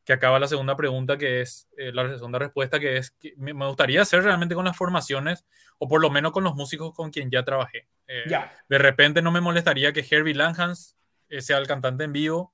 que 0.04 0.12
acaba 0.12 0.38
la 0.38 0.48
segunda 0.48 0.76
pregunta, 0.76 1.18
que 1.18 1.42
es 1.42 1.68
eh, 1.76 1.92
la 1.92 2.08
segunda 2.08 2.38
respuesta, 2.38 2.80
que 2.80 2.98
es 2.98 3.10
que 3.12 3.34
me 3.36 3.52
gustaría 3.66 4.02
hacer 4.02 4.22
realmente 4.22 4.54
con 4.54 4.64
las 4.64 4.76
formaciones 4.76 5.44
o 5.78 5.88
por 5.88 6.00
lo 6.00 6.10
menos 6.10 6.32
con 6.32 6.44
los 6.44 6.54
músicos 6.54 6.94
con 6.94 7.10
quien 7.10 7.30
ya 7.30 7.42
trabajé. 7.42 7.88
Eh, 8.06 8.24
de 8.68 8.78
repente 8.78 9.22
no 9.22 9.32
me 9.32 9.40
molestaría 9.40 9.92
que 9.92 10.06
Herbie 10.08 10.34
Langhans 10.34 10.96
sea 11.40 11.58
el 11.58 11.66
cantante 11.66 12.04
en 12.04 12.12
vivo. 12.12 12.52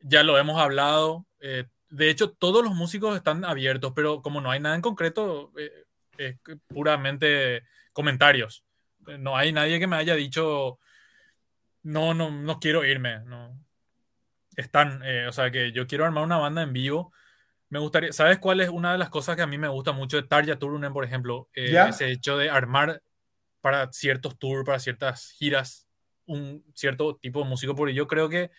Ya 0.00 0.22
lo 0.22 0.38
hemos 0.38 0.60
hablado. 0.60 1.26
de 1.38 2.10
hecho, 2.10 2.30
todos 2.30 2.64
los 2.64 2.74
músicos 2.74 3.16
están 3.16 3.44
abiertos, 3.44 3.92
pero 3.94 4.22
como 4.22 4.40
no 4.40 4.50
hay 4.50 4.60
nada 4.60 4.76
en 4.76 4.80
concreto, 4.80 5.52
es 6.18 6.36
puramente 6.66 7.62
comentarios. 7.92 8.64
No 9.18 9.36
hay 9.36 9.52
nadie 9.52 9.78
que 9.78 9.86
me 9.86 9.96
haya 9.96 10.14
dicho, 10.14 10.78
no, 11.82 12.14
no, 12.14 12.30
no 12.30 12.60
quiero 12.60 12.84
irme. 12.84 13.20
No. 13.20 13.58
Están, 14.56 15.02
eh, 15.04 15.26
o 15.26 15.32
sea, 15.32 15.50
que 15.50 15.72
yo 15.72 15.86
quiero 15.86 16.04
armar 16.04 16.24
una 16.24 16.38
banda 16.38 16.62
en 16.62 16.72
vivo. 16.72 17.12
Me 17.68 17.78
gustaría, 17.78 18.12
¿sabes 18.12 18.38
cuál 18.38 18.60
es 18.60 18.68
una 18.68 18.92
de 18.92 18.98
las 18.98 19.10
cosas 19.10 19.36
que 19.36 19.42
a 19.42 19.46
mí 19.46 19.56
me 19.56 19.68
gusta 19.68 19.92
mucho 19.92 20.16
de 20.16 20.26
Tarja 20.26 20.58
Turunen, 20.58 20.92
por 20.92 21.04
ejemplo? 21.04 21.48
Eh, 21.54 21.76
ese 21.88 22.10
hecho 22.10 22.36
de 22.36 22.50
armar 22.50 23.02
para 23.60 23.92
ciertos 23.92 24.38
tours, 24.38 24.64
para 24.64 24.78
ciertas 24.78 25.30
giras, 25.32 25.88
un 26.26 26.64
cierto 26.74 27.16
tipo 27.16 27.42
de 27.42 27.48
músico, 27.48 27.74
porque 27.74 27.94
yo 27.94 28.06
creo 28.06 28.28
que 28.28 28.50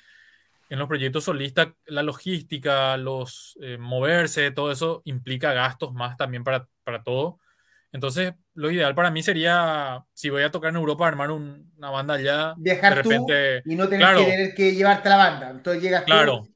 en 0.72 0.80
los 0.80 0.88
proyectos 0.88 1.26
solistas 1.26 1.68
la 1.86 2.02
logística, 2.02 2.96
los 2.96 3.58
eh, 3.62 3.78
moverse, 3.78 4.52
todo 4.52 4.72
eso 4.72 5.02
implica 5.04 5.52
gastos 5.52 5.94
más 5.94 6.16
también 6.16 6.46
para, 6.46 6.66
para 6.86 7.04
todo. 7.04 7.40
Entonces, 7.92 8.36
lo 8.54 8.72
ideal 8.72 8.96
para 8.96 9.12
mí 9.12 9.22
sería, 9.22 10.02
si 10.14 10.30
voy 10.30 10.44
a 10.44 10.50
tocar 10.50 10.70
en 10.70 10.78
Europa, 10.78 11.06
armar 11.06 11.30
una 11.30 11.90
banda 11.90 12.14
allá. 12.14 12.54
Viajar 12.56 12.96
de 12.96 13.02
repente, 13.02 13.62
tú 13.64 13.72
y 13.72 13.76
no 13.76 13.90
tener 13.90 14.16
que, 14.16 14.24
tener 14.24 14.56
que 14.56 14.74
llevarte 14.74 15.10
la 15.10 15.18
banda. 15.18 15.50
Entonces 15.50 15.84
llegas 15.84 16.06
claro, 16.06 16.48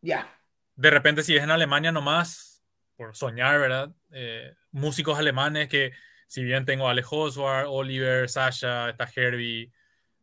ya. 0.00 0.36
De 0.74 0.90
repente, 0.90 1.22
si 1.22 1.36
es 1.36 1.44
en 1.44 1.52
Alemania 1.52 1.92
nomás, 1.92 2.60
por 2.96 3.14
soñar, 3.14 3.60
¿verdad? 3.60 3.92
Eh, 4.10 4.52
músicos 4.72 5.16
alemanes 5.16 5.68
que, 5.68 5.92
si 6.26 6.42
bien 6.42 6.64
tengo 6.64 6.88
a 6.88 6.90
Alex 6.90 7.06
Oswald, 7.08 7.68
Oliver, 7.70 8.28
Sasha, 8.28 8.90
está 8.90 9.08
Herbie. 9.14 9.70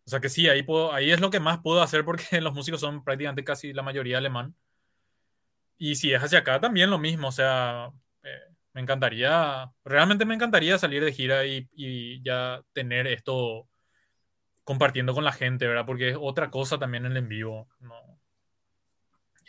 O 0.07 0.09
sea 0.09 0.21
que 0.21 0.29
sí, 0.29 0.47
ahí, 0.47 0.63
puedo, 0.63 0.93
ahí 0.93 1.11
es 1.11 1.19
lo 1.19 1.29
que 1.29 1.41
más 1.41 1.59
puedo 1.59 1.81
hacer 1.81 2.05
porque 2.05 2.23
los 2.41 2.53
músicos 2.53 2.79
son 2.79 3.03
prácticamente 3.03 3.43
casi 3.43 3.73
la 3.73 3.83
mayoría 3.83 4.17
alemán. 4.17 4.55
Y 5.77 5.95
si 5.95 6.13
es 6.13 6.23
hacia 6.23 6.39
acá, 6.39 6.61
también 6.61 6.89
lo 6.89 6.97
mismo. 6.97 7.27
O 7.27 7.31
sea, 7.31 7.91
eh, 8.23 8.29
me 8.73 8.81
encantaría, 8.81 9.69
realmente 9.83 10.25
me 10.25 10.33
encantaría 10.33 10.77
salir 10.77 11.03
de 11.03 11.11
gira 11.11 11.45
y, 11.45 12.21
ya 12.23 12.61
tener 12.73 13.05
esto 13.07 13.67
compartiendo 14.63 15.13
con 15.13 15.25
la 15.25 15.33
gente, 15.33 15.67
¿verdad? 15.67 15.85
Porque 15.85 16.09
es 16.09 16.17
otra 16.19 16.49
cosa 16.51 16.79
también 16.79 17.05
en 17.05 17.11
el 17.11 17.17
en 17.17 17.29
vivo. 17.29 17.67
No, 17.79 18.17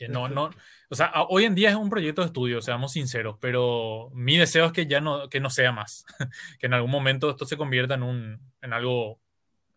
no, 0.09 0.29
no, 0.29 0.51
o 0.91 0.95
sea, 0.95 1.13
hoy 1.29 1.45
en 1.45 1.55
día 1.55 1.71
es 1.71 1.77
un 1.77 1.91
proyecto 1.91 2.23
de 2.23 2.29
estudio, 2.29 2.63
seamos 2.63 2.93
sinceros, 2.93 3.37
pero 3.41 4.11
mi 4.15 4.37
deseo 4.37 4.67
es 4.67 4.73
que 4.73 4.87
ya 4.87 5.01
no, 5.01 5.29
que 5.29 5.41
no 5.41 5.51
sea 5.51 5.73
más, 5.73 6.05
que 6.61 6.67
en 6.67 6.75
algún 6.75 6.91
momento 6.91 7.31
esto 7.31 7.45
se 7.47 7.57
convierta 7.57 7.95
en 7.95 8.05
un, 8.05 8.53
en 8.63 8.73
algo, 8.73 9.21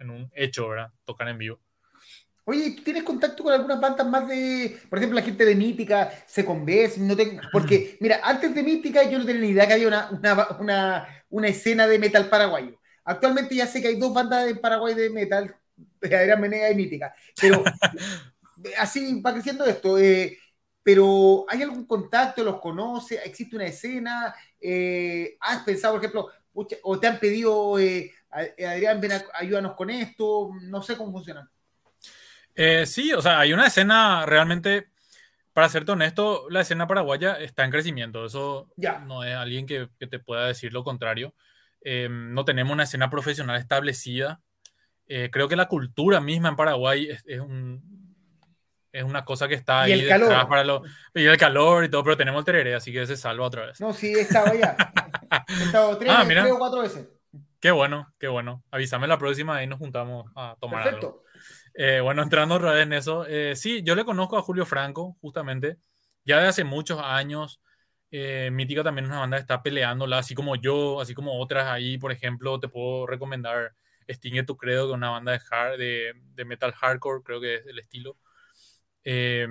en 0.01 0.09
un 0.09 0.29
hecho, 0.35 0.67
¿verdad? 0.67 0.91
Tocar 1.05 1.27
en 1.29 1.37
vivo. 1.37 1.59
Oye, 2.43 2.75
¿tienes 2.83 3.03
contacto 3.03 3.43
con 3.43 3.53
algunas 3.53 3.79
bandas 3.79 4.07
más 4.07 4.27
de, 4.27 4.77
por 4.89 4.97
ejemplo, 4.97 5.19
la 5.19 5.25
gente 5.25 5.45
de 5.45 5.55
Mítica, 5.55 6.11
se 6.25 6.43
convence? 6.43 6.99
No 6.99 7.15
tengo, 7.15 7.39
porque, 7.51 7.97
mira, 7.99 8.19
antes 8.23 8.53
de 8.53 8.63
Mítica 8.63 9.03
yo 9.03 9.19
no 9.19 9.25
tenía 9.25 9.41
ni 9.41 9.49
idea 9.49 9.67
que 9.67 9.73
había 9.73 9.87
una, 9.87 11.07
una, 11.29 11.47
escena 11.47 11.87
de 11.87 11.99
metal 11.99 12.27
paraguayo. 12.29 12.79
Actualmente 13.05 13.55
ya 13.55 13.67
sé 13.67 13.81
que 13.81 13.89
hay 13.89 13.99
dos 13.99 14.13
bandas 14.13 14.47
en 14.47 14.59
Paraguay 14.59 14.95
de 14.95 15.11
metal, 15.11 15.55
Adrián 16.01 16.41
Menega 16.41 16.71
y 16.71 16.75
Mítica. 16.75 17.13
Pero 17.39 17.63
así 18.79 19.21
va 19.21 19.33
creciendo 19.33 19.65
esto. 19.65 19.99
Eh, 19.99 20.37
pero 20.83 21.45
¿hay 21.47 21.61
algún 21.61 21.85
contacto? 21.85 22.43
¿Los 22.43 22.59
conoce? 22.59 23.19
¿Existe 23.23 23.55
una 23.55 23.67
escena? 23.67 24.33
Eh, 24.59 25.37
¿Has 25.39 25.63
pensado, 25.63 25.93
por 25.93 26.03
ejemplo, 26.03 26.27
o 26.83 26.99
te 26.99 27.07
han 27.07 27.19
pedido, 27.19 27.79
eh, 27.79 28.11
Adrián, 28.31 29.01
ven, 29.01 29.11
ayúdanos 29.33 29.75
con 29.75 29.89
esto? 29.89 30.51
No 30.63 30.81
sé 30.81 30.97
cómo 30.97 31.11
funciona. 31.11 31.49
Eh, 32.55 32.85
sí, 32.85 33.13
o 33.13 33.21
sea, 33.21 33.39
hay 33.39 33.53
una 33.53 33.67
escena 33.67 34.25
realmente, 34.25 34.89
para 35.53 35.69
serte 35.69 35.91
honesto, 35.91 36.49
la 36.49 36.61
escena 36.61 36.87
paraguaya 36.87 37.35
está 37.35 37.63
en 37.63 37.71
crecimiento. 37.71 38.25
Eso 38.25 38.69
ya. 38.75 38.99
no 38.99 39.23
es 39.23 39.35
alguien 39.35 39.65
que, 39.65 39.89
que 39.99 40.07
te 40.07 40.19
pueda 40.19 40.47
decir 40.47 40.73
lo 40.73 40.83
contrario. 40.83 41.33
no 41.83 42.45
tenemos 42.45 42.73
una 42.73 42.83
escena 42.83 43.09
profesional 43.09 43.57
establecida. 43.57 44.41
creo 45.05 45.47
que 45.47 45.55
la 45.55 45.67
cultura 45.67 46.21
misma 46.21 46.49
en 46.49 46.55
Paraguay 46.55 47.09
es, 47.25 47.39
un, 47.39 48.01
es 48.91 49.03
una 49.03 49.23
cosa 49.23 49.47
que 49.47 49.55
está 49.55 49.81
ahí. 49.81 49.93
El 49.93 50.07
calor. 50.07 50.47
Para 50.47 50.63
lo, 50.63 50.83
y 51.13 51.25
el 51.25 51.37
calor 51.37 51.85
y 51.85 51.89
todo, 51.89 52.03
pero 52.03 52.17
tenemos 52.17 52.43
tereré, 52.43 52.75
así 52.75 52.91
que 52.91 53.05
se 53.05 53.15
salva 53.15 53.45
otra 53.45 53.67
vez. 53.67 53.79
No, 53.79 53.93
sí, 53.93 54.11
estaba 54.11 54.53
ya. 54.53 54.75
estaba 55.47 55.97
tres, 55.97 56.11
ah, 56.13 56.23
tres, 56.27 56.51
o 56.51 56.57
cuatro 56.57 56.81
veces. 56.81 57.07
Qué 57.61 57.71
bueno, 57.71 58.11
qué 58.19 58.27
bueno. 58.27 58.63
Avísame 58.71 59.07
la 59.07 59.17
próxima 59.17 59.63
y 59.63 59.67
nos 59.67 59.79
juntamos 59.79 60.29
a 60.35 60.57
tomar 60.59 60.83
Perfecto. 60.83 61.23
Eh, 61.75 61.99
bueno, 62.01 62.23
entrando 62.23 62.55
otra 62.55 62.71
vez 62.71 62.83
en 62.83 62.93
eso. 62.93 63.25
Eh, 63.27 63.55
sí, 63.55 63.83
yo 63.83 63.95
le 63.95 64.03
conozco 64.03 64.37
a 64.37 64.41
Julio 64.41 64.65
Franco, 64.65 65.15
justamente, 65.21 65.77
ya 66.25 66.41
de 66.41 66.47
hace 66.47 66.63
muchos 66.63 66.99
años. 66.99 67.61
Eh, 68.09 68.49
Mítica 68.51 68.83
también 68.83 69.05
es 69.05 69.11
una 69.11 69.21
banda 69.21 69.37
que 69.37 69.41
está 69.41 69.61
peleándola, 69.63 70.17
así 70.17 70.35
como 70.35 70.55
yo, 70.55 70.99
así 70.99 71.13
como 71.13 71.39
otras 71.39 71.67
ahí, 71.67 71.97
por 71.97 72.11
ejemplo, 72.11 72.59
te 72.59 72.67
puedo 72.67 73.07
recomendar 73.07 73.73
Extingue 74.07 74.43
tu 74.43 74.57
Credo, 74.57 74.87
que 74.87 74.91
es 74.91 74.97
una 74.97 75.11
banda 75.11 75.31
de, 75.31 75.41
hard, 75.49 75.77
de, 75.77 76.13
de 76.33 76.45
metal 76.45 76.73
hardcore, 76.73 77.23
creo 77.23 77.39
que 77.39 77.55
es 77.55 77.65
el 77.67 77.79
estilo 77.79 78.17
eh, 79.03 79.47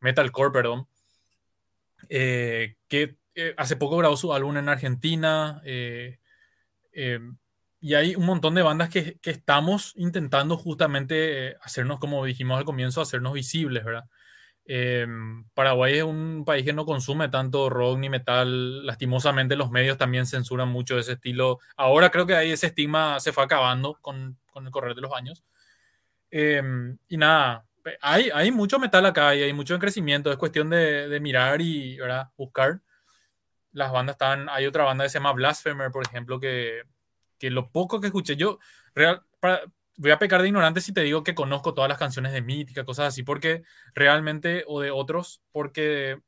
metalcore, 0.00 0.50
perdón, 0.50 0.88
eh, 2.08 2.76
que 2.88 3.16
eh, 3.34 3.54
hace 3.56 3.76
poco 3.76 3.96
grabó 3.96 4.16
su 4.16 4.32
álbum 4.32 4.56
en 4.56 4.68
Argentina. 4.68 5.60
Eh, 5.64 6.18
y 7.80 7.94
hay 7.94 8.16
un 8.16 8.26
montón 8.26 8.54
de 8.54 8.62
bandas 8.62 8.88
que, 8.90 9.18
que 9.20 9.30
estamos 9.30 9.92
intentando 9.96 10.56
justamente 10.56 11.56
hacernos, 11.62 11.98
como 12.00 12.24
dijimos 12.24 12.58
al 12.58 12.64
comienzo, 12.64 13.00
hacernos 13.00 13.32
visibles, 13.34 13.84
¿verdad? 13.84 14.04
Paraguay 15.54 15.98
es 15.98 16.02
un 16.02 16.44
país 16.44 16.64
que 16.64 16.72
no 16.72 16.84
consume 16.84 17.28
tanto 17.28 17.70
rock 17.70 17.98
ni 17.98 18.08
metal. 18.08 18.84
Lastimosamente 18.84 19.56
los 19.56 19.70
medios 19.70 19.96
también 19.96 20.26
censuran 20.26 20.68
mucho 20.68 20.98
ese 20.98 21.12
estilo. 21.12 21.58
Ahora 21.76 22.10
creo 22.10 22.26
que 22.26 22.34
ahí 22.34 22.50
ese 22.50 22.66
estigma 22.68 23.20
se 23.20 23.32
fue 23.32 23.44
acabando 23.44 23.96
con, 24.00 24.38
con 24.50 24.66
el 24.66 24.72
correr 24.72 24.94
de 24.94 25.02
los 25.02 25.12
años. 25.12 25.44
y 26.30 27.16
nada, 27.16 27.64
hay, 28.00 28.30
hay 28.34 28.50
mucho 28.50 28.78
metal 28.78 29.06
acá 29.06 29.34
y 29.34 29.42
hay 29.42 29.52
mucho 29.52 29.74
en 29.74 29.80
crecimiento. 29.80 30.32
Es 30.32 30.38
cuestión 30.38 30.70
de, 30.70 31.08
de 31.08 31.20
mirar 31.20 31.60
y 31.60 31.96
¿verdad? 31.98 32.28
buscar. 32.36 32.80
Las 33.76 33.92
bandas 33.92 34.14
están. 34.14 34.48
Hay 34.48 34.66
otra 34.66 34.84
banda 34.84 35.04
que 35.04 35.10
se 35.10 35.18
llama 35.18 35.32
Blasphemer, 35.32 35.90
por 35.90 36.06
ejemplo, 36.06 36.40
que, 36.40 36.82
que 37.38 37.50
lo 37.50 37.70
poco 37.70 38.00
que 38.00 38.06
escuché, 38.06 38.36
yo 38.36 38.58
real, 38.94 39.22
voy 39.96 40.10
a 40.10 40.18
pecar 40.18 40.40
de 40.40 40.48
ignorante 40.48 40.80
si 40.80 40.92
te 40.92 41.02
digo 41.02 41.22
que 41.22 41.34
conozco 41.34 41.74
todas 41.74 41.88
las 41.88 41.98
canciones 41.98 42.32
de 42.32 42.40
Mítica, 42.40 42.84
cosas 42.84 43.08
así, 43.08 43.22
porque 43.22 43.62
realmente, 43.94 44.64
o 44.66 44.80
de 44.80 44.90
otros, 44.90 45.42
porque 45.52 46.20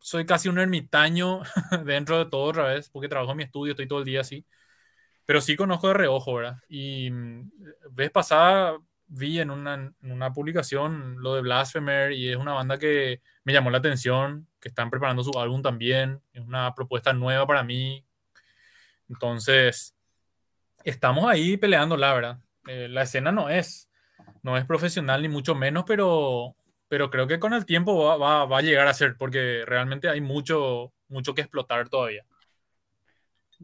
soy 0.00 0.26
casi 0.26 0.48
un 0.48 0.58
ermitaño 0.58 1.42
dentro 1.84 2.18
de 2.18 2.30
todo 2.30 2.42
otra 2.42 2.64
vez, 2.64 2.90
porque 2.90 3.08
trabajo 3.08 3.32
en 3.32 3.38
mi 3.38 3.44
estudio, 3.44 3.72
estoy 3.72 3.88
todo 3.88 4.00
el 4.00 4.04
día 4.04 4.20
así. 4.22 4.44
Pero 5.26 5.40
sí 5.40 5.56
conozco 5.56 5.88
de 5.88 5.94
reojo, 5.94 6.34
¿verdad? 6.34 6.58
Y 6.68 7.10
mm, 7.10 7.50
vez 7.92 8.10
pasada 8.10 8.78
vi 9.06 9.40
en 9.40 9.50
una, 9.50 9.74
en 9.74 10.12
una, 10.12 10.32
publicación 10.32 11.16
lo 11.20 11.34
de 11.34 11.42
Blasphemer 11.42 12.12
y 12.12 12.30
es 12.30 12.36
una 12.36 12.52
banda 12.52 12.78
que 12.78 13.22
me 13.44 13.52
llamó 13.52 13.70
la 13.70 13.78
atención, 13.78 14.48
que 14.64 14.70
están 14.70 14.88
preparando 14.88 15.22
su 15.22 15.38
álbum 15.38 15.60
también, 15.60 16.22
es 16.32 16.40
una 16.40 16.74
propuesta 16.74 17.12
nueva 17.12 17.46
para 17.46 17.62
mí. 17.62 18.02
Entonces, 19.10 19.94
estamos 20.84 21.26
ahí 21.26 21.58
peleando, 21.58 21.98
la 21.98 22.14
verdad. 22.14 22.38
Eh, 22.66 22.88
la 22.88 23.02
escena 23.02 23.30
no 23.30 23.50
es, 23.50 23.90
no 24.42 24.56
es 24.56 24.64
profesional 24.64 25.20
ni 25.20 25.28
mucho 25.28 25.54
menos, 25.54 25.84
pero, 25.86 26.56
pero 26.88 27.10
creo 27.10 27.26
que 27.26 27.38
con 27.38 27.52
el 27.52 27.66
tiempo 27.66 28.04
va, 28.06 28.16
va, 28.16 28.46
va 28.46 28.58
a 28.58 28.62
llegar 28.62 28.86
a 28.86 28.94
ser, 28.94 29.18
porque 29.18 29.64
realmente 29.66 30.08
hay 30.08 30.22
mucho, 30.22 30.94
mucho 31.08 31.34
que 31.34 31.42
explotar 31.42 31.90
todavía 31.90 32.24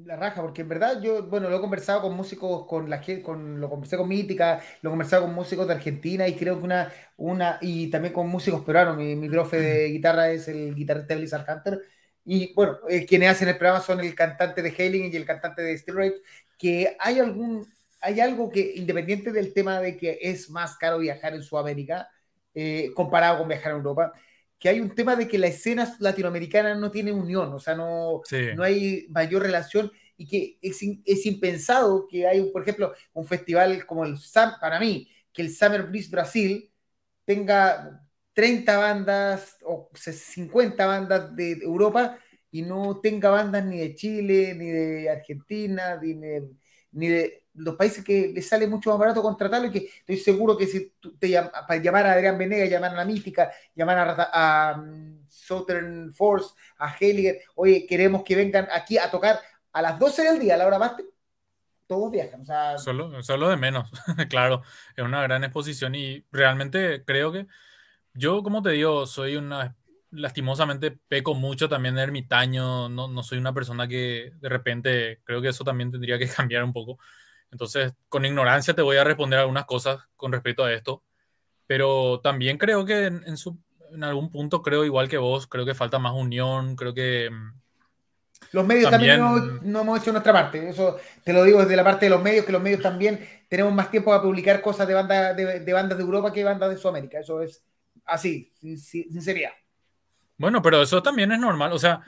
la 0.04 0.16
raja, 0.16 0.42
porque 0.42 0.62
en 0.62 0.68
verdad 0.68 1.00
yo, 1.00 1.24
bueno, 1.24 1.48
lo 1.50 1.56
he 1.56 1.60
conversado 1.60 2.02
con 2.02 2.14
músicos, 2.16 2.66
con 2.66 2.88
la 2.90 3.02
con, 3.22 3.60
lo 3.60 3.68
conversé 3.68 3.96
con 3.96 4.08
Mítica, 4.08 4.60
lo 4.82 4.90
he 4.90 4.92
conversado 4.92 5.22
con 5.22 5.34
músicos 5.34 5.66
de 5.66 5.74
Argentina 5.74 6.26
y 6.28 6.34
creo 6.34 6.58
que 6.58 6.64
una, 6.64 6.92
una, 7.16 7.58
y 7.60 7.88
también 7.90 8.14
con 8.14 8.28
músicos 8.28 8.62
peruanos, 8.64 8.96
mi, 8.96 9.16
mi 9.16 9.28
profe 9.28 9.58
de 9.60 9.88
guitarra 9.88 10.30
es 10.30 10.48
el 10.48 10.74
guitarrista 10.74 11.14
Blizzard 11.14 11.46
Hunter, 11.48 11.80
y 12.24 12.52
bueno, 12.54 12.78
eh, 12.88 13.06
quienes 13.06 13.30
hacen 13.30 13.48
el 13.48 13.56
programa 13.58 13.80
son 13.80 14.00
el 14.00 14.14
cantante 14.14 14.62
de 14.62 14.74
Hailing 14.76 15.12
y 15.12 15.16
el 15.16 15.24
cantante 15.24 15.62
de 15.62 15.76
Steel 15.76 15.96
Rape, 15.96 16.22
que 16.58 16.96
hay 17.00 17.18
algún, 17.18 17.66
hay 18.00 18.20
algo 18.20 18.50
que, 18.50 18.72
independiente 18.76 19.32
del 19.32 19.52
tema 19.52 19.80
de 19.80 19.96
que 19.96 20.18
es 20.20 20.50
más 20.50 20.76
caro 20.76 20.98
viajar 20.98 21.34
en 21.34 21.42
Sudamérica, 21.42 22.08
eh, 22.54 22.92
comparado 22.94 23.38
con 23.38 23.48
viajar 23.48 23.72
en 23.72 23.78
Europa, 23.78 24.12
que 24.60 24.68
hay 24.68 24.80
un 24.80 24.94
tema 24.94 25.16
de 25.16 25.26
que 25.26 25.38
la 25.38 25.46
escena 25.46 25.96
latinoamericana 26.00 26.74
no 26.74 26.90
tiene 26.90 27.12
unión, 27.12 27.52
o 27.54 27.58
sea, 27.58 27.74
no, 27.74 28.20
no 28.54 28.62
hay 28.62 29.06
mayor 29.08 29.42
relación 29.42 29.90
y 30.18 30.26
que 30.26 30.58
es, 30.60 30.78
es, 31.06 31.24
impensado 31.24 32.06
que 32.06 32.26
hay, 32.26 32.42
por 32.50 32.60
ejemplo, 32.60 32.92
un 33.14 33.26
festival 33.26 33.86
como 33.86 34.04
el 34.04 34.18
SAM, 34.18 34.60
para 34.60 34.78
mí, 34.78 35.08
que 35.32 35.40
el 35.40 35.54
Summer 35.54 35.84
Breeze 35.84 36.10
Brasil 36.10 36.70
tenga 37.24 38.06
30 38.34 38.76
bandas 38.76 39.56
o 39.64 39.90
50 39.94 40.86
bandas 40.86 41.34
de 41.34 41.52
Europa 41.52 42.18
y 42.50 42.60
no 42.60 43.00
tenga 43.00 43.30
bandas 43.30 43.64
ni 43.64 43.78
de 43.78 43.94
Chile, 43.94 44.54
ni 44.54 44.66
de 44.68 45.08
Argentina, 45.08 45.98
ni 46.02 46.14
de, 46.14 46.50
ni 46.92 47.08
de 47.08 47.39
los 47.54 47.74
países 47.76 48.04
que 48.04 48.32
les 48.34 48.48
sale 48.48 48.66
mucho 48.66 48.90
más 48.90 48.98
barato 48.98 49.22
contratarlo 49.22 49.68
y 49.68 49.70
que 49.70 49.90
estoy 50.00 50.16
seguro 50.16 50.56
que 50.56 50.66
si 50.66 50.92
te 51.18 51.40
para 51.66 51.82
llamar 51.82 52.06
a 52.06 52.12
Adrián 52.12 52.38
Venega, 52.38 52.66
llamar 52.66 52.92
a 52.92 52.96
la 52.96 53.04
Mística, 53.04 53.50
llamar 53.74 54.16
a, 54.32 54.76
mm, 54.76 55.26
Southern 55.28 56.12
Force, 56.12 56.54
a 56.78 56.94
Helliger, 56.94 57.40
oye, 57.56 57.86
queremos 57.86 58.22
que 58.22 58.36
vengan 58.36 58.68
aquí 58.72 58.98
a 58.98 59.10
tocar 59.10 59.40
a 59.72 59.82
las 59.82 59.98
12 59.98 60.22
del 60.22 60.38
día, 60.38 60.54
a 60.54 60.58
la 60.58 60.66
hora 60.66 60.78
más, 60.78 60.92
todos 61.86 62.10
viajan. 62.10 62.44
solo, 62.78 63.22
solo 63.22 63.48
de 63.48 63.56
menos, 63.56 63.90
claro, 64.28 64.62
es 64.96 65.04
una 65.04 65.22
gran 65.22 65.42
exposición 65.44 65.94
y 65.94 66.24
realmente 66.30 67.04
creo 67.04 67.32
que 67.32 67.46
yo, 68.14 68.42
como 68.42 68.62
te 68.62 68.70
digo, 68.70 69.06
soy 69.06 69.36
una 69.36 69.76
lastimosamente 70.12 70.90
peco 70.90 71.34
mucho 71.34 71.68
también 71.68 71.94
de 71.94 72.02
ermitaño, 72.02 72.88
no, 72.88 73.08
no, 73.08 73.22
soy 73.22 73.38
una 73.38 73.54
persona 73.54 73.86
que 73.86 74.32
de 74.40 74.48
repente 74.48 75.20
creo 75.24 75.40
que 75.40 75.48
eso 75.48 75.64
también 75.64 75.90
tendría 75.90 76.18
que 76.18 76.28
cambiar 76.36 76.64
un 76.64 76.72
poco. 76.72 76.98
Entonces, 77.52 77.92
con 78.08 78.24
ignorancia 78.24 78.74
te 78.74 78.82
voy 78.82 78.96
a 78.96 79.04
responder 79.04 79.38
algunas 79.38 79.64
cosas 79.64 80.08
con 80.16 80.32
respecto 80.32 80.64
a 80.64 80.72
esto, 80.72 81.02
pero 81.66 82.20
también 82.20 82.58
creo 82.58 82.84
que 82.84 83.06
en, 83.06 83.36
su, 83.36 83.58
en 83.92 84.04
algún 84.04 84.30
punto 84.30 84.62
creo 84.62 84.84
igual 84.84 85.08
que 85.08 85.18
vos, 85.18 85.46
creo 85.46 85.66
que 85.66 85.74
falta 85.74 85.98
más 85.98 86.14
unión, 86.14 86.76
creo 86.76 86.94
que... 86.94 87.30
Mm, 87.30 87.60
los 88.52 88.66
medios 88.66 88.90
también, 88.90 89.20
no, 89.62 89.80
hemos 89.80 90.00
hecho 90.00 90.12
nuestra 90.12 90.32
parte, 90.32 90.70
eso 90.70 90.98
te 91.22 91.32
lo 91.32 91.44
digo 91.44 91.60
desde 91.60 91.76
la 91.76 91.84
parte 91.84 92.06
de 92.06 92.10
los 92.10 92.22
medios, 92.22 92.44
que 92.44 92.52
los 92.52 92.62
medios 92.62 92.80
también 92.80 93.24
tenemos 93.48 93.72
más 93.72 93.90
tiempo 93.90 94.10
para 94.10 94.22
publicar 94.22 94.60
cosas 94.62 94.88
de, 94.88 94.94
banda, 94.94 95.34
de, 95.34 95.72
bandas 95.72 95.98
de 95.98 96.02
Europa 96.02 96.32
que 96.32 96.42
bandas 96.42 96.70
de 96.70 96.76
Sudamérica, 96.76 97.20
eso 97.20 97.42
es 97.42 97.62
así, 98.06 98.52
sinceridad. 98.58 99.52
Bueno, 100.36 100.62
pero 100.62 100.82
eso 100.82 101.02
también 101.02 101.30
es 101.30 101.38
normal, 101.38 101.72
o 101.72 101.78
sea, 101.78 102.00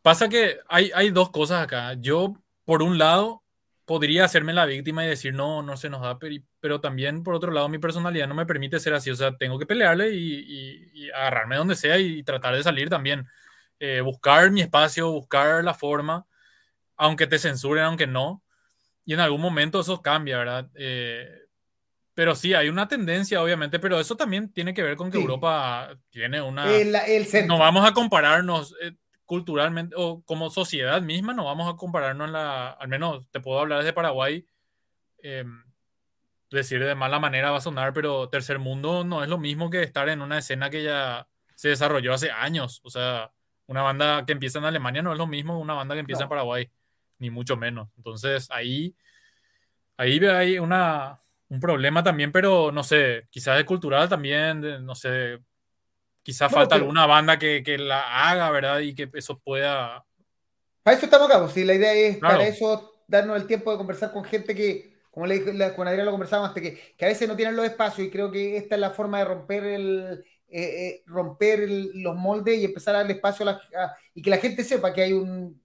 pasa 0.00 0.28
que 0.28 0.58
hay, 0.68 0.90
hay 0.94 1.10
dos 1.10 1.30
cosas 1.30 1.62
acá. 1.62 1.94
Yo, 1.94 2.34
por 2.64 2.82
un 2.82 2.96
lado, 2.96 3.39
podría 3.90 4.24
hacerme 4.24 4.52
la 4.52 4.66
víctima 4.66 5.04
y 5.04 5.08
decir, 5.08 5.34
no, 5.34 5.62
no 5.62 5.76
se 5.76 5.90
nos 5.90 6.00
da, 6.00 6.16
pero, 6.60 6.80
también, 6.80 7.24
por 7.24 7.34
otro 7.34 7.50
lado, 7.50 7.68
mi 7.68 7.78
personalidad 7.78 8.28
no 8.28 8.36
me 8.36 8.46
permite 8.46 8.78
ser 8.78 8.94
así, 8.94 9.10
o 9.10 9.16
sea, 9.16 9.36
tengo 9.36 9.58
que 9.58 9.66
pelearle 9.66 10.14
y, 10.14 11.10
agarrarme 11.10 11.56
donde 11.56 11.74
sea 11.74 11.98
y 11.98 12.22
tratar 12.22 12.54
de 12.54 12.62
salir 12.62 12.88
también. 12.88 13.26
Eh, 13.80 14.00
buscar 14.00 14.48
mi 14.52 14.60
espacio, 14.60 15.10
buscar 15.10 15.64
la 15.64 15.74
forma, 15.74 16.24
aunque 16.94 17.26
te 17.26 17.40
censuren, 17.40 17.82
aunque 17.82 18.06
no, 18.06 18.44
y 19.04 19.14
en 19.14 19.18
algún 19.18 19.40
momento 19.40 19.80
eso 19.80 20.00
cambia, 20.00 20.38
¿verdad? 20.38 20.70
Eh, 20.76 21.28
pero 22.14 22.36
sí, 22.36 22.54
hay 22.54 22.68
una 22.68 22.86
tendencia, 22.86 23.42
obviamente, 23.42 23.80
pero 23.80 23.98
eso 23.98 24.16
también 24.16 24.52
tiene 24.52 24.72
que 24.72 24.84
ver 24.84 24.94
con 24.94 25.10
que 25.10 25.18
Europa 25.18 25.98
tiene 26.10 26.40
una... 26.40 26.66
no 27.44 27.58
vamos 27.58 27.84
a 27.84 27.92
compararnos. 27.92 28.72
Eh, 28.82 28.92
culturalmente 29.30 29.94
o 29.96 30.24
como 30.24 30.50
sociedad 30.50 31.00
misma 31.02 31.32
no 31.32 31.44
vamos 31.44 31.72
a 31.72 31.76
compararnos 31.76 32.26
en 32.26 32.32
la, 32.32 32.70
al 32.70 32.88
menos 32.88 33.30
te 33.30 33.38
puedo 33.38 33.60
hablar 33.60 33.78
desde 33.78 33.92
Paraguay, 33.92 34.44
em, 35.22 35.62
decir 36.50 36.84
de 36.84 36.96
mala 36.96 37.20
manera 37.20 37.52
va 37.52 37.58
a 37.58 37.60
sonar, 37.60 37.92
pero 37.92 38.28
tercer 38.28 38.58
mundo 38.58 39.04
no 39.04 39.22
es 39.22 39.28
lo 39.28 39.38
mismo 39.38 39.70
que 39.70 39.84
estar 39.84 40.08
en 40.08 40.20
una 40.20 40.38
escena 40.38 40.68
que 40.68 40.82
ya 40.82 41.28
se 41.54 41.68
desarrolló 41.68 42.12
hace 42.12 42.32
años, 42.32 42.80
o 42.82 42.90
sea, 42.90 43.30
una 43.68 43.82
banda 43.82 44.26
que 44.26 44.32
empieza 44.32 44.58
en 44.58 44.64
Alemania 44.64 45.00
no 45.00 45.12
es 45.12 45.18
lo 45.18 45.28
mismo 45.28 45.54
que 45.54 45.62
una 45.62 45.74
banda 45.74 45.94
que 45.94 46.00
empieza 46.00 46.24
en 46.24 46.28
Paraguay, 46.28 46.68
ni 47.20 47.30
mucho 47.30 47.56
menos. 47.56 47.88
Entonces 47.98 48.50
ahí, 48.50 48.96
ahí 49.96 50.18
hay 50.26 50.58
una, 50.58 51.20
un 51.50 51.60
problema 51.60 52.02
también, 52.02 52.32
pero 52.32 52.72
no 52.72 52.82
sé, 52.82 53.26
quizás 53.30 53.60
es 53.60 53.64
cultural 53.64 54.08
también, 54.08 54.84
no 54.84 54.96
sé, 54.96 55.38
Quizá 56.22 56.48
falta 56.48 56.74
alguna 56.74 57.06
banda 57.06 57.38
que, 57.38 57.62
que, 57.62 57.78
la 57.78 58.30
haga, 58.30 58.50
¿verdad? 58.50 58.80
Y 58.80 58.94
que 58.94 59.08
eso 59.14 59.38
pueda 59.38 60.04
Para 60.82 60.96
eso 60.96 61.06
estamos 61.06 61.28
acá, 61.28 61.40
pues, 61.40 61.52
si 61.52 61.64
la 61.64 61.74
idea 61.74 61.94
es 61.94 62.18
para 62.18 62.46
eso 62.46 62.92
darnos 63.06 63.40
el 63.40 63.46
tiempo 63.46 63.72
de 63.72 63.78
conversar 63.78 64.12
con 64.12 64.24
gente 64.24 64.54
que, 64.54 65.00
como 65.10 65.26
le 65.26 65.40
dije, 65.40 65.74
con 65.74 65.88
Adrián 65.88 66.06
lo 66.06 66.12
conversamos 66.12 66.48
antes, 66.48 66.62
que, 66.62 66.94
que 66.96 67.04
a 67.04 67.08
veces 67.08 67.26
no 67.26 67.36
tienen 67.36 67.56
los 67.56 67.64
espacios 67.64 68.06
y 68.06 68.10
creo 68.10 68.30
que 68.30 68.56
esta 68.56 68.76
es 68.76 68.80
la 68.80 68.90
forma 68.90 69.18
de 69.18 69.24
romper 69.24 69.64
el, 69.64 70.24
eh, 70.52 70.86
eh, 70.86 71.02
romper 71.06 71.68
los 71.68 72.16
moldes 72.16 72.58
y 72.58 72.64
empezar 72.64 72.94
a 72.94 72.98
darle 72.98 73.14
espacio 73.14 73.48
a 73.48 73.52
la, 73.52 73.96
y 74.14 74.20
que 74.20 74.30
la 74.30 74.38
gente 74.38 74.64
sepa 74.64 74.92
que 74.92 75.02
hay 75.02 75.12
un, 75.12 75.62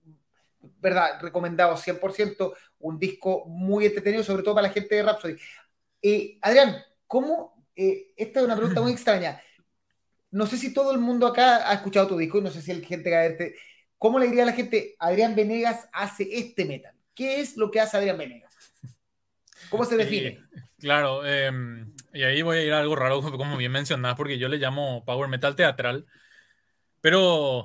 verdad, 0.80 1.20
recomendado 1.22 1.76
100%, 1.76 2.54
un 2.80 3.00
disco 3.00 3.46
muy 3.48 3.88
entretenido, 3.88 4.24
sobre 4.24 4.44
todo 4.44 4.54
para 4.54 4.68
la 4.68 4.74
gente 4.74 4.94
de 4.94 5.04
Rhapsody. 5.04 5.36
Eh, 6.02 6.38
Adrián, 6.42 6.78
¿cómo? 7.08 7.56
esta 7.76 8.40
es 8.40 8.46
una 8.46 8.56
pregunta 8.56 8.80
muy 8.80 8.92
extraña. 8.94 9.42
No 10.36 10.46
sé 10.48 10.58
si 10.58 10.74
todo 10.74 10.92
el 10.92 10.98
mundo 10.98 11.28
acá 11.28 11.70
ha 11.70 11.74
escuchado 11.76 12.08
tu 12.08 12.18
disco, 12.18 12.42
no 12.42 12.52
sé 12.52 12.62
si 12.62 12.70
hay 12.70 12.84
gente 12.84 13.10
que 13.10 13.16
verte. 13.16 13.56
¿Cómo 13.98 14.20
le 14.20 14.26
diría 14.26 14.44
a 14.44 14.48
la 14.48 14.52
gente, 14.52 14.94
Adrián 15.00 15.34
Venegas 15.34 15.88
hace 15.94 16.28
este 16.30 16.66
metal? 16.66 16.94
¿Qué 17.16 17.40
es 17.40 17.56
lo 17.56 17.72
que 17.72 17.80
hace 17.80 17.96
Adrián 17.96 18.18
Venegas? 18.18 18.54
¿Cómo 19.70 19.86
se 19.86 19.96
define? 19.96 20.42
claro, 20.78 21.22
eh, 21.26 21.50
y 22.12 22.24
ahí 22.24 22.42
voy 22.42 22.58
a 22.58 22.64
ir 22.64 22.74
a 22.74 22.80
algo 22.80 22.98
raro, 22.98 23.22
como 23.38 23.56
bien 23.56 23.72
mencionás, 23.72 24.16
porque 24.16 24.38
yo 24.38 24.50
le 24.50 24.58
llamo 24.58 25.06
power 25.06 25.30
metal 25.30 25.56
teatral, 25.56 26.06
pero 27.00 27.64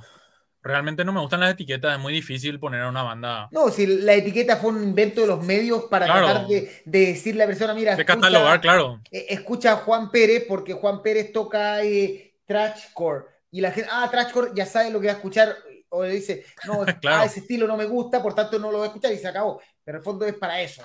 realmente 0.62 1.04
no 1.04 1.12
me 1.12 1.20
gustan 1.22 1.40
las 1.40 1.54
etiquetas, 1.54 1.96
es 1.96 2.00
muy 2.00 2.12
difícil 2.12 2.60
poner 2.60 2.82
a 2.82 2.88
una 2.88 3.02
banda. 3.02 3.48
No, 3.50 3.68
si 3.70 3.84
la 3.84 4.14
etiqueta 4.14 4.58
fue 4.58 4.70
un 4.70 4.84
invento 4.84 5.22
de 5.22 5.26
los 5.26 5.44
medios 5.44 5.86
para 5.90 6.06
tratar 6.06 6.46
de, 6.46 6.82
decirle 6.84 7.42
a 7.42 7.46
la 7.46 7.52
persona, 7.52 7.74
mira, 7.74 7.96
de 7.96 8.04
catalogar, 8.04 8.60
claro. 8.60 9.00
Eh, 9.10 9.26
escucha 9.30 9.72
a 9.72 9.76
Juan 9.78 10.12
Pérez, 10.12 10.44
porque 10.46 10.74
Juan 10.74 11.02
Pérez 11.02 11.32
toca 11.32 11.82
eh, 11.82 12.29
Trashcore, 12.50 13.26
y 13.52 13.60
la 13.60 13.70
gente, 13.70 13.88
ah, 13.92 14.08
Trashcore 14.10 14.50
ya 14.56 14.66
sabe 14.66 14.90
lo 14.90 15.00
que 15.00 15.06
va 15.06 15.12
a 15.12 15.16
escuchar, 15.16 15.56
o 15.90 16.02
le 16.02 16.10
dice, 16.10 16.44
no, 16.66 16.84
ah, 17.08 17.24
ese 17.24 17.40
estilo 17.40 17.68
no 17.68 17.76
me 17.76 17.84
gusta, 17.84 18.20
por 18.20 18.34
tanto 18.34 18.58
no 18.58 18.72
lo 18.72 18.78
voy 18.78 18.86
a 18.86 18.88
escuchar, 18.88 19.12
y 19.12 19.18
se 19.18 19.28
acabó. 19.28 19.62
Pero 19.84 19.98
en 19.98 20.00
el 20.00 20.04
fondo 20.04 20.26
es 20.26 20.34
para 20.34 20.60
eso. 20.60 20.82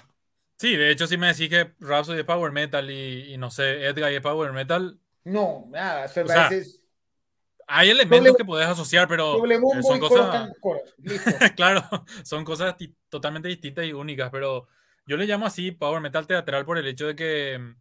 Sí, 0.59 0.75
de 0.75 0.91
hecho, 0.91 1.07
si 1.07 1.17
me 1.17 1.27
decís 1.27 1.49
que 1.49 1.73
Rhapsody 1.79 2.19
es 2.19 2.25
Power 2.25 2.51
Metal 2.51 2.87
y, 2.89 3.35
no 3.39 3.49
sé, 3.49 3.83
Edgar 3.83 4.11
es 4.11 4.21
Power 4.21 4.53
Metal. 4.53 4.99
No, 5.23 5.65
nada, 5.71 6.05
o 6.05 6.09
hay 7.67 7.89
elementos 7.89 8.37
que 8.37 8.45
puedes 8.45 8.67
asociar, 8.67 9.07
pero 9.07 9.41
son 9.81 9.99
cosas. 9.99 10.51
claro, 11.55 11.83
son 12.23 12.45
cosas 12.45 12.75
totalmente 13.09 13.47
distintas 13.47 13.85
y 13.85 13.93
únicas, 13.93 14.29
pero 14.29 14.67
yo 15.07 15.17
le 15.17 15.25
llamo 15.25 15.47
así 15.47 15.71
Power 15.71 15.99
Metal 15.99 16.27
teatral 16.27 16.63
por 16.63 16.77
el 16.77 16.87
hecho 16.87 17.07
de 17.07 17.15
que, 17.15 17.75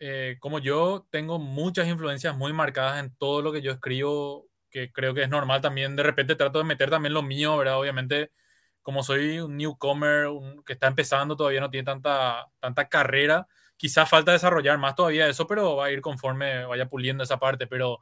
eh, 0.00 0.36
como 0.40 0.58
yo 0.58 1.06
tengo 1.10 1.38
muchas 1.38 1.88
influencias 1.88 2.36
muy 2.36 2.52
marcadas 2.52 3.00
en 3.00 3.14
todo 3.16 3.42
lo 3.42 3.52
que 3.52 3.62
yo 3.62 3.72
escribo, 3.72 4.48
que 4.70 4.92
creo 4.92 5.14
que 5.14 5.22
es 5.22 5.28
normal 5.28 5.60
también, 5.60 5.96
de 5.96 6.02
repente 6.02 6.36
trato 6.36 6.58
de 6.58 6.64
meter 6.64 6.90
también 6.90 7.14
lo 7.14 7.22
mío, 7.22 7.56
¿verdad? 7.58 7.78
Obviamente 7.78 8.32
como 8.82 9.02
soy 9.02 9.40
un 9.40 9.56
newcomer 9.56 10.28
que 10.66 10.72
está 10.74 10.86
empezando, 10.88 11.36
todavía 11.36 11.60
no 11.60 11.70
tiene 11.70 11.84
tanta, 11.84 12.46
tanta 12.60 12.88
carrera, 12.88 13.46
quizás 13.76 14.08
falta 14.08 14.32
desarrollar 14.32 14.78
más 14.78 14.94
todavía 14.94 15.28
eso, 15.28 15.46
pero 15.46 15.76
va 15.76 15.86
a 15.86 15.90
ir 15.90 16.00
conforme 16.00 16.64
vaya 16.66 16.88
puliendo 16.88 17.24
esa 17.24 17.38
parte. 17.38 17.66
Pero 17.66 18.00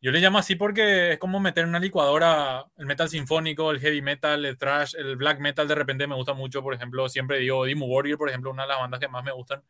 yo 0.00 0.10
le 0.12 0.20
llamo 0.20 0.38
así 0.38 0.56
porque 0.56 1.12
es 1.14 1.18
como 1.18 1.40
meter 1.40 1.64
en 1.64 1.70
una 1.70 1.80
licuadora 1.80 2.64
el 2.76 2.86
metal 2.86 3.08
sinfónico, 3.08 3.70
el 3.70 3.80
heavy 3.80 4.02
metal, 4.02 4.44
el 4.44 4.58
thrash, 4.58 4.94
el 4.96 5.16
black 5.16 5.40
metal. 5.40 5.68
De 5.68 5.74
repente 5.74 6.06
me 6.06 6.14
gusta 6.16 6.34
mucho, 6.34 6.62
por 6.62 6.74
ejemplo, 6.74 7.08
siempre 7.08 7.38
digo 7.38 7.64
Dimmu 7.64 7.86
Warrior, 7.86 8.18
por 8.18 8.28
ejemplo, 8.28 8.50
una 8.50 8.62
de 8.62 8.68
las 8.68 8.78
bandas 8.80 9.00
que 9.00 9.08
más 9.08 9.24
me 9.24 9.32
gustan. 9.32 9.62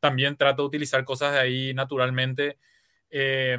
También 0.00 0.36
trato 0.36 0.62
de 0.62 0.68
utilizar 0.68 1.04
cosas 1.04 1.32
de 1.32 1.38
ahí 1.40 1.74
naturalmente. 1.74 2.58
Eh, 3.10 3.58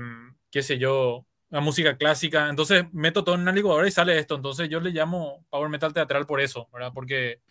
qué 0.52 0.62
sé 0.64 0.78
yo, 0.78 1.26
la 1.50 1.62
música 1.62 1.98
clásica. 1.98 2.50
Entonces 2.50 2.86
meto 2.94 3.24
todo 3.24 3.36
en 3.36 3.42
una 3.42 3.52
licuadora 3.52 3.88
y 3.88 3.92
sale 3.92 4.18
esto. 4.18 4.36
Entonces 4.36 4.70
yo 4.70 4.80
le 4.80 4.92
llamo 4.92 5.46
power 5.50 5.70
metal 5.70 5.94
teatral 5.94 6.26
por 6.26 6.42
eso, 6.42 6.70
¿verdad? 6.72 6.92
Porque 6.94 7.42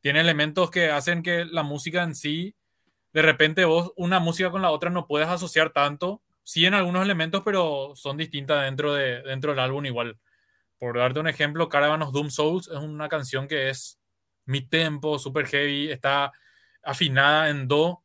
tiene 0.00 0.20
elementos 0.20 0.70
que 0.70 0.90
hacen 0.90 1.22
que 1.22 1.44
la 1.44 1.62
música 1.62 2.02
en 2.02 2.14
sí, 2.14 2.56
de 3.12 3.22
repente 3.22 3.64
vos 3.64 3.92
una 3.96 4.20
música 4.20 4.50
con 4.50 4.62
la 4.62 4.70
otra 4.70 4.90
no 4.90 5.06
puedes 5.06 5.28
asociar 5.28 5.70
tanto. 5.70 6.22
Sí 6.44 6.66
en 6.66 6.74
algunos 6.74 7.02
elementos, 7.04 7.42
pero 7.44 7.92
son 7.94 8.16
distintas 8.16 8.64
dentro, 8.64 8.94
de, 8.94 9.22
dentro 9.22 9.52
del 9.52 9.60
álbum 9.60 9.86
igual. 9.86 10.18
Por 10.78 10.98
darte 10.98 11.20
un 11.20 11.28
ejemplo, 11.28 11.68
Caravan 11.68 12.02
of 12.02 12.12
Doom 12.12 12.30
Souls 12.30 12.68
es 12.68 12.78
una 12.78 13.08
canción 13.08 13.46
que 13.46 13.70
es 13.70 14.00
mi 14.44 14.62
tempo, 14.62 15.18
super 15.20 15.46
heavy, 15.46 15.90
está 15.90 16.32
afinada 16.82 17.48
en 17.48 17.68
do, 17.68 18.01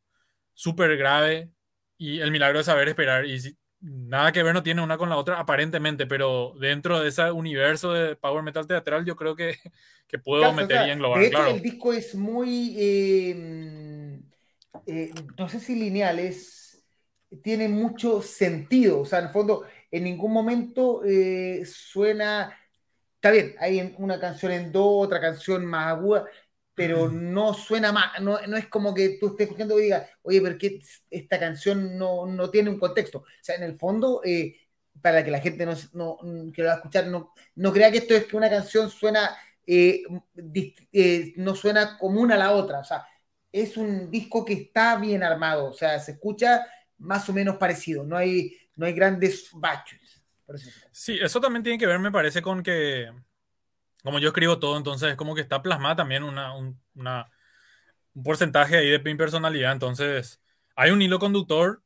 súper 0.58 0.98
grave, 0.98 1.52
y 1.98 2.20
el 2.20 2.32
milagro 2.32 2.58
de 2.58 2.64
saber 2.64 2.88
esperar. 2.90 3.26
Y 3.26 3.40
nada 3.80 4.32
que 4.32 4.42
ver 4.42 4.56
no 4.56 4.64
tiene 4.64 4.82
una 4.82 4.98
con 4.98 5.10
la 5.10 5.18
otra 5.18 5.40
aparentemente, 5.40 6.08
pero 6.08 6.54
dentro 6.60 7.00
de 7.00 7.10
ese 7.10 7.32
universo 7.32 7.94
de 7.94 8.16
power 8.16 8.44
metal 8.44 8.66
teatral 8.66 9.06
yo 9.06 9.16
creo 9.16 9.36
que, 9.36 9.56
que 10.08 10.18
puedo 10.18 10.52
meter 10.54 10.88
y 10.88 10.92
englobar. 10.92 11.22
De 11.22 11.28
hecho, 11.28 11.48
el 11.48 11.62
disco 11.62 11.94
es 11.94 12.16
muy, 12.16 12.76
em, 12.80 14.24
eh, 14.88 15.12
no 15.38 15.48
sé 15.48 15.60
si 15.60 15.76
lineal, 15.76 16.18
es, 16.18 16.84
tiene 17.44 17.68
mucho 17.68 18.22
sentido, 18.24 19.02
o 19.02 19.06
sea, 19.06 19.20
en 19.20 19.26
el 19.26 19.32
fondo, 19.32 19.66
en 19.92 20.04
ningún 20.06 20.34
momento 20.34 21.04
eh, 21.06 21.64
suena, 21.66 22.58
está 23.16 23.30
bien, 23.30 23.56
hay 23.60 23.94
una 24.00 24.20
canción 24.20 24.52
en 24.54 24.72
do, 24.72 24.88
otra 24.88 25.22
canción 25.22 25.64
más 25.66 25.88
aguda, 25.88 26.26
pero 26.78 27.10
no 27.10 27.56
suena 27.56 27.92
más, 27.92 28.22
no, 28.22 28.40
no, 28.46 28.56
es 28.56 28.68
como 28.68 28.94
que 28.94 29.18
tú 29.20 29.30
estés 29.30 29.48
escuchando 29.48 29.80
y 29.80 29.86
digas, 29.86 30.08
oye, 30.22 30.40
pero 30.40 30.60
que 30.60 30.80
esta 31.10 31.40
canción 31.40 31.98
no, 31.98 32.28
no, 32.28 32.52
tiene 32.52 32.70
un 32.70 32.78
contexto. 32.78 33.22
O 33.22 33.26
sea, 33.42 33.56
en 33.56 33.64
el 33.64 33.80
fondo, 33.80 34.22
eh, 34.24 34.56
para 35.02 35.26
que 35.26 35.32
la 35.32 35.40
gente 35.40 35.66
no, 35.66 35.74
no, 35.94 36.52
que 36.54 36.62
lo 36.62 36.68
va 36.68 36.76
a 36.76 36.78
escuchar 36.78 37.08
no, 37.08 37.34
no 37.56 37.74
crea 37.74 37.92
que 37.92 37.98
esto 37.98 38.14
es 38.14 38.26
que 38.26 38.38
una 38.38 38.48
canción 38.48 38.92
suena, 38.92 39.36
eh, 39.66 40.04
eh, 40.94 41.34
no 41.38 41.56
suena 41.56 41.98
común 41.98 42.32
a 42.32 42.38
la 42.38 42.52
otra. 42.52 42.82
O 42.82 42.84
sea, 42.84 43.08
es 43.52 43.76
un 43.76 44.12
disco 44.12 44.46
que 44.46 44.54
está 44.54 44.98
bien 44.98 45.24
armado, 45.24 45.72
o 45.72 45.74
sea, 45.74 46.00
se 46.00 46.12
escucha 46.12 46.68
más 47.00 47.28
o 47.28 47.34
menos 47.34 47.58
parecido, 47.58 48.04
no 48.04 48.16
hay, 48.16 48.56
no 48.76 48.86
hay 48.86 48.94
grandes 48.94 49.50
baches. 49.52 50.00
Sí, 50.92 51.18
eso 51.20 51.42
también 51.42 51.64
tiene 51.64 51.80
que 51.80 51.88
ver, 51.88 51.98
me 51.98 52.12
parece, 52.12 52.44
con 52.44 52.62
que 52.62 53.10
como 54.08 54.20
yo 54.20 54.30
escribo 54.30 54.58
todo, 54.58 54.78
entonces 54.78 55.10
es 55.10 55.16
como 55.18 55.36
que 55.36 55.42
está 55.42 55.62
plasmada 55.62 55.98
también 55.98 56.24
una, 56.24 56.56
un, 56.56 56.80
porcentaje 58.24 58.78
ahí 58.78 58.90
de 58.90 59.00
mi 59.00 59.16
personalidad. 59.16 59.74
Entonces, 59.74 60.42
hay 60.78 60.92
un 60.92 61.02
hilo 61.02 61.20
conductor 61.20 61.82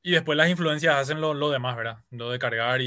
y 0.00 0.12
después 0.12 0.38
las 0.38 0.48
influencias 0.48 0.96
hacen 0.96 1.20
lo, 1.20 1.34
lo 1.34 1.50
demás, 1.50 1.76
¿verdad? 1.76 1.98
Lo 2.10 2.30
de 2.30 2.38
cargar 2.38 2.80
y, 2.80 2.86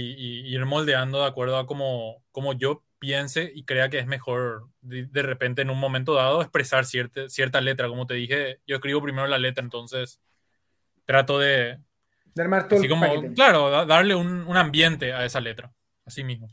ir 0.50 0.66
moldeando 0.66 1.20
de 1.20 1.28
acuerdo 1.28 1.60
a 1.60 1.68
como, 1.68 2.24
como 2.32 2.54
yo 2.54 2.84
piense 2.98 3.52
y 3.54 3.66
crea 3.66 3.90
que 3.90 4.00
es 4.00 4.08
mejor 4.08 4.70
de, 4.82 5.22
repente 5.22 5.62
en 5.62 5.70
un 5.70 5.80
momento 5.80 6.16
dado 6.16 6.42
expresar 6.42 6.86
cierta, 6.86 7.30
cierta 7.30 7.62
letra. 7.62 7.88
Como 7.88 8.08
te 8.08 8.16
dije, 8.16 8.62
yo 8.66 8.78
escribo 8.78 9.00
primero 9.00 9.28
la 9.28 9.38
letra, 9.38 9.64
entonces 9.64 10.20
trato 11.06 11.38
de... 11.38 11.78
De 12.34 12.42
armar 12.42 12.68
todo 12.68 12.82
Claro, 13.36 13.86
darle 13.86 14.16
un, 14.16 14.42
un 14.42 14.58
ambiente 14.58 15.14
a 15.14 15.24
esa 15.24 15.40
letra, 15.40 15.72
así 16.04 16.24
mismo. 16.24 16.50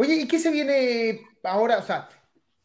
Oye, 0.00 0.14
¿y 0.14 0.28
qué 0.28 0.38
se 0.38 0.52
viene 0.52 1.22
ahora? 1.42 1.78
O 1.78 1.82
sea, 1.82 2.08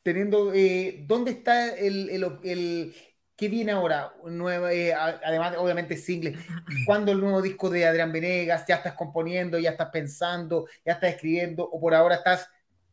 teniendo, 0.04 0.54
eh, 0.54 1.04
¿dónde 1.08 1.32
está 1.32 1.76
el, 1.76 2.08
el, 2.12 2.96
¿qué 3.36 3.50
viene 3.50 3.72
ahora? 3.72 4.14
Nueva, 4.26 4.72
eh, 4.72 4.94
además, 4.94 5.56
obviamente, 5.58 5.98
single. 5.98 6.38
¿Cuándo 6.86 7.12
el 7.12 7.20
nuevo 7.20 7.42
disco 7.42 7.72
de 7.72 7.88
Adrián 7.88 8.12
Venegas? 8.12 8.66
¿Ya 8.68 8.76
estás 8.76 8.94
componiendo? 8.94 9.58
¿Ya 9.58 9.72
estás 9.72 9.90
pensando? 9.92 10.68
¿Ya 10.86 10.94
estás 10.94 11.16
escribiendo? 11.16 11.64
¿O 11.64 11.82
por 11.82 11.96
ahora 11.96 12.18
estás 12.18 12.48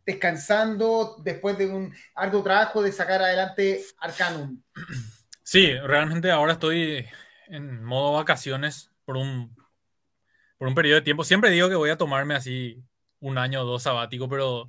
descansando 0.07 1.17
después 1.23 1.59
de 1.59 1.67
un 1.67 1.95
arduo 2.15 2.43
trabajo 2.43 2.83
de 2.83 2.93
sacar 2.93 3.21
adelante 3.21 3.83
Arcanum? 3.99 4.63
Sí, 5.43 5.75
realmente 5.81 6.31
ahora 6.31 6.55
estoy 6.55 7.07
en 7.49 7.85
modo 7.85 8.15
vacaciones 8.15 8.91
por 9.05 9.19
un, 9.19 9.55
por 10.57 10.67
un 10.67 10.75
periodo 10.75 10.97
de 10.97 11.03
tiempo. 11.03 11.25
Siempre 11.25 11.51
digo 11.51 11.69
que 11.69 11.75
voy 11.75 11.91
a 11.91 11.99
tomarme 11.99 12.35
así 12.35 12.83
un 13.21 13.39
año 13.39 13.63
o 13.63 13.65
dos 13.65 13.85
sabático, 13.85 14.29
pero 14.29 14.69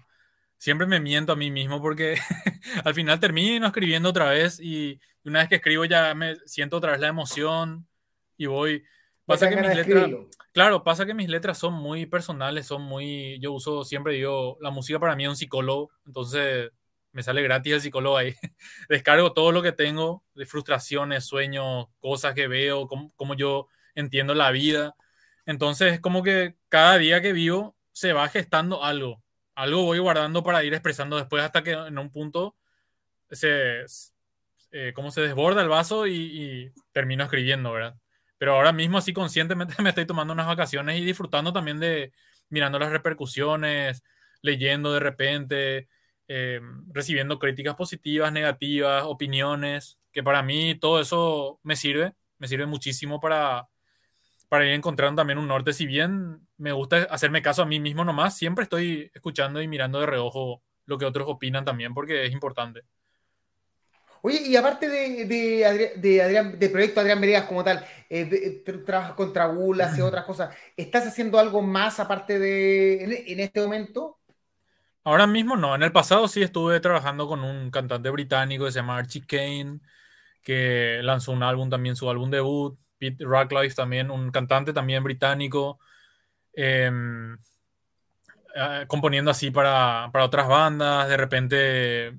siempre 0.58 0.86
me 0.86 1.00
miento 1.00 1.34
a 1.34 1.36
mí 1.36 1.50
mismo 1.50 1.82
porque 1.82 2.18
al 2.86 2.94
final 2.94 3.20
termino 3.20 3.66
escribiendo 3.66 4.10
otra 4.10 4.30
vez 4.30 4.60
y 4.60 5.00
una 5.24 5.40
vez 5.40 5.50
que 5.50 5.56
escribo 5.56 5.86
ya 5.86 6.14
me 6.14 6.36
siento 6.46 6.78
otra 6.78 6.92
vez 6.92 7.02
la 7.02 7.08
emoción 7.08 7.88
y 8.38 8.46
voy. 8.46 8.84
Pasa 9.26 9.50
que 9.50 9.56
mis 9.56 9.76
letras, 9.76 10.10
claro, 10.52 10.84
pasa 10.84 11.06
que 11.06 11.14
mis 11.14 11.30
letras 11.30 11.58
son 11.58 11.74
muy 11.74 12.06
personales, 12.06 12.68
son 12.68 12.82
muy, 12.82 13.40
yo 13.40 13.54
uso, 13.54 13.84
siempre 13.84 14.14
digo, 14.14 14.58
la 14.60 14.72
música 14.72 15.00
para 15.00 15.16
mí 15.16 15.24
es 15.24 15.30
un 15.30 15.36
psicólogo, 15.36 15.92
entonces 16.06 16.72
me 17.12 17.24
sale 17.24 17.42
gratis 17.42 17.74
el 17.74 17.82
psicólogo 17.82 18.18
ahí. 18.18 18.36
Descargo 18.90 19.34
todo 19.34 19.52
lo 19.52 19.62
que 19.62 19.72
tengo 19.72 20.24
de 20.34 20.46
frustraciones, 20.46 21.26
sueños, 21.26 21.88
cosas 22.00 22.34
que 22.34 22.48
veo, 22.48 22.88
cómo, 22.88 23.36
yo 23.36 23.68
entiendo 23.96 24.34
la 24.34 24.52
vida. 24.52 24.96
Entonces, 25.46 26.00
como 26.00 26.24
que 26.24 26.56
cada 26.70 26.98
día 26.98 27.22
que 27.22 27.34
vivo 27.34 27.76
se 27.92 28.14
va 28.14 28.28
gestando 28.30 28.84
algo. 28.84 29.24
Algo 29.56 29.84
voy 29.84 30.00
guardando 30.00 30.44
para 30.44 30.64
ir 30.64 30.74
expresando 30.74 31.18
después 31.18 31.44
hasta 31.44 31.64
que 31.64 31.72
en 31.72 31.98
un 31.98 32.12
punto 32.12 32.56
se, 33.30 33.86
eh, 34.72 34.94
como 34.96 35.12
se 35.12 35.22
desborda 35.22 35.62
el 35.62 35.70
vaso 35.70 36.08
y, 36.08 36.72
termino 36.92 37.24
escribiendo, 37.24 37.72
¿verdad? 37.72 37.96
Pero 38.38 38.56
ahora 38.56 38.74
mismo 38.74 38.98
así 38.98 39.14
conscientemente 39.14 39.76
me 39.84 39.90
estoy 39.90 40.06
tomando 40.06 40.34
unas 40.34 40.48
vacaciones 40.48 41.00
y 41.00 41.06
disfrutando 41.06 41.54
también 41.54 41.80
de 41.80 42.12
mirando 42.50 42.80
las 42.80 42.92
repercusiones, 42.92 44.04
leyendo 44.42 44.94
de 44.94 45.00
repente, 45.00 45.88
eh, 46.28 46.62
recibiendo 46.94 47.40
críticas 47.40 47.76
positivas, 47.76 48.32
negativas, 48.32 49.04
opiniones, 49.06 50.00
que 50.12 50.24
para 50.24 50.44
mí 50.44 50.76
todo 50.76 51.00
eso 51.02 51.60
me 51.64 51.76
sirve, 51.76 52.14
me 52.40 52.48
sirve 52.48 52.66
muchísimo 52.66 53.20
para, 53.20 53.68
para 54.52 54.66
ir 54.66 54.74
encontrando 54.74 55.22
también 55.22 55.40
un 55.40 55.48
norte. 55.48 55.72
Si 55.72 55.86
bien 55.86 56.46
me 56.58 56.74
gusta 56.74 57.08
hacerme 57.10 57.42
caso 57.42 57.62
a 57.62 57.66
mí 57.66 57.80
mismo 57.80 58.04
nomás, 58.04 58.36
siempre 58.36 58.64
estoy 58.64 59.10
escuchando 59.14 59.62
y 59.62 59.68
mirando 59.70 60.02
de 60.02 60.08
reojo 60.08 60.62
lo 60.88 60.98
que 60.98 61.06
otros 61.06 61.26
opinan 61.30 61.64
también, 61.64 61.94
porque 61.94 62.26
es 62.26 62.34
importante. 62.34 62.82
Oye, 64.22 64.42
y 64.46 64.58
aparte 64.58 64.90
de, 64.90 65.24
de, 65.26 65.94
de 65.96 66.22
Adrián, 66.22 66.60
de 66.60 66.70
proyecto 66.70 67.00
Adrián 67.00 67.22
Veredas 67.22 67.46
como 67.46 67.64
tal, 67.64 67.86
eh, 68.10 68.62
trabajas 68.86 69.14
contra 69.14 69.48
Bulas 69.48 69.98
y 69.98 70.02
otras 70.02 70.26
cosas, 70.26 70.54
¿estás 70.76 71.08
haciendo 71.08 71.40
algo 71.40 71.62
más 71.62 72.02
aparte 72.02 72.38
de 72.38 73.24
en, 73.32 73.40
este 73.40 73.62
momento? 73.62 74.20
Ahora 75.06 75.28
mismo 75.28 75.56
no, 75.56 75.76
en 75.76 75.84
el 75.84 75.94
pasado 75.94 76.28
sí 76.28 76.42
estuve 76.42 76.82
trabajando 76.82 77.26
con 77.26 77.46
un 77.46 77.72
cantante 77.72 78.10
británico 78.10 78.66
que 78.66 78.72
se 78.74 78.80
llama 78.80 78.98
Archie 78.98 79.26
Kane, 79.26 79.80
que 80.44 81.00
lanzó 81.04 81.32
un 81.32 81.42
álbum 81.42 81.70
también, 81.70 81.96
su 81.96 82.10
álbum 82.10 82.30
debut, 82.30 82.78
Pete 83.02 83.26
Rocklife 83.26 83.76
también, 83.76 84.12
un 84.12 84.30
cantante 84.30 84.74
también 84.74 85.04
británico, 85.04 85.80
eh, 86.54 86.92
componiendo 88.88 89.32
así 89.32 89.50
para, 89.50 90.10
para, 90.14 90.26
otras 90.26 90.48
bandas, 90.48 91.10
de 91.10 91.18
repente 91.18 92.14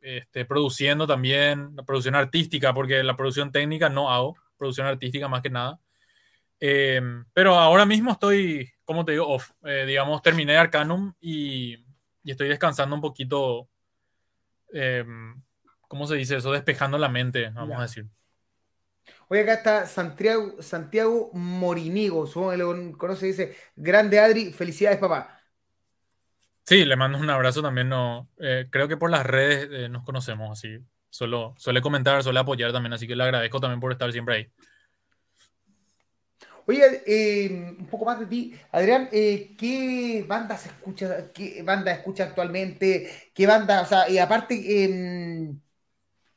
este, 0.00 0.44
produciendo 0.46 1.06
también, 1.06 1.76
la 1.76 1.82
producción 1.82 2.14
artística, 2.14 2.72
porque 2.72 3.02
la 3.02 3.16
producción 3.16 3.52
técnica 3.52 3.90
no 3.90 4.10
hago, 4.10 4.36
producción 4.56 4.86
artística 4.86 5.28
más 5.28 5.42
que 5.42 5.50
nada. 5.50 5.78
Em, 6.58 7.24
pero 7.34 7.56
ahora 7.56 7.84
mismo 7.84 8.12
estoy, 8.12 8.70
como 8.84 9.04
te 9.04 9.12
digo, 9.12 9.28
off. 9.28 9.50
Eh, 9.64 9.84
digamos, 9.86 10.22
terminé 10.22 10.56
Arcanum 10.56 11.12
y 11.20 11.84
y 12.24 12.30
estoy 12.30 12.48
descansando 12.48 12.94
un 12.94 13.00
poquito, 13.00 13.68
em, 14.72 15.42
¿cómo 15.88 16.06
se 16.06 16.16
dice 16.16 16.36
eso? 16.36 16.52
Despejando 16.52 16.98
la 16.98 17.08
mente, 17.08 17.50
vamos 17.50 17.78
a 17.78 17.82
decir. 17.82 18.06
Oye, 19.32 19.40
acá 19.40 19.54
está 19.54 19.86
Santiago, 19.86 20.60
Santiago 20.60 21.30
Morinigo, 21.32 22.26
supongo 22.26 22.50
que 22.50 22.56
lo 22.58 22.98
conoce, 22.98 23.24
dice, 23.24 23.56
grande 23.74 24.20
Adri, 24.20 24.52
felicidades 24.52 24.98
papá. 24.98 25.40
Sí, 26.66 26.84
le 26.84 26.96
mando 26.96 27.16
un 27.16 27.30
abrazo 27.30 27.62
también, 27.62 27.88
no, 27.88 28.28
eh, 28.38 28.66
creo 28.68 28.88
que 28.88 28.98
por 28.98 29.10
las 29.10 29.24
redes 29.24 29.70
eh, 29.72 29.88
nos 29.88 30.04
conocemos, 30.04 30.50
así, 30.50 30.76
solo, 31.08 31.54
suele 31.56 31.80
comentar, 31.80 32.22
suele 32.22 32.40
apoyar 32.40 32.72
también, 32.72 32.92
así 32.92 33.06
que 33.06 33.16
le 33.16 33.24
agradezco 33.24 33.58
también 33.58 33.80
por 33.80 33.90
estar 33.92 34.12
siempre 34.12 34.34
ahí. 34.34 34.52
Oye, 36.66 37.02
eh, 37.06 37.74
un 37.78 37.86
poco 37.86 38.04
más 38.04 38.20
de 38.20 38.26
ti, 38.26 38.54
Adrián, 38.70 39.08
eh, 39.12 39.56
¿qué 39.58 40.26
bandas 40.28 40.66
escucha, 40.66 41.32
qué 41.32 41.62
banda 41.62 41.90
escucha 41.90 42.24
actualmente? 42.24 43.30
¿Qué 43.32 43.46
banda, 43.46 43.80
o 43.80 43.86
sea, 43.86 44.10
y 44.10 44.18
aparte, 44.18 44.84
em, 44.84 45.58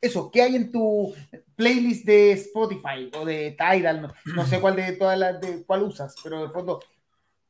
eso, 0.00 0.30
¿qué 0.30 0.40
hay 0.40 0.56
en 0.56 0.72
tu 0.72 1.14
playlist 1.56 2.04
de 2.04 2.32
Spotify 2.32 3.10
o 3.14 3.24
de 3.24 3.56
Tidal? 3.58 4.14
No, 4.26 4.46
sé 4.46 4.60
cuál 4.60 4.76
de 4.76 4.92
todas 4.92 5.18
las, 5.18 5.40
de 5.40 5.64
cuál 5.64 5.82
usas, 5.82 6.14
pero 6.22 6.42
de 6.42 6.50
fondo, 6.50 6.82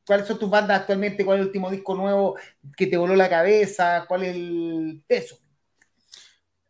¿cuáles 0.05 0.27
son 0.27 0.39
tus 0.39 0.49
bandas 0.49 0.79
actualmente? 0.79 1.25
¿Cuál 1.25 1.37
es 1.37 1.41
el 1.41 1.47
último 1.47 1.69
disco 1.69 1.93
nuevo 1.93 2.37
que 2.75 2.87
te 2.87 2.97
voló 2.97 3.15
la 3.15 3.29
cabeza? 3.29 4.05
¿Cuál 4.07 4.23
es 4.23 4.35
el 4.35 5.03
eso? 5.07 5.37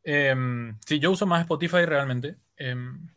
Em, 0.04 0.78
sí, 0.86 1.00
yo 1.00 1.12
uso 1.12 1.26
más 1.26 1.42
Spotify 1.42 1.86
realmente. 1.86 2.36
Em, 2.56 3.08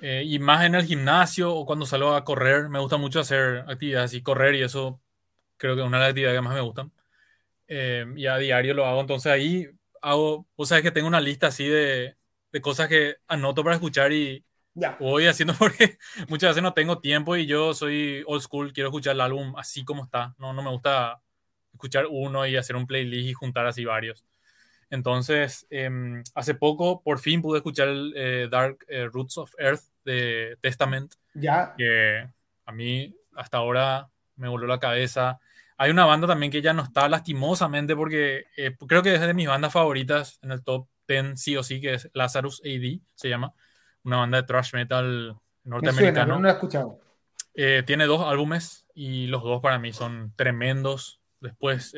eh, 0.00 0.22
y 0.24 0.38
más 0.38 0.64
en 0.64 0.74
el 0.74 0.84
gimnasio 0.84 1.52
o 1.52 1.66
cuando 1.66 1.86
salgo 1.86 2.14
a 2.14 2.24
correr, 2.24 2.68
me 2.68 2.78
gusta 2.78 2.98
mucho 2.98 3.20
hacer 3.20 3.64
actividades 3.66 4.14
y 4.14 4.22
correr 4.22 4.54
y 4.54 4.62
eso 4.62 5.00
creo 5.56 5.74
que 5.74 5.80
es 5.80 5.86
una 5.86 5.98
de 5.98 6.02
las 6.02 6.10
actividades 6.10 6.38
que 6.38 6.42
más 6.42 6.54
me 6.54 6.60
gustan. 6.60 6.92
Eh, 7.66 8.06
y 8.16 8.26
a 8.26 8.36
diario 8.38 8.74
lo 8.74 8.86
hago, 8.86 9.00
entonces 9.00 9.32
ahí 9.32 9.68
hago, 10.00 10.46
vos 10.56 10.68
sabes 10.68 10.84
que 10.84 10.90
tengo 10.90 11.08
una 11.08 11.20
lista 11.20 11.48
así 11.48 11.66
de, 11.66 12.17
de 12.52 12.60
cosas 12.60 12.88
que 12.88 13.16
anoto 13.26 13.62
para 13.62 13.76
escuchar 13.76 14.12
y 14.12 14.44
voy 15.00 15.26
haciendo 15.26 15.54
porque 15.58 15.98
muchas 16.28 16.50
veces 16.50 16.62
no 16.62 16.72
tengo 16.72 17.00
tiempo 17.00 17.36
y 17.36 17.46
yo 17.46 17.74
soy 17.74 18.22
old 18.26 18.42
school, 18.42 18.72
quiero 18.72 18.88
escuchar 18.88 19.14
el 19.14 19.20
álbum 19.20 19.54
así 19.56 19.84
como 19.84 20.04
está, 20.04 20.34
no, 20.38 20.52
no 20.52 20.62
me 20.62 20.70
gusta 20.70 21.20
escuchar 21.72 22.06
uno 22.10 22.46
y 22.46 22.56
hacer 22.56 22.76
un 22.76 22.86
playlist 22.86 23.28
y 23.28 23.32
juntar 23.32 23.66
así 23.66 23.84
varios. 23.84 24.24
Entonces, 24.90 25.66
em, 25.70 26.22
hace 26.34 26.54
poco 26.54 27.02
por 27.02 27.18
fin 27.18 27.42
pude 27.42 27.58
escuchar 27.58 27.88
el 27.88 28.12
eh, 28.16 28.48
Dark 28.50 28.78
eh, 28.88 29.06
Roots 29.12 29.38
of 29.38 29.52
Earth 29.58 29.82
de 30.04 30.56
Testament. 30.60 31.14
Ya. 31.34 31.74
Que 31.76 32.26
a 32.64 32.72
mí 32.72 33.14
hasta 33.36 33.58
ahora 33.58 34.08
me 34.36 34.48
voló 34.48 34.66
la 34.66 34.80
cabeza. 34.80 35.38
Hay 35.76 35.90
una 35.90 36.06
banda 36.06 36.26
también 36.26 36.50
que 36.50 36.62
ya 36.62 36.72
no 36.72 36.82
está 36.82 37.08
lastimosamente 37.08 37.94
porque 37.94 38.46
eh, 38.56 38.74
creo 38.88 39.02
que 39.02 39.14
es 39.14 39.20
de 39.20 39.34
mis 39.34 39.46
bandas 39.46 39.72
favoritas 39.72 40.38
en 40.42 40.52
el 40.52 40.64
top 40.64 40.88
10 41.08 41.40
sí 41.40 41.56
o 41.56 41.62
sí, 41.62 41.80
que 41.80 41.94
es 41.94 42.10
Lazarus 42.12 42.62
AD, 42.64 43.00
se 43.14 43.28
llama. 43.28 43.54
Una 44.04 44.18
banda 44.18 44.40
de 44.40 44.46
thrash 44.46 44.74
metal 44.74 45.36
norteamericano. 45.64 46.34
no 46.34 46.42
lo 46.42 46.48
he 46.48 46.52
escuchado. 46.52 47.00
tiene 47.54 48.06
dos 48.06 48.24
álbumes 48.24 48.86
y 48.94 49.26
los 49.26 49.42
dos 49.42 49.60
para 49.60 49.78
mí 49.78 49.92
son 49.92 50.32
tremendos. 50.36 51.20
Después 51.40 51.94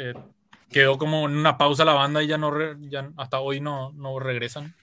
quedó 0.70 0.98
como 0.98 1.26
en 1.26 1.36
una 1.36 1.58
pausa 1.58 1.84
la 1.84 1.92
banda 1.92 2.22
y 2.22 2.28
ya 2.28 2.38
no, 2.38 2.52
ya 2.80 3.10
hasta 3.16 3.40
hoy 3.40 3.60
no, 3.60 3.92
no 3.92 4.18
regresan. 4.18 4.74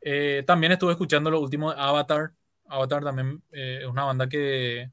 Eh, 0.00 0.44
también 0.46 0.72
estuve 0.72 0.92
escuchando 0.92 1.30
lo 1.30 1.40
último 1.40 1.72
de 1.72 1.80
Avatar. 1.80 2.32
Avatar 2.66 3.04
también 3.04 3.42
eh, 3.52 3.80
es 3.82 3.86
una 3.86 4.04
banda 4.04 4.28
que 4.28 4.90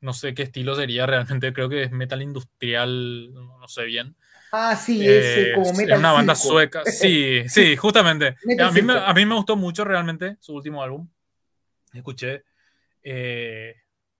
no 0.00 0.12
sé 0.12 0.34
qué 0.34 0.42
estilo 0.42 0.74
sería 0.74 1.06
realmente, 1.06 1.52
creo 1.52 1.68
que 1.68 1.84
es 1.84 1.92
metal 1.92 2.22
industrial, 2.22 3.32
no, 3.32 3.68
sé 3.68 3.84
bien. 3.84 4.16
Ah, 4.52 4.76
sí, 4.76 5.06
es 5.06 5.24
eh, 5.24 5.52
como 5.54 5.72
metal. 5.72 5.92
Es 5.92 5.98
una 5.98 6.12
banda 6.12 6.34
sueca, 6.34 6.82
sí, 6.84 7.42
sí, 7.48 7.76
justamente. 7.76 8.36
a, 8.58 8.70
mí 8.70 8.82
me, 8.82 8.94
a 8.94 9.12
mí 9.14 9.26
me 9.26 9.34
gustó 9.34 9.56
mucho 9.56 9.84
realmente 9.84 10.36
su 10.40 10.54
último 10.54 10.82
álbum. 10.82 11.08
Escuché 11.92 12.44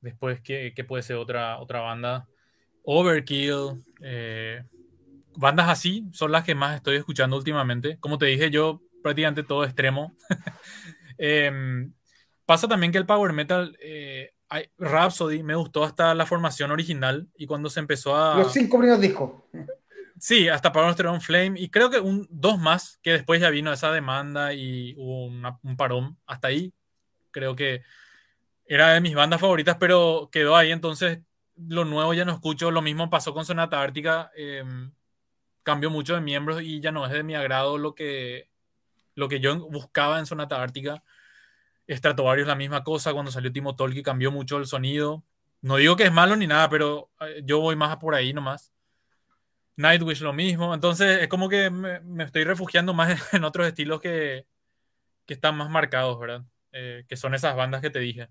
después 0.00 0.40
que, 0.40 0.72
que, 0.74 0.84
puede 0.84 1.02
ser 1.02 1.16
otra, 1.16 1.58
otra 1.58 1.80
banda. 1.80 2.26
Overkill, 2.84 3.82
bandas 5.36 5.68
así 5.68 6.08
son 6.12 6.32
las 6.32 6.44
que 6.44 6.54
más 6.54 6.76
estoy 6.76 6.96
escuchando 6.96 7.36
últimamente. 7.36 7.98
Como 7.98 8.18
te 8.18 8.26
dije, 8.26 8.50
yo 8.50 8.80
prácticamente 9.02 9.42
todo 9.42 9.64
extremo. 9.64 10.14
Em, 11.22 11.92
pasa 12.46 12.66
también 12.66 12.92
que 12.92 12.96
el 12.96 13.04
power 13.04 13.34
metal, 13.34 13.76
eh, 13.82 14.32
Rhapsody, 14.78 15.42
me 15.42 15.54
gustó 15.54 15.84
hasta 15.84 16.14
la 16.14 16.24
formación 16.24 16.70
original 16.70 17.28
y 17.36 17.44
cuando 17.44 17.68
se 17.68 17.78
empezó 17.78 18.16
a... 18.16 18.38
Los 18.38 18.54
cinco 18.54 18.78
primeros 18.78 19.02
discos. 19.02 19.32
Sí, 20.20 20.48
hasta 20.48 20.72
Power 20.72 21.06
on 21.06 21.20
Flame 21.20 21.58
y 21.58 21.70
creo 21.70 21.90
que 21.90 21.98
un, 21.98 22.26
dos 22.30 22.58
más, 22.58 22.98
que 23.02 23.12
después 23.12 23.40
ya 23.40 23.50
vino 23.50 23.72
esa 23.72 23.90
demanda 23.90 24.52
y 24.54 24.94
hubo 24.98 25.26
un 25.26 25.76
parón. 25.76 26.18
Hasta 26.26 26.48
ahí 26.48 26.72
creo 27.30 27.56
que 27.56 27.82
era 28.66 28.92
de 28.92 29.00
mis 29.00 29.14
bandas 29.14 29.40
favoritas, 29.40 29.76
pero 29.80 30.28
quedó 30.30 30.56
ahí, 30.56 30.70
entonces 30.72 31.20
lo 31.56 31.84
nuevo 31.84 32.14
ya 32.14 32.24
no 32.24 32.32
escucho. 32.32 32.70
Lo 32.70 32.82
mismo 32.82 33.10
pasó 33.10 33.34
con 33.34 33.44
Sonata 33.44 33.82
Ártica. 33.82 34.30
Em, 34.36 34.92
cambió 35.62 35.90
mucho 35.90 36.14
de 36.14 36.20
miembros 36.20 36.62
y 36.62 36.80
ya 36.80 36.92
no 36.92 37.06
es 37.06 37.12
de 37.12 37.22
mi 37.22 37.34
agrado 37.34 37.78
lo 37.78 37.94
que, 37.94 38.48
lo 39.14 39.28
que 39.28 39.40
yo 39.40 39.68
buscaba 39.70 40.18
en 40.18 40.26
Sonata 40.26 40.62
Ártica. 40.62 41.02
Stratovarius 41.88 42.46
la 42.46 42.54
misma 42.54 42.84
cosa, 42.84 43.12
cuando 43.12 43.32
salió 43.32 43.52
Timo 43.52 43.74
Tolki 43.76 44.02
cambió 44.02 44.30
mucho 44.30 44.58
el 44.58 44.66
sonido. 44.66 45.24
No 45.62 45.76
digo 45.76 45.96
que 45.96 46.04
es 46.04 46.12
malo 46.12 46.36
ni 46.36 46.46
nada, 46.46 46.68
pero 46.68 47.10
eh, 47.20 47.42
yo 47.44 47.60
voy 47.60 47.76
más 47.76 47.96
por 47.96 48.14
ahí 48.14 48.32
nomás. 48.32 48.72
Nightwish 49.80 50.20
lo 50.20 50.32
mismo, 50.32 50.74
entonces 50.74 51.22
es 51.22 51.28
como 51.28 51.48
que 51.48 51.70
me, 51.70 52.24
estoy 52.24 52.44
refugiando 52.44 52.92
más 52.92 53.10
en 53.34 53.44
otros 53.44 53.66
estilos 53.66 54.00
que, 54.00 54.46
que 55.26 55.34
están 55.34 55.56
más 55.56 55.70
marcados, 55.70 56.18
¿verdad? 56.18 56.42
Eh, 56.72 57.04
que 57.08 57.16
son 57.16 57.34
esas 57.34 57.56
bandas 57.56 57.80
que 57.80 57.90
te 57.90 57.98
dije. 57.98 58.28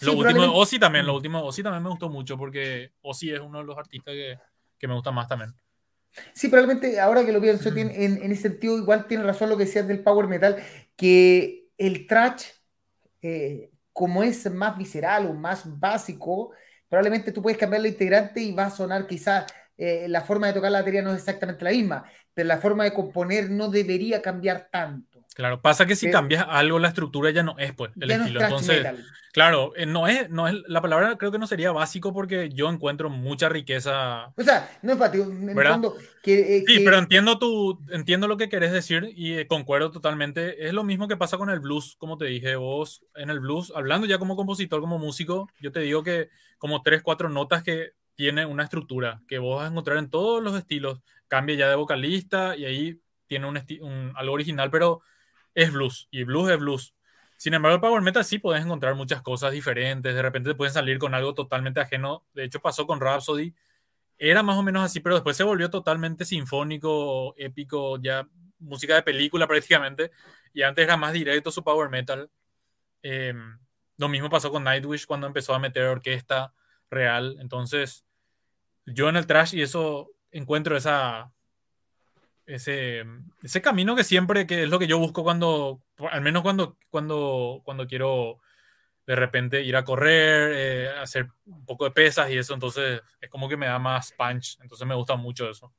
Lo 0.00 0.12
último 0.12 0.42
de 0.42 0.48
Ozzy 0.48 0.78
también, 0.78 1.06
lo 1.06 1.12
mm. 1.12 1.16
último 1.16 1.38
de 1.38 1.44
Ozzy 1.44 1.62
también 1.62 1.82
me 1.82 1.88
gustó 1.88 2.08
mucho 2.10 2.36
porque 2.36 2.92
Ozzy 3.00 3.32
es 3.32 3.40
uno 3.40 3.58
de 3.58 3.64
los 3.64 3.78
artistas 3.78 4.12
que, 4.12 4.38
que 4.78 4.88
me 4.88 4.94
gusta 4.94 5.10
más 5.10 5.28
también. 5.28 5.54
Sí, 6.34 6.48
probablemente 6.48 6.98
ahora 7.00 7.24
que 7.24 7.32
lo 7.32 7.40
pienso, 7.40 7.68
en, 7.68 7.90
en, 7.90 8.32
ese 8.32 8.42
sentido, 8.42 8.76
igual 8.78 9.06
tiene 9.06 9.24
razón 9.24 9.50
lo 9.50 9.56
que 9.56 9.64
decías 9.64 9.86
del 9.86 10.02
power 10.02 10.26
metal, 10.26 10.56
que 10.96 11.68
el 11.78 12.06
trash, 12.06 12.44
eh, 13.22 13.70
como 13.92 14.22
es 14.22 14.50
más 14.50 14.76
visceral 14.76 15.26
o 15.26 15.34
más 15.34 15.78
básico, 15.78 16.52
probablemente 16.88 17.32
tú 17.32 17.42
puedes 17.42 17.58
cambiar 17.58 17.82
la 17.82 17.88
integrante 17.88 18.40
y 18.40 18.52
va 18.52 18.66
a 18.66 18.70
sonar 18.70 19.06
quizás 19.06 19.44
eh, 19.78 20.06
la 20.08 20.22
forma 20.22 20.46
de 20.46 20.54
tocar 20.54 20.70
la 20.70 20.80
batería 20.80 21.02
no 21.02 21.12
es 21.12 21.18
exactamente 21.18 21.64
la 21.64 21.70
misma, 21.70 22.04
pero 22.32 22.48
la 22.48 22.58
forma 22.58 22.84
de 22.84 22.92
componer 22.92 23.50
no 23.50 23.68
debería 23.68 24.22
cambiar 24.22 24.68
tanto. 24.70 25.16
Claro, 25.36 25.60
pasa 25.60 25.84
que 25.84 25.96
si 25.96 26.10
cambias 26.10 26.46
algo, 26.48 26.78
la 26.78 26.88
estructura 26.88 27.30
ya 27.30 27.42
no 27.42 27.58
es 27.58 27.74
pues 27.74 27.92
el 28.00 28.10
estilo. 28.10 28.40
Entonces, 28.40 28.86
claro, 29.34 29.74
eh, 29.76 29.84
no 29.84 30.08
es, 30.08 30.30
no 30.30 30.48
es, 30.48 30.54
la 30.66 30.80
palabra 30.80 31.18
creo 31.18 31.30
que 31.30 31.38
no 31.38 31.46
sería 31.46 31.72
básico 31.72 32.14
porque 32.14 32.48
yo 32.48 32.70
encuentro 32.70 33.10
mucha 33.10 33.50
riqueza. 33.50 34.32
O 34.34 34.42
sea, 34.42 34.66
no 34.80 34.94
es 34.94 35.00
en 35.14 35.82
que, 36.22 36.56
eh, 36.56 36.64
Sí, 36.66 36.80
pero 36.82 36.96
entiendo 36.96 37.38
tu, 37.38 37.84
entiendo 37.90 38.28
lo 38.28 38.38
que 38.38 38.48
querés 38.48 38.72
decir 38.72 39.12
y 39.14 39.34
eh, 39.34 39.46
concuerdo 39.46 39.90
totalmente. 39.90 40.66
Es 40.66 40.72
lo 40.72 40.84
mismo 40.84 41.06
que 41.06 41.18
pasa 41.18 41.36
con 41.36 41.50
el 41.50 41.60
blues, 41.60 41.96
como 41.98 42.16
te 42.16 42.24
dije, 42.24 42.56
vos 42.56 43.04
en 43.14 43.28
el 43.28 43.40
blues, 43.40 43.74
hablando 43.76 44.06
ya 44.06 44.16
como 44.16 44.36
compositor, 44.36 44.80
como 44.80 44.98
músico, 44.98 45.50
yo 45.60 45.70
te 45.70 45.80
digo 45.80 46.02
que 46.02 46.30
como 46.56 46.80
tres, 46.80 47.02
cuatro 47.02 47.28
notas 47.28 47.62
que 47.62 47.92
tiene 48.16 48.46
una 48.46 48.64
estructura 48.64 49.22
que 49.28 49.38
vos 49.38 49.58
vas 49.58 49.68
a 49.68 49.70
encontrar 49.70 49.98
en 49.98 50.10
todos 50.10 50.42
los 50.42 50.56
estilos. 50.56 51.00
Cambia 51.28 51.56
ya 51.56 51.68
de 51.68 51.76
vocalista 51.76 52.56
y 52.56 52.64
ahí 52.64 53.00
tiene 53.26 53.46
algo 54.14 54.32
original, 54.34 54.70
pero 54.70 55.02
es 55.54 55.72
blues 55.72 56.08
y 56.10 56.24
blues 56.24 56.50
es 56.50 56.58
blues. 56.58 56.94
Sin 57.36 57.54
embargo, 57.54 57.76
el 57.76 57.80
power 57.80 58.02
metal 58.02 58.24
sí 58.24 58.38
puedes 58.38 58.64
encontrar 58.64 58.94
muchas 58.94 59.22
cosas 59.22 59.52
diferentes. 59.52 60.14
De 60.14 60.22
repente 60.22 60.50
te 60.50 60.54
pueden 60.54 60.72
salir 60.72 60.98
con 60.98 61.14
algo 61.14 61.34
totalmente 61.34 61.80
ajeno. 61.80 62.24
De 62.34 62.44
hecho, 62.44 62.60
pasó 62.60 62.86
con 62.86 63.00
Rhapsody. 63.00 63.54
Era 64.18 64.42
más 64.42 64.56
o 64.56 64.62
menos 64.62 64.82
así, 64.84 65.00
pero 65.00 65.16
después 65.16 65.36
se 65.36 65.44
volvió 65.44 65.68
totalmente 65.70 66.24
sinfónico, 66.24 67.34
épico, 67.36 67.98
ya 68.00 68.26
música 68.58 68.94
de 68.94 69.02
película 69.02 69.46
prácticamente. 69.46 70.10
Y 70.54 70.62
antes 70.62 70.84
era 70.84 70.96
más 70.96 71.12
directo 71.12 71.50
su 71.50 71.62
power 71.62 71.90
metal. 71.90 72.30
Em, 73.02 73.58
lo 73.98 74.08
mismo 74.08 74.30
pasó 74.30 74.50
con 74.50 74.64
Nightwish 74.64 75.06
cuando 75.06 75.26
empezó 75.26 75.54
a 75.54 75.58
meter 75.58 75.84
orquesta 75.84 76.54
real. 76.90 77.36
Entonces, 77.40 78.05
yo 78.86 79.08
en 79.08 79.16
el 79.16 79.26
trash 79.26 79.54
y 79.54 79.62
eso 79.62 80.10
encuentro 80.30 80.76
esa 80.76 81.30
ese, 82.46 83.04
ese 83.42 83.60
camino 83.60 83.96
que 83.96 84.04
siempre 84.04 84.46
que 84.46 84.62
es 84.62 84.68
lo 84.68 84.78
que 84.78 84.86
yo 84.86 84.98
busco 84.98 85.24
cuando 85.24 85.82
al 86.10 86.22
menos 86.22 86.42
cuando 86.42 86.78
cuando 86.90 87.60
cuando 87.64 87.86
quiero 87.86 88.40
de 89.06 89.16
repente 89.16 89.62
ir 89.62 89.76
a 89.76 89.84
correr 89.84 90.52
eh, 90.54 90.88
hacer 91.00 91.28
un 91.46 91.64
poco 91.64 91.84
de 91.84 91.90
pesas 91.90 92.30
y 92.30 92.38
eso 92.38 92.54
entonces 92.54 93.00
es 93.20 93.28
como 93.28 93.48
que 93.48 93.56
me 93.56 93.66
da 93.66 93.78
más 93.78 94.12
punch 94.12 94.58
entonces 94.62 94.86
me 94.86 94.94
gusta 94.94 95.16
mucho 95.16 95.50
eso. 95.50 95.72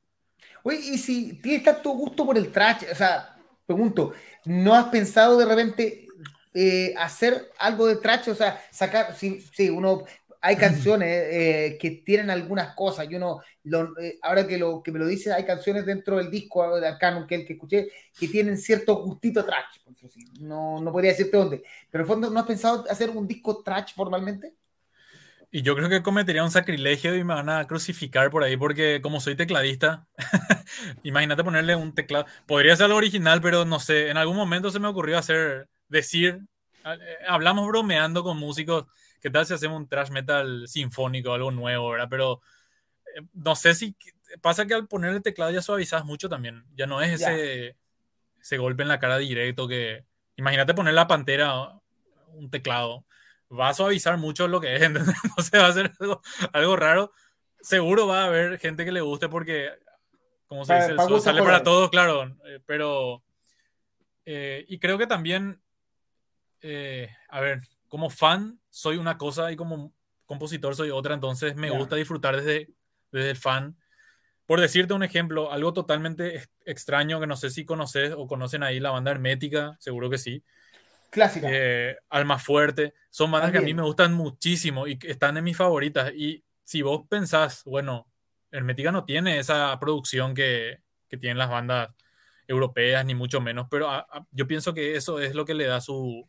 Oye, 0.62 0.78
y 0.78 0.98
si 0.98 1.34
tienes 1.40 1.64
tanto 1.64 1.90
gusto 1.90 2.26
por 2.26 2.36
el 2.36 2.52
trash 2.52 2.84
o 2.90 2.94
sea 2.94 3.36
pregunto 3.66 4.12
no 4.44 4.74
has 4.74 4.86
pensado 4.86 5.38
de 5.38 5.46
repente 5.46 6.06
eh, 6.54 6.94
hacer 6.98 7.50
algo 7.58 7.86
de 7.86 7.96
trash 7.96 8.28
o 8.30 8.34
sea 8.34 8.62
sacar 8.70 9.14
si, 9.14 9.40
si 9.40 9.70
uno 9.70 10.04
hay 10.40 10.56
canciones 10.56 11.08
eh, 11.08 11.78
que 11.80 11.90
tienen 11.90 12.30
algunas 12.30 12.74
cosas. 12.74 13.08
Yo 13.08 13.18
no, 13.18 13.42
eh, 14.00 14.18
ahora 14.22 14.46
que, 14.46 14.58
lo, 14.58 14.82
que 14.82 14.92
me 14.92 14.98
lo 14.98 15.06
dices, 15.06 15.32
hay 15.32 15.44
canciones 15.44 15.84
dentro 15.84 16.16
del 16.16 16.30
disco 16.30 16.78
de 16.78 16.86
Arcanum 16.86 17.26
que 17.26 17.34
el 17.36 17.46
que 17.46 17.54
escuché 17.54 17.88
que 18.18 18.28
tienen 18.28 18.56
cierto 18.56 18.96
gustito 18.96 19.44
trash. 19.44 19.80
No, 20.40 20.80
no 20.80 20.92
podría 20.92 21.10
decirte 21.10 21.36
dónde. 21.36 21.62
Pero 21.90 22.04
en 22.04 22.08
fondo, 22.08 22.30
¿no 22.30 22.40
has 22.40 22.46
pensado 22.46 22.84
hacer 22.88 23.10
un 23.10 23.26
disco 23.26 23.62
trash 23.62 23.94
formalmente? 23.94 24.54
Y 25.50 25.62
yo 25.62 25.74
creo 25.74 25.88
que 25.88 26.02
cometería 26.02 26.44
un 26.44 26.50
sacrilegio 26.50 27.16
y 27.16 27.24
me 27.24 27.34
van 27.34 27.48
a 27.48 27.66
crucificar 27.66 28.30
por 28.30 28.44
ahí 28.44 28.56
porque 28.58 29.00
como 29.00 29.18
soy 29.18 29.34
tecladista, 29.34 30.06
imagínate 31.02 31.42
ponerle 31.42 31.74
un 31.74 31.94
teclado. 31.94 32.26
Podría 32.46 32.76
ser 32.76 32.86
algo 32.86 32.98
original, 32.98 33.40
pero 33.40 33.64
no 33.64 33.80
sé, 33.80 34.10
en 34.10 34.18
algún 34.18 34.36
momento 34.36 34.70
se 34.70 34.78
me 34.78 34.88
ocurrió 34.88 35.16
hacer, 35.16 35.68
decir, 35.88 36.40
eh, 36.84 36.98
hablamos 37.26 37.66
bromeando 37.66 38.22
con 38.22 38.36
músicos 38.36 38.86
¿qué 39.20 39.30
tal 39.30 39.46
si 39.46 39.54
hacemos 39.54 39.76
un 39.76 39.88
thrash 39.88 40.10
metal 40.10 40.66
sinfónico, 40.68 41.32
algo 41.32 41.50
nuevo, 41.50 41.90
¿verdad? 41.90 42.08
Pero 42.10 42.40
eh, 43.14 43.22
no 43.32 43.56
sé 43.56 43.74
si 43.74 43.96
pasa 44.40 44.66
que 44.66 44.74
al 44.74 44.88
poner 44.88 45.14
el 45.14 45.22
teclado 45.22 45.50
ya 45.50 45.62
suavizas 45.62 46.04
mucho 46.04 46.28
también. 46.28 46.64
Ya 46.74 46.86
no 46.86 47.00
es 47.02 47.20
ese, 47.20 47.76
ese 48.40 48.58
golpe 48.58 48.82
en 48.82 48.88
la 48.88 48.98
cara 48.98 49.18
directo 49.18 49.68
que. 49.68 50.04
Imagínate 50.36 50.74
poner 50.74 50.94
la 50.94 51.08
pantera, 51.08 51.80
un 52.32 52.50
teclado. 52.50 53.04
Va 53.50 53.70
a 53.70 53.74
suavizar 53.74 54.18
mucho 54.18 54.46
lo 54.46 54.60
que 54.60 54.76
es, 54.76 54.82
¿entendés? 54.82 55.14
va 55.54 55.66
a 55.66 55.72
ser 55.72 55.92
algo, 56.52 56.76
raro. 56.76 57.12
Seguro 57.60 58.06
va 58.06 58.22
a 58.22 58.26
haber 58.26 58.58
gente 58.58 58.84
que 58.84 58.92
le 58.92 59.00
guste 59.00 59.28
porque, 59.28 59.70
como 60.46 60.64
se 60.64 60.74
dice, 60.74 60.92
el 60.92 61.20
sale 61.20 61.42
para 61.42 61.62
todos, 61.62 61.90
claro. 61.90 62.36
Eh, 62.46 62.60
pero. 62.64 63.22
Eh, 64.24 64.64
y 64.68 64.78
creo 64.78 64.98
que 64.98 65.06
también. 65.06 65.60
a 67.30 67.40
ver, 67.40 67.62
como 67.88 68.10
fan 68.10 68.60
soy 68.70 68.96
una 68.96 69.18
cosa 69.18 69.50
y 69.52 69.56
como 69.56 69.92
compositor 70.26 70.76
soy 70.76 70.90
otra, 70.90 71.14
entonces 71.14 71.56
me 71.56 71.70
gusta 71.70 71.96
disfrutar 71.96 72.36
desde, 72.36 72.68
desde 73.10 73.30
el 73.30 73.36
fan. 73.36 73.76
Por 74.46 74.60
decirte 74.60 74.94
un 74.94 75.02
ejemplo, 75.02 75.52
algo 75.52 75.72
totalmente 75.72 76.48
extraño 76.64 77.20
que 77.20 77.26
no 77.26 77.36
sé 77.36 77.50
si 77.50 77.64
conoces 77.64 78.14
o 78.16 78.26
conocen 78.26 78.62
ahí 78.62 78.80
la 78.80 78.90
banda 78.90 79.10
Hermética, 79.10 79.76
seguro 79.78 80.08
que 80.08 80.18
sí. 80.18 80.42
Clásica. 81.10 81.48
Eh, 81.50 81.96
Alma 82.10 82.38
Fuerte. 82.38 82.94
Son 83.10 83.30
bandas 83.30 83.52
que 83.52 83.58
a 83.58 83.62
mí 83.62 83.72
me 83.74 83.82
gustan 83.82 84.12
muchísimo 84.12 84.86
y 84.86 84.98
están 85.02 85.36
en 85.36 85.44
mis 85.44 85.56
favoritas. 85.56 86.12
Y 86.14 86.44
si 86.62 86.82
vos 86.82 87.06
pensás, 87.08 87.62
bueno, 87.64 88.10
Hermética 88.50 88.92
no 88.92 89.04
tiene 89.04 89.38
esa 89.38 89.78
producción 89.80 90.34
que, 90.34 90.80
que 91.08 91.16
tienen 91.16 91.38
las 91.38 91.50
bandas 91.50 91.90
europeas, 92.46 93.04
ni 93.04 93.14
mucho 93.14 93.40
menos, 93.40 93.66
pero 93.70 93.90
yo 94.30 94.46
pienso 94.46 94.72
que 94.72 94.96
eso 94.96 95.20
es 95.20 95.34
lo 95.34 95.44
que 95.44 95.54
le 95.54 95.66
da 95.66 95.82
su, 95.82 96.26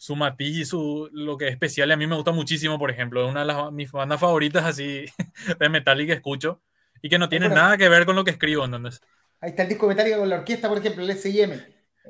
su 0.00 0.16
matiz 0.16 0.56
y 0.56 0.64
su, 0.64 1.10
lo 1.12 1.36
que 1.36 1.48
es 1.48 1.52
especial. 1.52 1.92
a 1.92 1.96
mí 1.96 2.06
me 2.06 2.16
gusta 2.16 2.32
muchísimo, 2.32 2.78
por 2.78 2.90
ejemplo, 2.90 3.22
es 3.22 3.30
una 3.30 3.40
de 3.40 3.46
las, 3.46 3.70
mis 3.70 3.92
bandas 3.92 4.18
favoritas 4.18 4.64
así 4.64 5.04
de 5.58 5.68
Metallica 5.68 6.14
que 6.14 6.16
escucho 6.16 6.62
y 7.02 7.10
que 7.10 7.18
no 7.18 7.28
tiene 7.28 7.50
nada 7.50 7.76
que 7.76 7.86
ver 7.90 8.06
con 8.06 8.16
lo 8.16 8.24
que 8.24 8.30
escribo, 8.30 8.64
¿entendés? 8.64 9.02
Ahí 9.42 9.50
está 9.50 9.64
el 9.64 9.68
disco 9.68 9.86
Metallica 9.86 10.16
con 10.16 10.30
la 10.30 10.36
orquesta, 10.36 10.70
por 10.70 10.78
ejemplo, 10.78 11.04
el 11.04 11.10
S&M. 11.10 11.54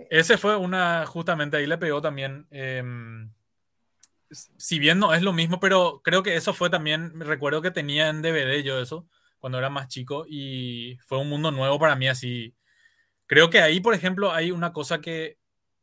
Ese 0.09 0.39
fue 0.39 0.57
una, 0.57 1.05
justamente 1.05 1.57
ahí 1.57 1.67
le 1.67 1.79
pegó 1.79 2.01
también. 2.01 2.47
Em, 2.53 3.29
si 4.31 4.79
bien 4.79 5.01
no 5.01 5.13
es 5.13 5.23
lo 5.23 5.33
mismo, 5.33 5.59
pero 5.59 6.01
creo 6.05 6.23
que 6.23 6.37
eso 6.37 6.55
fue 6.55 6.71
también, 6.71 7.19
recuerdo 7.19 7.61
que 7.61 7.73
tenía 7.73 8.09
en 8.09 8.23
DVD 8.23 8.63
yo 8.63 8.81
eso, 8.81 9.09
cuando 9.41 9.59
era 9.59 9.69
más 9.69 9.89
chico, 9.89 10.27
y 10.29 10.97
fue 11.07 11.19
un 11.19 11.29
mundo 11.29 11.51
nuevo 11.51 11.81
para 11.81 11.97
mí 11.97 12.07
así. 12.07 12.55
Creo 13.27 13.51
que 13.51 13.61
ahí, 13.61 13.81
por 13.81 13.95
ejemplo, 13.95 14.31
hay 14.31 14.53
una 14.53 14.73
cosa 14.73 15.01
que 15.01 15.40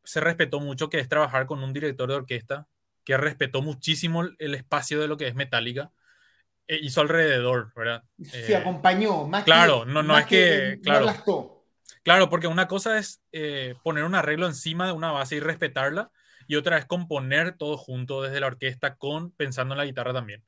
se 0.08 0.22
respetó 0.22 0.62
mucho, 0.62 0.90
que 0.90 1.00
es 1.00 1.10
trabajar 1.10 1.46
con 1.46 1.62
un 1.62 1.74
director 1.74 2.08
de 2.08 2.16
orquesta 2.16 2.66
que 3.04 3.18
respetó 3.18 3.62
muchísimo 3.62 4.24
el 4.24 4.56
espacio 4.56 5.02
de 5.02 5.08
lo 5.10 5.18
que 5.18 5.28
es 5.28 5.36
Metallica. 5.36 5.92
E 6.66 6.78
hizo 6.78 7.02
alrededor, 7.02 7.74
¿verdad? 7.76 8.04
Se 8.22 8.54
eh, 8.54 8.56
acompañó, 8.56 9.26
más 9.26 9.44
Claro, 9.44 9.86
no, 9.86 10.04
no 10.04 10.18
es 10.18 10.26
que. 10.26 10.80
claro, 10.82 11.08
claro, 12.04 12.30
porque 12.30 12.48
una 12.48 12.68
cosa 12.68 12.98
es 12.98 13.22
eh, 13.34 13.76
poner 13.84 14.06
un 14.06 14.16
arreglo 14.16 14.48
encima 14.48 14.86
de 14.86 14.94
una 14.94 15.12
base 15.12 15.36
y 15.36 15.40
respetarla, 15.42 16.10
y 16.48 16.56
otra 16.56 16.78
es 16.78 16.86
componer 16.86 17.58
todo 17.58 17.78
junto 17.78 18.22
desde 18.22 18.40
la 18.40 18.48
orquesta 18.48 18.96
con 18.96 19.32
pensando 19.32 19.74
en 19.74 19.80
la 19.80 19.86
guitarra 19.86 20.14
también. 20.14 20.44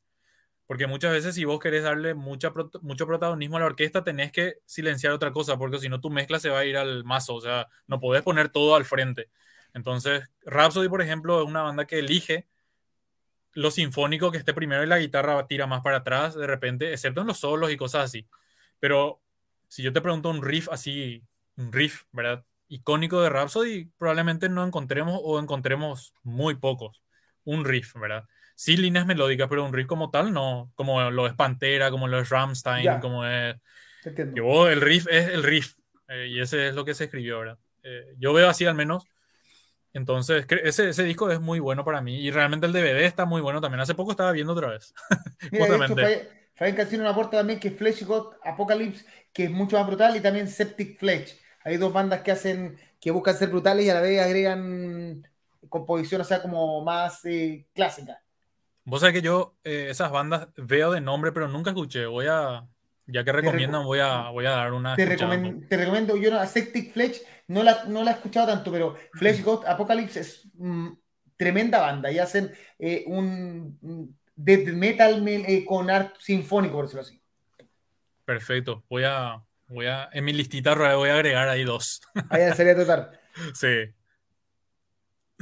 Porque 0.69 0.85
muchas 0.85 1.11
veces 1.11 1.33
si 1.33 1.45
vos 1.45 1.59
querés 1.59 1.81
darle 1.81 2.13
mucha, 2.13 2.53
mucho 2.83 3.07
protagonismo 3.07 3.57
a 3.57 3.61
la 3.61 3.65
orquesta, 3.65 4.03
tenés 4.03 4.31
que 4.31 4.59
silenciar 4.67 5.13
otra 5.13 5.31
cosa, 5.31 5.57
porque 5.57 5.79
si 5.79 5.89
no 5.89 5.99
tu 5.99 6.11
mezcla 6.11 6.39
se 6.39 6.49
va 6.51 6.59
a 6.59 6.65
ir 6.65 6.77
al 6.77 7.03
mazo, 7.05 7.33
o 7.33 7.41
sea, 7.41 7.67
no 7.87 7.99
podés 7.99 8.21
poner 8.21 8.49
todo 8.49 8.75
al 8.75 8.85
frente. 8.85 9.31
Entonces, 9.73 10.29
Rhapsody, 10.45 10.87
por 10.87 11.01
ejemplo, 11.01 11.41
es 11.41 11.47
una 11.47 11.63
banda 11.63 11.87
que 11.87 11.97
elige 11.97 12.47
lo 13.53 13.71
sinfónico 13.71 14.29
que 14.29 14.37
esté 14.37 14.53
primero 14.53 14.83
y 14.83 14.85
la 14.85 14.99
guitarra 14.99 15.47
tira 15.47 15.65
más 15.65 15.81
para 15.81 15.97
atrás 15.97 16.35
de 16.35 16.45
repente, 16.45 16.93
excepto 16.93 17.21
en 17.21 17.27
los 17.27 17.39
solos 17.39 17.71
y 17.71 17.75
cosas 17.75 18.05
así. 18.05 18.27
Pero 18.77 19.23
si 19.67 19.81
yo 19.81 19.91
te 19.91 20.01
pregunto 20.01 20.29
un 20.29 20.43
riff 20.43 20.69
así, 20.71 21.23
un 21.55 21.73
riff, 21.73 22.03
¿verdad? 22.11 22.45
Icónico 22.67 23.21
de 23.21 23.29
Rhapsody, 23.31 23.85
probablemente 23.97 24.49
no 24.49 24.63
encontremos 24.63 25.19
o 25.23 25.39
encontremos 25.39 26.13
muy 26.21 26.53
pocos. 26.57 27.01
Un 27.43 27.65
riff, 27.65 27.95
¿verdad? 27.95 28.27
Sí 28.59 28.75
líneas 28.75 29.05
melódicas, 29.05 29.47
pero 29.47 29.63
un 29.63 29.71
riff 29.71 29.87
como 29.87 30.09
tal 30.09 30.33
no, 30.33 30.69
como 30.75 31.09
lo 31.11 31.27
es 31.27 31.33
Pantera, 31.33 31.91
como 31.91 32.09
lo 32.09 32.19
es 32.19 32.29
Ramstein, 32.29 32.99
como 32.99 33.25
es... 33.25 33.55
Que 34.03 34.21
el 34.21 34.81
riff 34.81 35.07
es 35.09 35.29
el 35.29 35.43
riff, 35.43 35.75
eh, 36.09 36.27
y 36.27 36.41
ese 36.41 36.67
es 36.67 36.75
lo 36.75 36.83
que 36.83 36.93
se 36.93 37.05
escribió, 37.05 37.39
¿verdad? 37.39 37.57
Eh, 37.83 38.15
yo 38.17 38.33
veo 38.33 38.49
así 38.49 38.65
al 38.65 38.75
menos 38.75 39.05
entonces, 39.93 40.45
ese, 40.63 40.89
ese 40.89 41.03
disco 41.03 41.31
es 41.31 41.39
muy 41.39 41.59
bueno 41.59 41.83
para 41.83 42.01
mí 42.01 42.19
y 42.19 42.31
realmente 42.31 42.67
el 42.67 42.73
DVD 42.73 43.05
está 43.05 43.25
muy 43.25 43.41
bueno 43.41 43.59
también. 43.59 43.81
Hace 43.81 43.95
poco 43.95 44.11
estaba 44.11 44.31
viendo 44.31 44.53
otra 44.53 44.69
vez. 44.69 44.93
Mira, 45.51 45.65
Justamente. 45.65 46.29
Fabián 46.55 46.75
Casino 46.75 47.09
aporta 47.09 47.37
también 47.37 47.59
que 47.59 47.71
Flesh 47.71 48.03
God 48.03 48.33
Apocalypse, 48.43 49.05
que 49.31 49.45
es 49.45 49.51
mucho 49.51 49.77
más 49.77 49.87
brutal, 49.87 50.15
y 50.15 50.19
también 50.19 50.47
Septic 50.47 50.99
Flesh. 50.99 51.39
Hay 51.63 51.77
dos 51.77 51.93
bandas 51.93 52.21
que 52.21 52.31
hacen, 52.31 52.77
que 52.99 53.11
buscan 53.11 53.37
ser 53.37 53.49
brutales 53.49 53.85
y 53.85 53.89
a 53.89 53.93
la 53.93 54.01
vez 54.01 54.21
agregan 54.21 55.25
composición, 55.69 56.21
o 56.21 56.23
sea, 56.25 56.41
como 56.41 56.83
más 56.83 57.23
eh, 57.25 57.65
clásica. 57.73 58.21
Vos 58.89 59.01
sabés 59.01 59.13
que 59.13 59.21
yo 59.21 59.55
eh, 59.63 59.87
esas 59.91 60.09
bandas 60.09 60.49
veo 60.57 60.91
de 60.91 60.99
nombre, 60.99 61.31
pero 61.31 61.47
nunca 61.47 61.69
escuché. 61.69 62.07
Voy 62.07 62.25
a, 62.27 62.67
ya 63.05 63.23
que 63.23 63.31
recomiendan, 63.31 63.85
voy 63.85 63.99
a, 63.99 64.29
voy 64.29 64.47
a 64.47 64.51
dar 64.51 64.73
una. 64.73 64.95
Te, 64.95 65.05
te 65.05 65.77
recomiendo, 65.77 66.17
yo 66.17 66.31
no, 66.31 66.39
a 66.39 66.47
Septic 66.47 66.91
Flesh 66.91 67.21
no 67.47 67.61
la, 67.61 67.83
no 67.85 68.03
la 68.03 68.11
he 68.11 68.13
escuchado 68.15 68.47
tanto, 68.47 68.71
pero 68.71 68.95
Flesh 69.13 69.43
God 69.43 69.65
Apocalypse 69.67 70.21
es 70.21 70.49
mm, 70.55 70.89
tremenda 71.37 71.79
banda 71.79 72.11
y 72.11 72.17
hacen 72.17 72.51
eh, 72.79 73.03
un 73.05 73.77
death 74.35 74.69
metal 74.69 75.27
eh, 75.27 75.63
con 75.65 75.91
art 75.91 76.15
sinfónico, 76.19 76.73
por 76.73 76.85
decirlo 76.85 77.01
así. 77.01 77.21
Perfecto, 78.25 78.83
voy 78.89 79.03
a, 79.05 79.39
voy 79.67 79.85
a, 79.85 80.09
en 80.11 80.25
mi 80.25 80.33
listita 80.33 80.73
voy 80.73 81.09
a 81.09 81.13
agregar 81.13 81.47
ahí 81.47 81.63
dos. 81.63 82.01
Ahí 82.31 82.51
sería 82.53 82.75
total. 82.75 83.11
sí. 83.53 83.93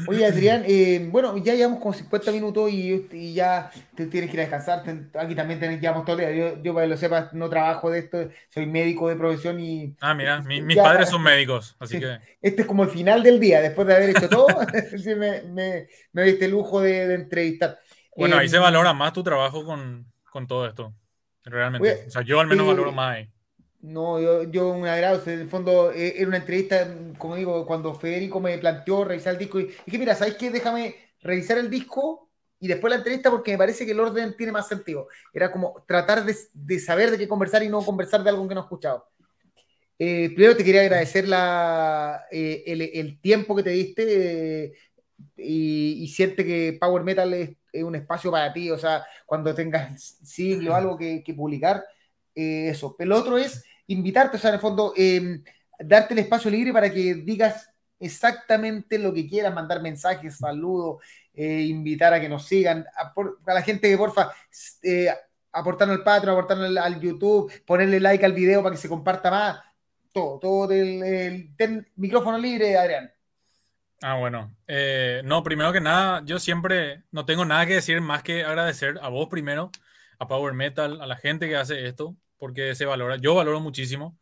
Oye, 0.05 0.27
Adrián, 0.27 0.63
eh, 0.67 1.07
bueno, 1.11 1.35
ya 1.37 1.55
llevamos 1.55 1.79
como 1.79 1.91
50 1.91 2.31
minutos 2.31 2.69
y, 2.71 3.33
ya 3.33 3.71
te 3.95 4.05
tienes 4.05 4.29
que 4.29 4.35
ir 4.35 4.41
a 4.41 4.43
descansar. 4.43 4.83
Aquí 5.15 5.33
también 5.33 5.59
tenés, 5.59 5.81
llevamos 5.81 6.05
todo 6.05 6.19
el 6.19 6.35
día. 6.35 6.61
Yo, 6.61 6.73
para 6.73 6.85
que 6.85 6.89
lo 6.91 6.97
sepas, 6.97 7.33
no 7.33 7.49
trabajo 7.49 7.89
de 7.89 7.99
esto, 7.99 8.29
soy 8.53 8.67
médico 8.67 9.09
de 9.09 9.15
profesión 9.15 9.59
y. 9.59 9.95
Ah, 9.99 10.13
mira, 10.13 10.41
mis 10.41 10.77
padres 10.77 11.09
son 11.09 11.23
médicos, 11.23 11.75
así 11.79 11.99
que. 11.99 12.19
Este 12.39 12.61
es 12.61 12.67
como 12.67 12.83
el 12.83 12.89
final 12.89 13.23
del 13.23 13.39
día, 13.39 13.59
después 13.59 13.87
de 13.87 13.95
haber 13.95 14.11
hecho 14.11 14.29
todo, 14.29 14.45
me, 15.17 15.41
me, 15.41 15.87
me 16.11 16.23
diste 16.23 16.45
el 16.45 16.51
lujo 16.51 16.79
de, 16.79 17.15
entrevistar. 17.15 17.79
Bueno, 18.15 18.37
ahí 18.37 18.47
se 18.47 18.57
em, 18.57 18.61
valora 18.61 18.93
más 18.93 19.13
tu 19.13 19.23
trabajo 19.23 19.65
con, 19.65 20.05
con 20.29 20.45
todo 20.45 20.67
esto. 20.67 20.93
realmente. 21.43 22.05
o 22.07 22.11
sea, 22.11 22.21
yo 22.21 22.39
al 22.39 22.47
menos 22.47 22.65
eh, 22.65 22.69
valoro 22.69 22.91
más 22.91 23.15
ahí. 23.15 23.29
No, 23.81 24.19
yo, 24.19 24.43
yo 24.43 24.69
un 24.69 24.87
agrado. 24.87 25.21
En 25.25 25.39
el 25.41 25.49
fondo, 25.49 25.91
eh, 25.91 26.15
era 26.17 26.27
una 26.27 26.37
entrevista, 26.37 26.87
como 27.17 27.35
digo, 27.35 27.65
cuando 27.65 27.93
Federico 27.93 28.39
me 28.39 28.57
planteó 28.57 29.03
revisar 29.03 29.33
el 29.33 29.39
disco. 29.39 29.59
Y 29.59 29.65
dije, 29.85 29.97
mira, 29.97 30.15
¿sabes 30.15 30.35
qué? 30.35 30.49
Déjame 30.49 30.95
revisar 31.21 31.57
el 31.57 31.69
disco 31.69 32.29
y 32.59 32.67
después 32.67 32.89
la 32.89 32.97
entrevista 32.97 33.29
porque 33.29 33.51
me 33.51 33.57
parece 33.57 33.85
que 33.85 33.91
el 33.91 33.99
orden 33.99 34.35
tiene 34.35 34.51
más 34.51 34.67
sentido. 34.67 35.07
Era 35.33 35.51
como 35.51 35.83
tratar 35.87 36.25
de, 36.25 36.79
saber 36.79 37.11
de 37.11 37.17
qué 37.17 37.27
conversar 37.27 37.63
y 37.63 37.69
no 37.69 37.83
conversar 37.83 38.23
de 38.23 38.29
algo 38.29 38.47
que 38.47 38.55
no 38.55 38.61
he 38.61 38.63
escuchado. 38.63 39.07
Eh, 39.99 40.31
primero 40.35 40.55
te 40.55 40.63
quería 40.63 40.81
agradecer 40.81 41.27
la, 41.27 42.25
eh, 42.31 42.63
el, 42.93 43.19
tiempo 43.19 43.55
que 43.55 43.63
te 43.63 43.71
diste 43.71 44.73
y, 45.35 46.07
siente 46.09 46.45
que 46.45 46.77
Power 46.79 47.03
Metal 47.03 47.33
es, 47.33 47.55
un 47.83 47.95
espacio 47.95 48.31
para 48.31 48.51
ti, 48.51 48.71
o 48.71 48.77
sea, 48.77 49.05
cuando 49.25 49.53
tengas 49.53 50.17
siglo 50.23 50.71
o 50.71 50.75
algo 50.75 50.97
que, 50.97 51.23
que 51.23 51.33
publicar, 51.35 51.83
eso. 52.37 52.95
Pero 52.97 53.17
otro 53.17 53.37
es 53.37 53.63
invitarte, 53.87 54.37
o 54.37 54.39
sea, 54.39 54.49
en 54.49 54.55
el 54.55 54.61
fondo, 54.61 54.93
em, 54.95 55.43
darte 55.79 56.13
el 56.13 56.19
espacio 56.19 56.51
libre 56.51 56.73
para 56.73 56.91
que 56.91 57.15
digas 57.15 57.69
exactamente 57.99 58.99
lo 58.99 59.13
que 59.13 59.27
quieras, 59.27 59.53
mandar 59.53 59.81
mensajes, 59.81 60.37
saludos, 60.37 61.03
eh, 61.33 61.61
invitar 61.61 62.13
a 62.13 62.21
que 62.21 62.29
nos 62.29 62.45
sigan, 62.45 62.85
a, 62.95 63.13
la 63.53 63.61
gente 63.61 63.89
que 63.89 63.97
porfa, 63.97 64.31
eh, 64.83 65.09
aportarnos 65.51 65.97
al 65.97 66.03
Patreon, 66.03 66.33
aportarnos 66.33 66.77
al, 66.77 66.99
YouTube, 66.99 67.51
ponerle 67.65 67.99
like 67.99 68.25
al 68.25 68.33
video 68.33 68.61
para 68.61 68.75
que 68.75 68.81
se 68.81 68.89
comparta 68.89 69.31
más, 69.31 69.59
todo, 70.13 70.39
todo 70.39 70.71
el, 70.71 71.51
micrófono 71.95 72.37
libre, 72.37 72.77
Adrián. 72.77 73.11
Ah, 74.01 74.15
bueno. 74.19 74.55
Eh, 74.67 75.21
no, 75.25 75.41
primero 75.41 75.73
que 75.73 75.81
nada, 75.81 76.21
yo 76.23 76.37
siempre 76.37 77.03
no 77.11 77.25
tengo 77.25 77.45
nada 77.45 77.65
que 77.65 77.75
decir 77.75 77.99
más 77.99 78.21
que 78.21 78.43
agradecer 78.43 78.99
a 79.01 79.09
vos 79.09 79.27
primero, 79.27 79.71
a 80.19 80.27
Power 80.27 80.53
Metal, 80.53 81.01
a 81.01 81.07
la 81.07 81.15
gente 81.15 81.47
que 81.47 81.55
hace 81.55 81.87
esto, 81.87 82.15
porque 82.37 82.75
se 82.75 82.85
valora. 82.85 83.17
Yo 83.17 83.35
valoro 83.35 83.59
muchísimo 83.59 84.17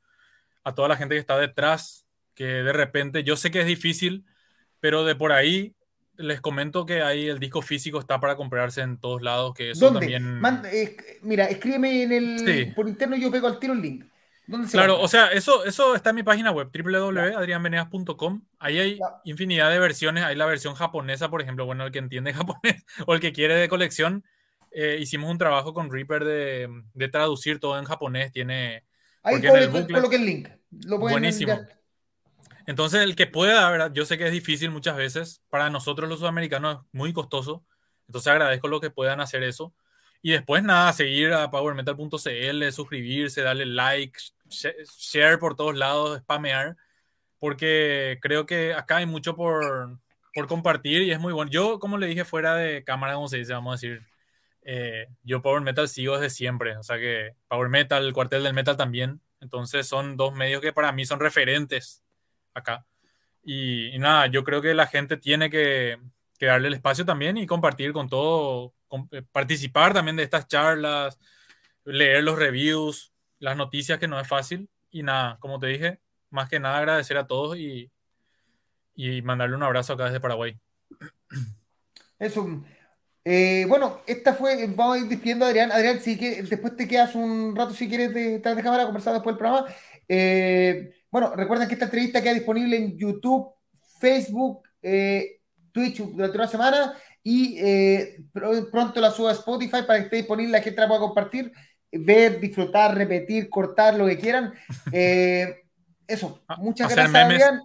a 0.64 0.74
toda 0.74 0.88
la 0.88 0.98
gente 0.98 1.16
que 1.16 1.20
está 1.20 1.38
detrás, 1.38 2.06
que 2.34 2.46
de 2.46 2.74
repente, 2.74 3.24
yo 3.24 3.38
sé 3.38 3.52
que 3.52 3.62
es 3.62 3.68
difícil, 3.68 4.26
pero 4.80 5.06
de 5.06 5.16
por 5.16 5.32
ahí 5.32 5.76
les 6.18 6.42
comento 6.42 6.86
que 6.86 7.02
ahí 7.02 7.28
el 7.28 7.40
disco 7.40 7.62
físico 7.62 8.00
está 8.00 8.20
para 8.20 8.36
comprarse 8.36 8.82
en 8.82 8.98
todos 8.98 9.22
lados, 9.22 9.54
que 9.54 9.72
eso 9.72 9.92
también... 9.92 10.42
mira, 11.22 11.46
escríbeme 11.46 12.04
en 12.04 12.12
el 12.12 12.74
por 12.74 12.88
interno 12.88 13.16
yo 13.16 13.32
pego 13.32 13.48
al 13.48 13.60
tiro 13.60 13.74
el 13.74 13.82
link. 13.82 14.06
claro, 14.72 15.00
o 15.02 15.08
sea, 15.08 15.28
eso, 15.28 15.66
eso 15.66 15.96
está 15.96 16.12
en 16.12 16.18
mi 16.18 16.24
página 16.24 16.52
web, 16.52 16.70
www.adrianveneas.com. 16.74 18.42
Ahí 18.60 18.80
hay 18.80 19.00
infinidad 19.24 19.70
de 19.70 19.80
versiones. 19.80 20.24
Hay 20.24 20.36
la 20.36 20.46
versión 20.46 20.76
japonesa, 20.76 21.30
por 21.30 21.42
ejemplo, 21.42 21.66
bueno, 21.66 21.86
el 21.86 21.92
que 21.92 22.00
entiende 22.00 22.34
japonés 22.34 22.86
o 23.06 23.14
el 23.14 23.20
que 23.20 23.34
quiere 23.34 23.56
de 23.56 23.70
colección. 23.70 24.24
Eh, 24.78 24.98
hicimos 25.00 25.32
un 25.32 25.38
trabajo 25.38 25.74
con 25.74 25.90
Reaper 25.90 26.26
de, 26.26 26.84
de, 26.94 27.08
traducir 27.08 27.62
todo 27.62 27.80
en 27.80 27.86
japonés. 27.86 28.34
Tiene. 28.34 28.84
Ahí 29.24 29.42
coloque 29.42 30.18
el 30.18 30.26
link. 30.26 30.50
Lo 30.86 31.00
buenísimo. 31.00 31.58
Entonces, 32.66 33.02
el 33.02 33.16
que 33.16 33.26
pueda, 33.26 33.70
¿verdad? 33.72 33.92
yo 33.94 34.06
sé 34.06 34.18
que 34.18 34.26
es 34.26 34.34
difícil 34.34 34.72
muchas 34.72 34.98
veces. 34.98 35.42
Para 35.50 35.70
nosotros 35.70 36.10
los 36.10 36.20
sudamericanos 36.20 36.80
es 36.80 36.88
muy 36.92 37.14
costoso. 37.14 37.64
Entonces, 38.10 38.30
agradezco 38.30 38.68
lo 38.68 38.82
que 38.82 38.90
puedan 38.90 39.22
hacer 39.22 39.44
eso. 39.44 39.74
Y 40.22 40.32
después, 40.32 40.62
nada, 40.62 40.92
seguir 40.92 41.32
a 41.32 41.50
powermetal.cl, 41.50 42.72
suscribirse, 42.74 43.44
darle 43.44 43.66
like, 43.66 44.20
share 44.50 45.40
por 45.40 45.56
todos 45.56 45.78
lados, 45.78 46.20
spamear. 46.20 46.76
Porque 47.40 48.20
creo 48.22 48.46
que 48.46 48.74
acá 48.74 48.98
hay 48.98 49.06
mucho 49.06 49.38
por, 49.38 50.00
por 50.34 50.48
compartir 50.48 51.04
y 51.04 51.12
es 51.12 51.20
muy 51.20 51.32
bueno. 51.32 51.50
Yo, 51.50 51.80
como 51.80 51.98
le 51.98 52.08
dije, 52.08 52.26
fuera 52.26 52.56
de 52.56 52.84
cámara, 52.84 53.14
como 53.14 53.30
se 53.30 53.38
dice, 53.38 53.54
vamos 53.54 53.72
a 53.72 53.76
decir, 53.76 54.02
eh, 54.68 55.08
yo 55.24 55.44
Power 55.44 55.62
Metal 55.62 55.88
sigo 55.88 56.18
desde 56.18 56.36
siempre, 56.36 56.76
o 56.76 56.84
sea 56.84 56.98
que 56.98 57.36
Power 57.48 57.70
Metal, 57.70 58.04
el 58.04 58.14
cuartel 58.14 58.44
del 58.44 58.56
metal 58.56 58.76
también, 58.76 59.22
entonces 59.40 59.88
son 59.88 60.18
dos 60.18 60.34
medios 60.34 60.60
que 60.60 60.74
para 60.74 60.92
mí 60.92 61.06
son 61.06 61.20
referentes 61.20 62.04
acá. 62.56 62.86
Y, 63.44 63.98
nada, 64.00 64.26
yo 64.26 64.44
creo 64.44 64.62
que 64.62 64.74
la 64.74 64.88
gente 64.88 65.18
tiene 65.18 65.52
que, 65.52 66.00
darle 66.40 66.68
el 66.70 66.74
espacio 66.74 67.06
también 67.06 67.38
y 67.38 67.46
compartir 67.46 67.94
con 67.94 68.10
todo, 68.10 68.74
eh, 69.12 69.22
participar 69.32 69.94
también 69.94 70.16
de 70.16 70.24
estas 70.24 70.48
charlas, 70.48 71.20
leer 71.84 72.24
los 72.24 72.38
reviews, 72.38 73.12
las 73.40 73.56
noticias 73.56 74.00
que 74.00 74.08
no 74.08 74.20
es 74.20 74.28
fácil. 74.28 74.68
Y 74.90 75.04
nada, 75.04 75.38
como 75.40 75.60
te 75.60 75.68
dije, 75.68 76.00
más 76.32 76.50
que 76.50 76.60
nada 76.60 76.80
agradecer 76.80 77.18
a 77.18 77.28
todos 77.28 77.58
y, 77.58 77.92
y 78.96 79.22
mandarle 79.22 79.56
un 79.56 79.64
abrazo 79.64 79.94
acá 79.94 80.06
desde 80.06 80.20
Paraguay. 80.20 80.58
Eso, 82.18 82.64
eh, 83.28 83.66
bueno, 83.68 84.02
esta 84.06 84.36
fue, 84.36 84.68
vamos 84.68 84.98
a 84.98 85.00
ir 85.00 85.08
despidiendo 85.08 85.46
a 85.46 85.48
Adrián. 85.48 85.72
Adrián, 85.72 86.00
si 86.00 86.16
que 86.16 86.44
después 86.44 86.76
te 86.76 86.88
quedas 86.88 87.16
un 87.16 87.56
rato 87.56 87.74
si 87.74 87.90
quieres 87.90 88.14
detrás 88.14 88.56
de 88.56 88.62
cámara 88.62 88.86
conversar 88.86 89.14
después 89.14 89.34
del 89.34 89.40
programa. 89.40 89.68
Eh, 90.08 90.94
bueno, 91.10 91.36
recuerden 91.36 91.68
que 91.68 91.74
esta 91.74 91.86
entrevista 91.86 92.22
queda 92.22 92.36
disponible 92.36 92.78
en 92.78 92.96
YouTube, 92.96 93.52
Facebook, 94.00 94.62
eh, 94.84 95.40
Twitch 95.72 95.98
durante 95.98 96.38
una 96.38 96.48
semana 96.48 96.94
y 97.24 97.60
pronto 98.72 99.02
la 99.02 99.10
suba 99.10 99.32
a 99.32 99.34
Spotify 99.34 99.82
para 99.88 99.98
que 99.98 100.06
esté 100.06 100.18
disponible, 100.18 100.52
la 100.52 100.62
gente 100.62 100.80
la 100.80 100.88
pueda 100.88 101.00
compartir, 101.00 101.52
ver, 101.92 102.40
disfrutar, 102.40 102.96
repetir, 102.96 103.50
cortar, 103.50 103.96
lo 103.96 104.06
que 104.06 104.20
quieran. 104.20 104.54
eso, 106.08 106.44
ah, 106.48 106.58
muchas 106.58 106.94
gracias, 106.94 107.16
Adrián. 107.16 107.62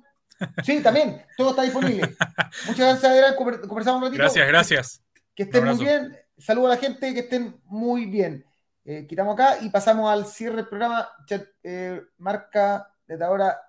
Sí, 0.65 0.81
también, 0.81 1.23
todo 1.37 1.51
está 1.51 1.65
disponible. 1.65 2.01
Muchas 2.67 2.79
gracias, 2.79 3.05
Adrián. 3.05 3.35
Conversamos 3.37 3.99
un 3.99 4.05
ratito. 4.05 4.23
Gracias, 4.23 4.49
gracias. 4.49 5.10
Que 5.35 5.45
estén 5.45 5.65
muy 5.65 5.77
bien. 5.77 6.17
Saludo 6.39 6.67
a 6.67 6.71
la 6.71 6.77
gente, 6.77 7.13
que 7.15 7.21
estén 7.21 7.61
muy 7.65 8.07
bien. 8.07 8.45
Eh, 8.85 9.07
quitamos 9.07 9.35
acá 9.35 9.59
y 9.61 9.69
pasamos 9.69 10.11
al 10.11 10.27
cierre 10.27 10.57
del 10.57 10.69
programa. 10.69 11.09
Eh, 11.63 12.01
marca 12.19 12.93
desde 13.07 13.25
ahora 13.25 13.61